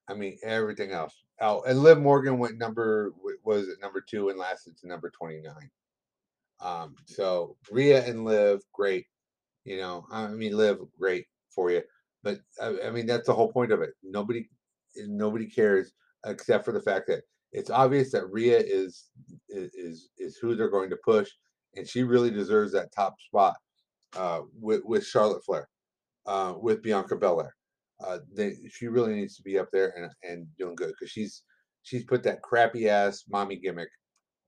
I 0.08 0.14
mean, 0.14 0.38
everything 0.42 0.92
else. 0.92 1.14
Oh, 1.40 1.62
and 1.62 1.80
Liv 1.80 1.98
Morgan 1.98 2.38
went 2.38 2.58
number 2.58 3.12
was 3.44 3.68
it 3.68 3.80
number 3.80 4.00
two 4.00 4.28
and 4.28 4.38
lasted 4.38 4.76
to 4.78 4.86
number 4.88 5.10
twenty 5.10 5.40
nine. 5.40 5.70
Um, 6.60 6.94
so 7.06 7.56
Rhea 7.70 8.04
and 8.04 8.24
Liv, 8.24 8.60
great. 8.72 9.06
You 9.64 9.78
know, 9.78 10.06
I 10.10 10.28
mean, 10.28 10.56
Liv, 10.56 10.78
great 10.98 11.26
for 11.54 11.70
you. 11.70 11.82
But 12.24 12.38
I, 12.60 12.74
I 12.86 12.90
mean, 12.90 13.06
that's 13.06 13.26
the 13.26 13.34
whole 13.34 13.52
point 13.52 13.70
of 13.70 13.82
it. 13.82 13.90
Nobody, 14.02 14.48
nobody 14.96 15.46
cares 15.46 15.92
except 16.26 16.64
for 16.64 16.72
the 16.72 16.80
fact 16.80 17.06
that 17.08 17.20
it's 17.52 17.70
obvious 17.70 18.10
that 18.12 18.30
Rhea 18.30 18.58
is 18.58 19.10
is 19.48 20.08
is 20.18 20.36
who 20.38 20.56
they're 20.56 20.70
going 20.70 20.90
to 20.90 20.98
push, 21.04 21.30
and 21.76 21.86
she 21.86 22.02
really 22.02 22.30
deserves 22.30 22.72
that 22.72 22.92
top 22.92 23.14
spot 23.20 23.54
uh, 24.16 24.40
with 24.60 24.82
with 24.84 25.06
Charlotte 25.06 25.44
Flair, 25.44 25.68
uh, 26.26 26.54
with 26.60 26.82
Bianca 26.82 27.16
Belair. 27.16 27.54
Uh, 28.04 28.18
they, 28.34 28.56
she 28.70 28.88
really 28.88 29.14
needs 29.14 29.36
to 29.36 29.42
be 29.42 29.56
up 29.58 29.68
there 29.72 29.94
and, 29.96 30.10
and 30.28 30.46
doing 30.58 30.74
good 30.74 30.88
because 30.88 31.12
she's 31.12 31.44
she's 31.82 32.04
put 32.04 32.24
that 32.24 32.42
crappy 32.42 32.88
ass 32.88 33.22
mommy 33.30 33.56
gimmick, 33.56 33.90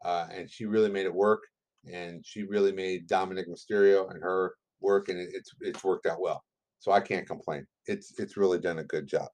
uh, 0.04 0.26
and 0.32 0.50
she 0.50 0.66
really 0.66 0.90
made 0.90 1.06
it 1.06 1.14
work, 1.14 1.42
and 1.92 2.24
she 2.26 2.42
really 2.42 2.72
made 2.72 3.08
Dominik 3.08 3.46
Mysterio 3.48 4.10
and 4.10 4.20
her 4.20 4.54
work, 4.80 5.08
and 5.10 5.20
it, 5.20 5.28
it's 5.32 5.50
it's 5.60 5.84
worked 5.84 6.06
out 6.06 6.20
well. 6.20 6.42
So 6.78 6.92
I 6.92 7.00
can't 7.00 7.26
complain. 7.26 7.66
It's 7.86 8.18
it's 8.18 8.36
really 8.36 8.58
done 8.58 8.78
a 8.78 8.84
good 8.84 9.06
job. 9.06 9.28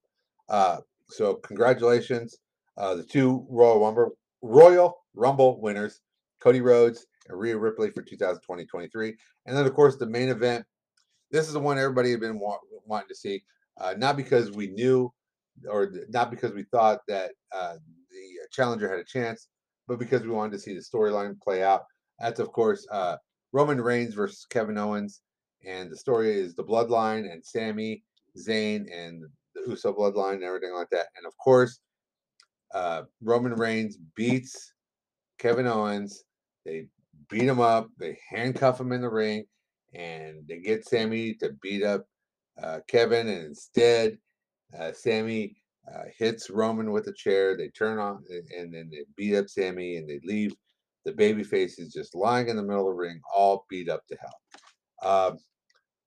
Uh, 0.48 0.78
so 1.08 1.34
congratulations, 1.34 2.38
uh, 2.76 2.94
the 2.94 3.02
two 3.02 3.46
Royal 3.48 3.80
Rumble 3.80 4.16
Royal 4.42 4.96
Rumble 5.14 5.60
winners, 5.60 6.00
Cody 6.40 6.60
Rhodes 6.60 7.06
and 7.28 7.38
Rhea 7.38 7.56
Ripley 7.56 7.90
for 7.90 8.02
2020-23, 8.02 9.14
and 9.46 9.56
then 9.56 9.66
of 9.66 9.74
course 9.74 9.96
the 9.96 10.06
main 10.06 10.28
event. 10.28 10.64
This 11.30 11.46
is 11.46 11.54
the 11.54 11.60
one 11.60 11.78
everybody 11.78 12.10
had 12.10 12.20
been 12.20 12.38
wa- 12.38 12.58
wanting 12.84 13.08
to 13.08 13.14
see, 13.14 13.42
uh, 13.80 13.94
not 13.96 14.16
because 14.16 14.50
we 14.50 14.66
knew 14.66 15.12
or 15.68 15.92
not 16.08 16.30
because 16.30 16.52
we 16.52 16.64
thought 16.64 17.00
that 17.08 17.32
uh, 17.52 17.74
the 18.10 18.48
challenger 18.50 18.88
had 18.88 18.98
a 18.98 19.04
chance, 19.04 19.48
but 19.88 19.98
because 19.98 20.22
we 20.22 20.28
wanted 20.28 20.52
to 20.52 20.58
see 20.58 20.74
the 20.74 20.80
storyline 20.80 21.40
play 21.40 21.62
out. 21.62 21.84
That's 22.18 22.40
of 22.40 22.52
course 22.52 22.86
uh, 22.90 23.16
Roman 23.52 23.80
Reigns 23.80 24.14
versus 24.14 24.46
Kevin 24.48 24.78
Owens 24.78 25.22
and 25.66 25.90
the 25.90 25.96
story 25.96 26.38
is 26.38 26.54
the 26.54 26.64
bloodline 26.64 27.30
and 27.30 27.44
Sami, 27.44 28.02
Zayn 28.38 28.86
and 28.92 29.22
the 29.54 29.62
Uso 29.68 29.92
bloodline 29.92 30.34
and 30.34 30.44
everything 30.44 30.72
like 30.72 30.90
that. 30.90 31.06
And 31.16 31.26
of 31.26 31.36
course, 31.38 31.80
uh, 32.74 33.02
Roman 33.22 33.54
Reigns 33.54 33.98
beats 34.16 34.72
Kevin 35.38 35.66
Owens. 35.66 36.24
They 36.64 36.86
beat 37.28 37.42
him 37.42 37.60
up. 37.60 37.88
They 37.98 38.18
handcuff 38.30 38.80
him 38.80 38.92
in 38.92 39.02
the 39.02 39.10
ring, 39.10 39.44
and 39.94 40.46
they 40.48 40.58
get 40.58 40.88
Sami 40.88 41.34
to 41.34 41.52
beat 41.60 41.82
up 41.82 42.06
uh, 42.62 42.80
Kevin. 42.88 43.28
And 43.28 43.46
instead, 43.46 44.18
uh, 44.78 44.92
Sami 44.92 45.56
uh, 45.92 46.04
hits 46.16 46.48
Roman 46.48 46.92
with 46.92 47.08
a 47.08 47.12
chair. 47.12 47.56
They 47.56 47.68
turn 47.68 47.98
on, 47.98 48.24
and 48.56 48.72
then 48.72 48.88
they 48.90 49.04
beat 49.16 49.36
up 49.36 49.48
Sami, 49.48 49.96
and 49.96 50.08
they 50.08 50.20
leave 50.24 50.54
the 51.04 51.12
baby 51.12 51.42
faces 51.42 51.92
just 51.92 52.14
lying 52.14 52.48
in 52.48 52.56
the 52.56 52.62
middle 52.62 52.88
of 52.88 52.94
the 52.94 53.00
ring, 53.00 53.20
all 53.34 53.66
beat 53.68 53.88
up 53.88 54.06
to 54.06 54.16
hell. 54.16 55.38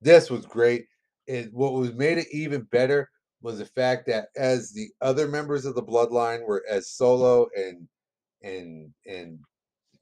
This 0.01 0.29
was 0.29 0.45
great. 0.45 0.85
And 1.27 1.51
what 1.53 1.73
was 1.73 1.93
made 1.93 2.17
it 2.19 2.27
even 2.31 2.63
better 2.63 3.09
was 3.41 3.59
the 3.59 3.65
fact 3.65 4.07
that 4.07 4.29
as 4.35 4.71
the 4.73 4.89
other 5.01 5.27
members 5.27 5.65
of 5.65 5.75
the 5.75 5.83
bloodline 5.83 6.45
were 6.45 6.63
as 6.69 6.89
Solo 6.91 7.47
and 7.55 7.87
and 8.43 8.93
and 9.07 9.39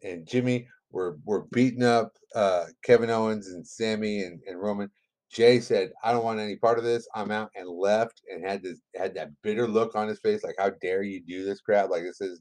and 0.03 0.27
Jimmy 0.27 0.67
were 0.91 1.17
were 1.25 1.45
beating 1.51 1.83
up 1.83 2.13
uh, 2.35 2.65
Kevin 2.83 3.09
Owens 3.09 3.47
and 3.49 3.65
Sami 3.67 4.23
and, 4.23 4.39
and 4.47 4.61
Roman. 4.61 4.89
Jey 5.31 5.59
said, 5.59 5.91
"I 6.03 6.11
don't 6.11 6.23
want 6.23 6.39
any 6.39 6.55
part 6.57 6.77
of 6.77 6.83
this. 6.83 7.07
I'm 7.15 7.31
out," 7.31 7.49
and 7.55 7.67
left, 7.67 8.21
and 8.31 8.45
had 8.45 8.63
this 8.63 8.79
had 8.95 9.15
that 9.15 9.31
bitter 9.41 9.67
look 9.67 9.95
on 9.95 10.07
his 10.07 10.19
face, 10.19 10.43
like, 10.43 10.55
"How 10.59 10.71
dare 10.81 11.03
you 11.03 11.21
do 11.25 11.43
this 11.45 11.61
crap? 11.61 11.89
Like 11.89 12.03
this 12.03 12.21
is, 12.21 12.39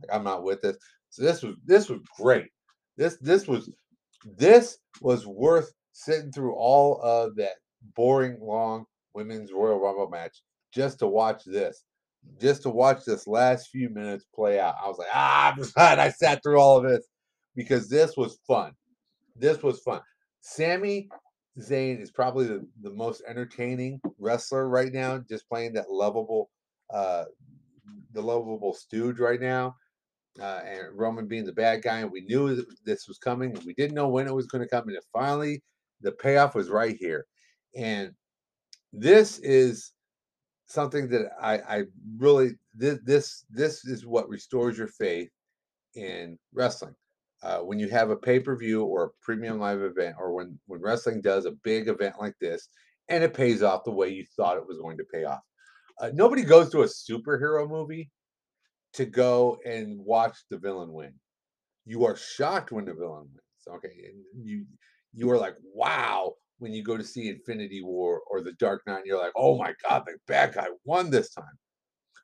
like 0.00 0.14
I'm 0.14 0.24
not 0.24 0.44
with 0.44 0.60
this." 0.62 0.76
So 1.10 1.22
this 1.22 1.42
was 1.42 1.56
this 1.64 1.88
was 1.88 2.00
great. 2.20 2.48
This 2.96 3.16
this 3.20 3.48
was 3.48 3.70
this 4.38 4.78
was 5.00 5.26
worth 5.26 5.72
sitting 5.94 6.32
through 6.32 6.54
all 6.54 7.00
of 7.00 7.36
that 7.36 7.54
boring, 7.94 8.36
long 8.40 8.84
women's 9.14 9.52
Royal 9.52 9.80
Rumble 9.80 10.10
match 10.10 10.42
just 10.72 10.98
to 10.98 11.06
watch 11.06 11.44
this, 11.44 11.84
just 12.40 12.62
to 12.64 12.70
watch 12.70 13.04
this 13.06 13.26
last 13.26 13.68
few 13.68 13.88
minutes 13.88 14.26
play 14.34 14.58
out. 14.58 14.74
I 14.82 14.88
was 14.88 14.98
like, 14.98 15.08
ah, 15.14 15.52
I'm 15.52 15.62
glad 15.74 15.98
I 15.98 16.10
sat 16.10 16.42
through 16.42 16.60
all 16.60 16.78
of 16.78 16.84
this 16.84 17.06
because 17.54 17.88
this 17.88 18.16
was 18.16 18.38
fun. 18.46 18.72
This 19.36 19.62
was 19.62 19.80
fun. 19.80 20.00
Sami 20.40 21.08
Zayn 21.60 22.02
is 22.02 22.10
probably 22.10 22.46
the, 22.46 22.66
the 22.82 22.90
most 22.90 23.22
entertaining 23.28 24.00
wrestler 24.18 24.68
right 24.68 24.92
now, 24.92 25.18
just 25.28 25.48
playing 25.48 25.74
that 25.74 25.90
lovable, 25.90 26.50
uh, 26.92 27.24
the 28.12 28.20
lovable 28.20 28.74
stooge 28.74 29.20
right 29.20 29.40
now. 29.40 29.76
Uh, 30.40 30.60
and 30.66 30.98
Roman 30.98 31.28
being 31.28 31.44
the 31.44 31.52
bad 31.52 31.82
guy, 31.82 32.00
and 32.00 32.10
we 32.10 32.22
knew 32.22 32.66
this 32.84 33.06
was 33.06 33.18
coming. 33.18 33.56
We 33.64 33.72
didn't 33.74 33.94
know 33.94 34.08
when 34.08 34.26
it 34.26 34.34
was 34.34 34.48
going 34.48 34.64
to 34.64 34.68
come, 34.68 34.88
and 34.88 34.96
it 34.96 35.04
finally 35.12 35.62
the 36.04 36.12
payoff 36.12 36.54
was 36.54 36.68
right 36.68 36.96
here. 37.00 37.26
And 37.74 38.12
this 38.92 39.38
is 39.40 39.92
something 40.66 41.08
that 41.08 41.30
I, 41.40 41.58
I 41.58 41.82
really 42.16 42.52
this 42.74 43.44
this 43.50 43.84
is 43.84 44.06
what 44.06 44.28
restores 44.28 44.78
your 44.78 44.88
faith 44.88 45.30
in 45.94 46.38
wrestling. 46.52 46.94
Uh, 47.42 47.58
when 47.58 47.78
you 47.78 47.88
have 47.88 48.10
a 48.10 48.16
pay 48.16 48.40
per 48.40 48.56
view 48.56 48.84
or 48.84 49.04
a 49.04 49.10
premium 49.20 49.58
live 49.58 49.82
event, 49.82 50.16
or 50.18 50.32
when 50.32 50.58
when 50.66 50.80
wrestling 50.80 51.20
does 51.20 51.44
a 51.44 51.52
big 51.62 51.88
event 51.88 52.14
like 52.20 52.34
this, 52.40 52.68
and 53.08 53.24
it 53.24 53.34
pays 53.34 53.62
off 53.62 53.84
the 53.84 53.90
way 53.90 54.08
you 54.08 54.24
thought 54.36 54.56
it 54.56 54.66
was 54.66 54.78
going 54.78 54.96
to 54.96 55.04
pay 55.04 55.24
off. 55.24 55.42
Uh, 56.00 56.10
nobody 56.14 56.42
goes 56.42 56.70
to 56.70 56.82
a 56.82 56.86
superhero 56.86 57.68
movie 57.68 58.10
to 58.94 59.04
go 59.04 59.58
and 59.66 59.98
watch 59.98 60.36
the 60.50 60.58
villain 60.58 60.92
win. 60.92 61.12
You 61.84 62.04
are 62.06 62.16
shocked 62.16 62.72
when 62.72 62.86
the 62.86 62.94
villain 62.94 63.28
wins. 63.32 63.76
Okay, 63.76 64.08
and 64.08 64.46
you 64.46 64.64
you 65.14 65.30
are 65.30 65.38
like, 65.38 65.54
wow, 65.74 66.34
when 66.58 66.72
you 66.72 66.82
go 66.82 66.96
to 66.96 67.04
see 67.04 67.28
Infinity 67.28 67.82
War 67.82 68.20
or 68.30 68.42
The 68.42 68.52
Dark 68.52 68.82
Knight, 68.86 68.98
and 68.98 69.06
you're 69.06 69.20
like, 69.20 69.32
oh 69.36 69.56
my 69.56 69.74
God, 69.88 70.04
the 70.06 70.16
bad 70.26 70.54
guy 70.54 70.66
won 70.84 71.10
this 71.10 71.30
time. 71.30 71.44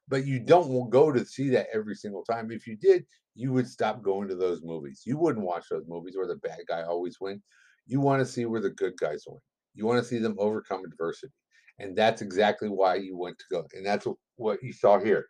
But 0.09 0.27
you 0.27 0.41
don't 0.41 0.91
go 0.91 1.13
to 1.13 1.25
see 1.25 1.51
that 1.51 1.69
every 1.73 1.95
single 1.95 2.25
time. 2.25 2.51
If 2.51 2.67
you 2.67 2.77
did, 2.77 3.05
you 3.35 3.53
would 3.53 3.69
stop 3.69 4.03
going 4.03 4.29
to 4.29 4.35
those 4.35 4.63
movies. 4.63 5.03
You 5.07 5.17
wouldn't 5.19 5.45
watch 5.45 5.67
those 5.71 5.85
movies 5.87 6.17
where 6.17 6.27
the 6.27 6.37
bad 6.37 6.59
guy 6.69 6.83
always 6.83 7.19
wins. 7.21 7.43
You 7.87 8.01
want 8.01 8.21
to 8.21 8.27
see 8.27 8.45
where 8.45 8.61
the 8.61 8.71
good 8.71 8.97
guys 8.99 9.25
win. 9.27 9.39
You 9.75 9.87
want 9.87 10.03
to 10.03 10.09
see 10.09 10.19
them 10.19 10.37
overcome 10.39 10.85
adversity. 10.85 11.33
And 11.79 11.97
that's 11.97 12.23
exactly 12.23 12.69
why 12.69 12.97
you 12.97 13.17
went 13.17 13.39
to 13.39 13.45
go. 13.51 13.67
And 13.75 13.87
that's 13.87 14.07
what 14.37 14.63
you 14.63 14.73
saw 14.73 14.99
here. 14.99 15.27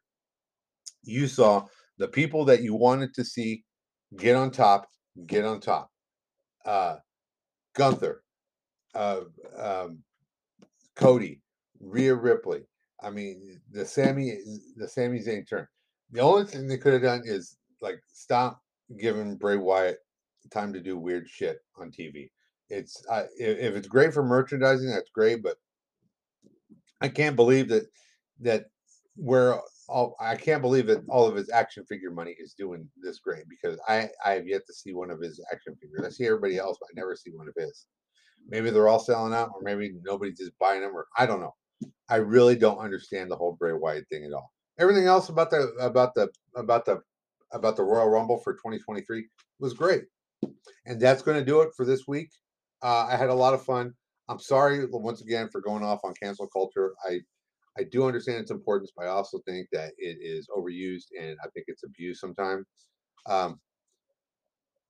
You 1.03 1.27
saw 1.27 1.67
the 1.99 2.09
people 2.09 2.45
that 2.47 2.63
you 2.63 2.75
wanted 2.75 3.15
to 3.15 3.25
see 3.25 3.65
get 4.17 4.35
on 4.35 4.51
top, 4.51 4.87
get 5.27 5.45
on 5.45 5.61
top. 5.61 5.91
Uh, 6.65 6.97
Gunther, 7.75 8.23
uh, 8.95 9.21
um, 9.59 9.99
Cody, 10.97 11.41
Rhea 11.81 12.15
Ripley. 12.15 12.63
I 13.03 13.11
mean, 13.11 13.61
the 13.71 13.85
Sami, 13.85 14.39
the 14.77 14.89
Sami 14.89 15.21
Zayn 15.21 15.49
turn. 15.49 15.67
The 16.13 16.21
only 16.21 16.45
thing 16.45 16.67
they 16.67 16.77
could 16.77 16.93
have 16.93 17.03
done 17.03 17.23
is 17.25 17.57
like 17.81 18.01
stop 18.13 18.61
giving 18.99 19.37
Bray 19.37 19.57
Wyatt 19.57 19.99
time 20.51 20.73
to 20.73 20.81
do 20.81 20.99
weird 20.99 21.29
shit 21.29 21.61
on 21.77 21.91
TV. 21.91 22.31
It's 22.69 23.03
if, 23.39 23.59
if 23.59 23.75
it's 23.75 23.89
great 23.89 24.13
for 24.13 24.23
merchandising, 24.23 24.91
that's 24.91 25.11
great. 25.11 25.43
But 25.43 25.57
I 27.01 27.09
can't 27.09 27.37
believe 27.37 27.69
that 27.69 27.85
that 28.41 28.67
where 29.17 29.61
all 29.91 30.17
I 30.21 30.37
can't 30.37 30.63
believe 30.63 30.87
that 30.87 31.03
all 31.09 31.27
of 31.27 31.35
his 31.35 31.51
action 31.51 31.85
figure 31.85 32.11
money 32.11 32.37
is 32.39 32.55
doing 32.55 32.89
this 33.03 33.19
great 33.19 33.49
because 33.49 33.79
I 33.89 34.09
I 34.25 34.33
have 34.33 34.47
yet 34.47 34.67
to 34.67 34.73
see 34.73 34.95
one 34.95 35.11
of 35.11 35.21
his 35.21 35.41
action 35.53 35.77
figures. 35.81 36.05
I 36.05 36.11
see 36.11 36.27
everybody 36.27 36.59
else, 36.59 36.79
but 36.81 36.87
I 36.87 36.95
never 36.95 37.17
see 37.17 37.31
one 37.31 37.49
of 37.49 37.55
his. 37.57 37.87
Maybe 38.49 38.71
they're 38.71 38.89
all 38.89 39.01
selling 39.01 39.35
out, 39.35 39.51
or 39.55 39.63
maybe 39.63 39.93
nobody's 40.03 40.39
just 40.39 40.59
buying 40.59 40.81
them, 40.81 40.95
or 40.95 41.07
I 41.19 41.27
don't 41.27 41.41
know. 41.41 41.55
I 42.09 42.17
really 42.17 42.57
don't 42.57 42.79
understand 42.79 43.31
the 43.31 43.37
whole 43.37 43.53
Bray 43.53 43.73
Wyatt 43.73 44.09
thing 44.09 44.25
at 44.25 44.33
all. 44.33 44.51
Everything 44.79 45.07
else 45.07 45.29
about 45.29 45.51
the 45.51 45.73
about 45.81 46.15
the 46.15 46.31
about 46.57 46.85
the 46.85 47.03
about 47.53 47.77
the 47.77 47.83
Royal 47.83 48.09
Rumble 48.09 48.39
for 48.39 48.55
2023 48.55 49.27
was 49.59 49.75
great, 49.75 50.05
and 50.87 51.01
that's 51.01 51.23
going 51.23 51.39
to 51.39 51.45
do 51.45 51.61
it 51.61 51.71
for 51.77 51.85
this 51.85 52.07
week. 52.07 52.31
Uh, 52.83 53.07
I 53.11 53.17
had 53.17 53.29
a 53.29 53.35
lot 53.35 53.55
of 53.55 53.63
fun. 53.63 53.93
I'm 54.29 54.39
sorry 54.39 54.87
once 54.91 55.21
again 55.21 55.49
for 55.49 55.61
going 55.61 55.83
off 55.83 56.01
on 56.05 56.15
cancel 56.15 56.47
culture. 56.47 56.95
I 57.05 57.21
I 57.81 57.85
do 57.85 58.05
understand 58.05 58.39
its 58.39 58.51
importance, 58.51 58.93
but 58.95 59.07
I 59.07 59.09
also 59.09 59.41
think 59.47 59.69
that 59.73 59.93
it 59.97 60.19
is 60.21 60.49
overused 60.55 61.07
and 61.19 61.37
I 61.43 61.49
think 61.49 61.65
it's 61.69 61.83
abused 61.83 62.21
sometimes. 62.21 62.67
Um, 63.27 63.59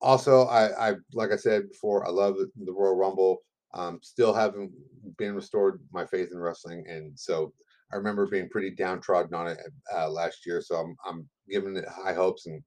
also, 0.01 0.47
I, 0.47 0.89
I 0.89 0.95
like 1.13 1.31
I 1.31 1.37
said 1.37 1.69
before, 1.69 2.05
I 2.05 2.09
love 2.09 2.35
the, 2.35 2.49
the 2.65 2.73
Royal 2.73 2.97
Rumble. 2.97 3.37
Um, 3.73 3.99
still 4.01 4.33
haven't 4.33 4.71
been 5.17 5.35
restored 5.35 5.79
my 5.93 6.05
faith 6.05 6.29
in 6.33 6.39
wrestling, 6.39 6.83
and 6.89 7.17
so 7.17 7.53
I 7.93 7.95
remember 7.95 8.27
being 8.27 8.49
pretty 8.49 8.71
downtrodden 8.71 9.33
on 9.33 9.47
it 9.47 9.59
uh, 9.95 10.09
last 10.09 10.45
year. 10.45 10.61
So 10.61 10.75
I'm 10.75 10.95
I'm 11.07 11.29
giving 11.49 11.77
it 11.77 11.87
high 11.87 12.13
hopes, 12.13 12.47
and 12.47 12.61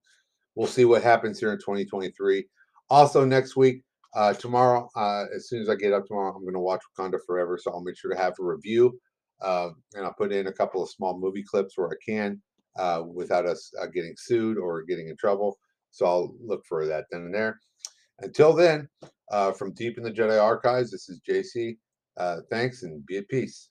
we'll 0.55 0.69
see 0.69 0.85
what 0.85 1.03
happens 1.03 1.41
here 1.41 1.53
in 1.53 1.59
2023. 1.59 2.47
Also, 2.89 3.25
next 3.25 3.57
week, 3.57 3.83
uh, 4.15 4.33
tomorrow, 4.33 4.89
uh, 4.97 5.25
as 5.35 5.49
soon 5.49 5.61
as 5.61 5.69
I 5.69 5.75
get 5.75 5.93
up 5.93 6.07
tomorrow, 6.07 6.35
I'm 6.35 6.43
going 6.43 6.55
to 6.55 6.61
watch 6.61 6.83
Wakanda 6.97 7.19
Forever. 7.27 7.59
So 7.61 7.73
I'll 7.73 7.83
make 7.83 7.99
sure 7.99 8.13
to 8.13 8.21
have 8.21 8.35
a 8.41 8.45
review, 8.45 8.99
uh, 9.43 9.71
and 9.95 10.05
I'll 10.05 10.15
put 10.15 10.33
in 10.33 10.47
a 10.47 10.53
couple 10.53 10.83
of 10.83 10.91
small 10.91 11.19
movie 11.19 11.43
clips 11.43 11.77
where 11.77 11.89
I 11.89 11.97
can, 12.05 12.41
uh, 12.77 13.03
without 13.07 13.47
us 13.47 13.73
uh, 13.81 13.87
getting 13.87 14.15
sued 14.17 14.59
or 14.59 14.83
getting 14.83 15.09
in 15.09 15.17
trouble. 15.17 15.59
So 15.91 16.07
I'll 16.07 16.35
look 16.41 16.65
for 16.67 16.87
that 16.87 17.07
then 17.11 17.23
and 17.23 17.35
there. 17.35 17.61
Until 18.21 18.53
then, 18.53 18.89
uh, 19.31 19.53
from 19.53 19.75
deep 19.75 19.99
in 19.99 20.05
the 20.05 20.11
Jedi 20.11 20.41
archives, 20.41 20.91
this 20.91 21.09
is 21.09 21.21
JC. 21.29 21.77
Uh, 22.17 22.39
thanks 22.51 22.83
and 22.83 23.05
be 23.07 23.19
at 23.19 23.29
peace. 23.29 23.71